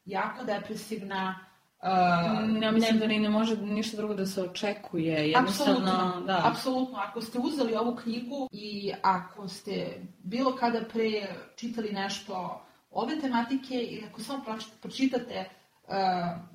jako 0.05 0.43
depresivna, 0.43 1.45
Uh, 1.81 2.61
ja 2.63 2.71
mislim 2.71 2.95
ne, 2.95 2.99
da 2.99 3.07
ni 3.07 3.19
ne 3.19 3.29
može 3.29 3.57
ništa 3.57 3.97
drugo 3.97 4.13
da 4.13 4.25
se 4.25 4.41
očekuje. 4.43 5.31
Jednostavno, 5.31 5.73
apsolutno, 5.73 6.21
da. 6.25 6.41
apsolutno. 6.43 6.97
Ako 6.97 7.21
ste 7.21 7.39
uzeli 7.39 7.75
ovu 7.75 7.95
knjigu 7.95 8.49
i 8.51 8.93
ako 9.01 9.47
ste 9.47 10.01
bilo 10.23 10.55
kada 10.55 10.81
pre 10.93 11.35
čitali 11.55 11.91
nešto 11.91 12.61
ove 12.91 13.19
tematike 13.21 13.75
i 13.75 14.03
ako 14.09 14.21
samo 14.21 14.43
pročitate 14.81 15.45
uh, 15.83 15.93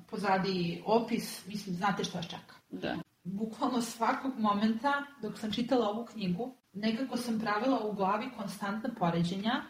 pozadi 0.09 0.83
opis, 0.85 1.47
mislim, 1.47 1.75
znate 1.75 2.03
šta 2.03 2.17
vas 2.17 2.27
čeka. 2.27 2.55
Da. 2.69 2.95
Bukvalno 3.23 3.81
svakog 3.81 4.39
momenta 4.39 5.03
dok 5.21 5.39
sam 5.39 5.51
čitala 5.51 5.89
ovu 5.89 6.05
knjigu, 6.05 6.55
nekako 6.73 7.17
sam 7.17 7.39
pravila 7.39 7.79
u 7.83 7.93
glavi 7.93 8.25
konstantna 8.37 8.89
poređenja 8.99 9.61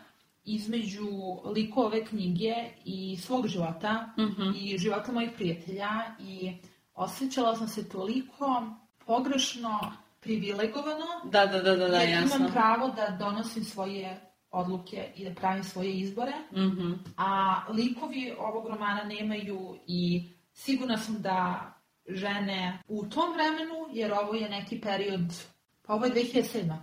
između 0.48 1.08
liko 1.56 1.82
ove 1.82 2.06
knjige 2.06 2.54
i 2.86 3.18
svog 3.18 3.48
života 3.48 4.14
mm 4.18 4.22
-hmm. 4.22 4.54
i 4.56 4.78
života 4.78 5.12
mojih 5.12 5.32
prijatelja 5.36 5.90
i 6.20 6.54
osjećala 6.96 7.56
sam 7.56 7.68
se 7.68 7.90
toliko 7.90 8.64
pogrešno 9.06 9.80
privilegovano 10.20 11.06
da, 11.24 11.46
da, 11.46 11.62
da, 11.62 11.76
da, 11.76 11.88
da 11.88 11.98
jer 11.98 12.10
jasno. 12.10 12.36
imam 12.36 12.52
pravo 12.52 12.88
da 12.88 13.18
donosim 13.20 13.64
svoje 13.64 14.22
odluke 14.52 15.12
i 15.16 15.26
da 15.26 15.36
pravim 15.36 15.64
svoje 15.64 15.92
izbore, 15.92 16.34
mm 16.52 16.60
-hmm. 16.60 16.98
a 17.18 17.62
likovi 17.74 18.34
ovog 18.40 18.68
romana 18.68 19.04
nemaju 19.04 19.78
i 19.88 20.30
sigurna 20.54 20.98
sam 20.98 21.22
da 21.22 21.74
žene 22.08 22.80
u 22.88 23.06
tom 23.06 23.34
vremenu, 23.34 23.76
jer 23.92 24.14
ovo 24.14 24.34
je 24.34 24.50
neki 24.50 24.82
period, 24.82 25.34
pa 25.82 25.94
ovo 25.94 26.06
je 26.06 26.12
2007. 26.14 26.78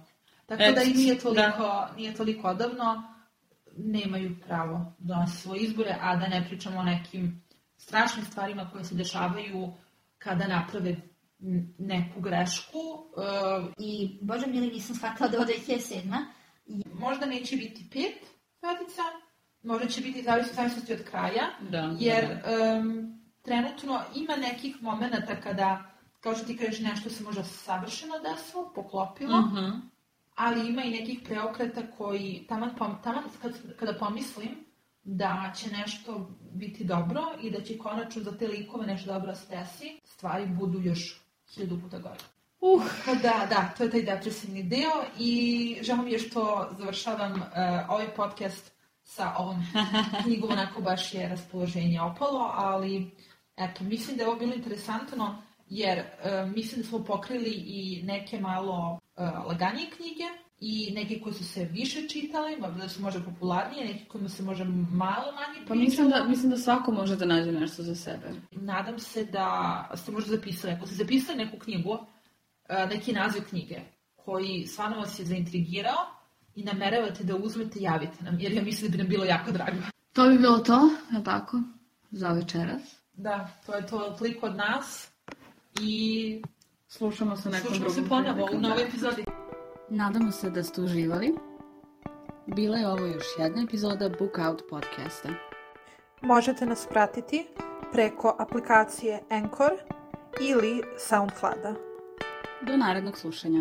Tako 0.46 0.62
Et, 0.62 0.74
da 0.74 0.82
i 0.82 0.92
nije 0.92 1.18
toliko, 1.18 1.62
da. 1.62 1.92
nije 1.96 2.14
toliko 2.14 2.48
odavno, 2.48 3.13
nemaju 3.76 4.36
pravo 4.46 4.94
da 4.98 5.14
donose 5.14 5.36
svoje 5.36 5.60
izbore, 5.60 5.96
a 6.00 6.16
da 6.16 6.28
ne 6.28 6.44
pričamo 6.48 6.78
o 6.78 6.82
nekim 6.82 7.44
strašnim 7.76 8.24
stvarima 8.24 8.70
koje 8.72 8.84
se 8.84 8.94
dešavaju 8.94 9.72
kada 10.18 10.46
naprave 10.46 10.96
neku 11.78 12.20
grešku. 12.20 12.78
Uh, 12.78 13.72
I, 13.78 14.18
bože 14.22 14.46
mili, 14.46 14.66
nisam 14.66 14.96
shvatila 14.96 15.28
da 15.28 15.36
je 15.36 15.44
2007. 15.44 16.24
Možda 16.94 17.26
neće 17.26 17.56
biti 17.56 17.90
pet 17.92 18.34
petica, 18.60 19.02
možda 19.62 19.88
će 19.88 20.00
biti 20.00 20.22
zavisnosti 20.22 20.92
od 20.92 21.04
kraja, 21.04 21.42
da, 21.70 21.96
jer 21.98 22.40
da. 22.44 22.78
Um, 22.78 23.20
trenutno 23.42 24.02
ima 24.14 24.36
nekih 24.36 24.82
momenta 24.82 25.40
kada, 25.40 25.94
kao 26.20 26.34
što 26.34 26.46
ti 26.46 26.56
kažeš, 26.56 26.80
nešto 26.80 27.10
se 27.10 27.24
možda 27.24 27.44
savršeno 27.44 28.14
desilo, 28.18 28.72
poklopilo, 28.74 29.38
uh 29.38 29.44
mhm. 29.46 29.56
-huh 29.56 29.94
ali 30.34 30.68
ima 30.68 30.82
i 30.82 30.90
nekih 30.90 31.20
preokreta 31.24 31.82
koji, 31.98 32.46
taman, 32.48 32.70
taman 33.02 33.24
kad, 33.42 33.76
kada 33.76 33.94
pomislim 33.98 34.64
da 35.02 35.52
će 35.56 35.70
nešto 35.70 36.30
biti 36.52 36.84
dobro 36.84 37.22
i 37.42 37.50
da 37.50 37.60
će 37.60 37.78
konačno 37.78 38.22
za 38.22 38.38
te 38.38 38.48
likove 38.48 38.86
nešto 38.86 39.12
dobro 39.12 39.26
da 39.26 39.34
se 39.34 39.56
desi, 39.56 40.00
stvari 40.04 40.46
budu 40.46 40.80
još 40.80 41.20
hiljadu 41.54 41.80
puta 41.80 41.98
gore. 41.98 42.18
Uh, 42.60 42.82
da, 43.22 43.46
da, 43.50 43.74
to 43.76 43.84
je 43.84 43.90
taj 43.90 44.02
depresivni 44.02 44.62
deo 44.62 45.04
i 45.18 45.78
žao 45.82 45.96
mi 45.96 46.12
je 46.12 46.18
što 46.18 46.68
završavam 46.78 47.32
uh, 47.32 47.48
ovaj 47.88 48.14
podcast 48.16 48.72
sa 49.02 49.34
ovom 49.38 49.62
knjigom, 50.22 50.50
onako 50.50 50.80
baš 50.80 51.14
je 51.14 51.28
raspoloženje 51.28 52.00
opalo, 52.00 52.50
ali 52.54 53.10
eto, 53.56 53.84
mislim 53.84 54.16
da 54.16 54.22
je 54.22 54.28
ovo 54.28 54.38
bilo 54.38 54.54
interesantno 54.54 55.42
jer 55.76 55.98
uh, 55.98 56.50
mislim 56.54 56.82
da 56.82 56.88
smo 56.88 57.04
pokrili 57.04 57.50
i 57.50 58.02
neke 58.04 58.40
malo 58.40 59.00
uh, 59.16 59.46
laganije 59.46 59.90
knjige 59.96 60.24
i 60.60 60.92
neke 60.94 61.20
koje 61.20 61.34
su 61.34 61.44
se 61.44 61.64
više 61.64 62.08
čitale, 62.08 62.56
da 62.78 62.88
su 62.88 63.02
možda 63.02 63.20
popularnije, 63.20 63.84
neke 63.84 64.04
kojima 64.04 64.28
se 64.28 64.42
možda 64.42 64.64
malo 64.90 65.32
manje. 65.32 65.66
Pa 65.68 65.74
mislim 65.74 66.08
da, 66.10 66.24
mislim 66.24 66.50
da 66.50 66.56
svako 66.56 66.92
može 66.92 67.16
da 67.16 67.24
nađe 67.24 67.52
nešto 67.52 67.82
za 67.82 67.94
sebe. 67.94 68.30
Nadam 68.52 68.98
se 68.98 69.24
da 69.24 69.90
ste 69.94 70.12
možda 70.12 70.36
zapisali, 70.36 70.72
ako 70.72 70.86
ste 70.86 70.94
zapisali 70.94 71.38
neku 71.38 71.58
knjigu, 71.58 71.90
uh, 71.90 72.88
neki 72.90 73.12
naziv 73.12 73.42
knjige, 73.48 73.80
koji 74.16 74.66
stvarno 74.66 74.98
vas 74.98 75.18
je 75.18 75.24
zaintrigirao 75.24 76.06
i 76.54 76.64
nameravate 76.64 77.24
da 77.24 77.36
uzmete, 77.36 77.80
javite 77.80 78.24
nam, 78.24 78.40
jer 78.40 78.52
ja 78.52 78.62
mislim 78.62 78.90
da 78.90 78.96
bi 78.96 79.02
nam 79.02 79.08
bilo 79.08 79.24
jako 79.24 79.52
drago. 79.52 79.76
To 80.12 80.28
bi 80.28 80.38
bilo 80.38 80.58
to, 80.58 80.80
je 81.16 81.24
tako, 81.24 81.60
za 82.10 82.32
večeras. 82.32 82.82
Da, 83.12 83.48
to 83.66 83.74
je 83.74 83.86
to 83.86 84.14
toliko 84.18 84.46
od 84.46 84.56
nas 84.56 85.13
i 85.80 86.42
Slušamo 86.88 87.36
se 87.36 87.50
nekom 87.50 87.68
Slušamo 87.68 87.90
se 87.90 88.08
ponovo 88.08 88.48
u 88.52 88.60
novoj 88.60 88.82
epizodi. 88.82 89.24
Nadamo 89.88 90.32
se 90.32 90.50
da 90.50 90.62
ste 90.62 90.80
uživali. 90.80 91.34
Bila 92.46 92.76
je 92.76 92.88
ovo 92.88 93.06
još 93.06 93.24
jedna 93.38 93.62
epizoda 93.62 94.08
Book 94.08 94.38
Out 94.48 94.62
podcasta. 94.70 95.28
Možete 96.22 96.66
nas 96.66 96.86
pratiti 96.90 97.46
preko 97.92 98.36
aplikacije 98.38 99.22
Anchor 99.30 99.72
ili 100.40 100.82
Soundclada. 100.98 101.74
Do 102.66 102.76
narednog 102.76 103.18
slušanja. 103.18 103.60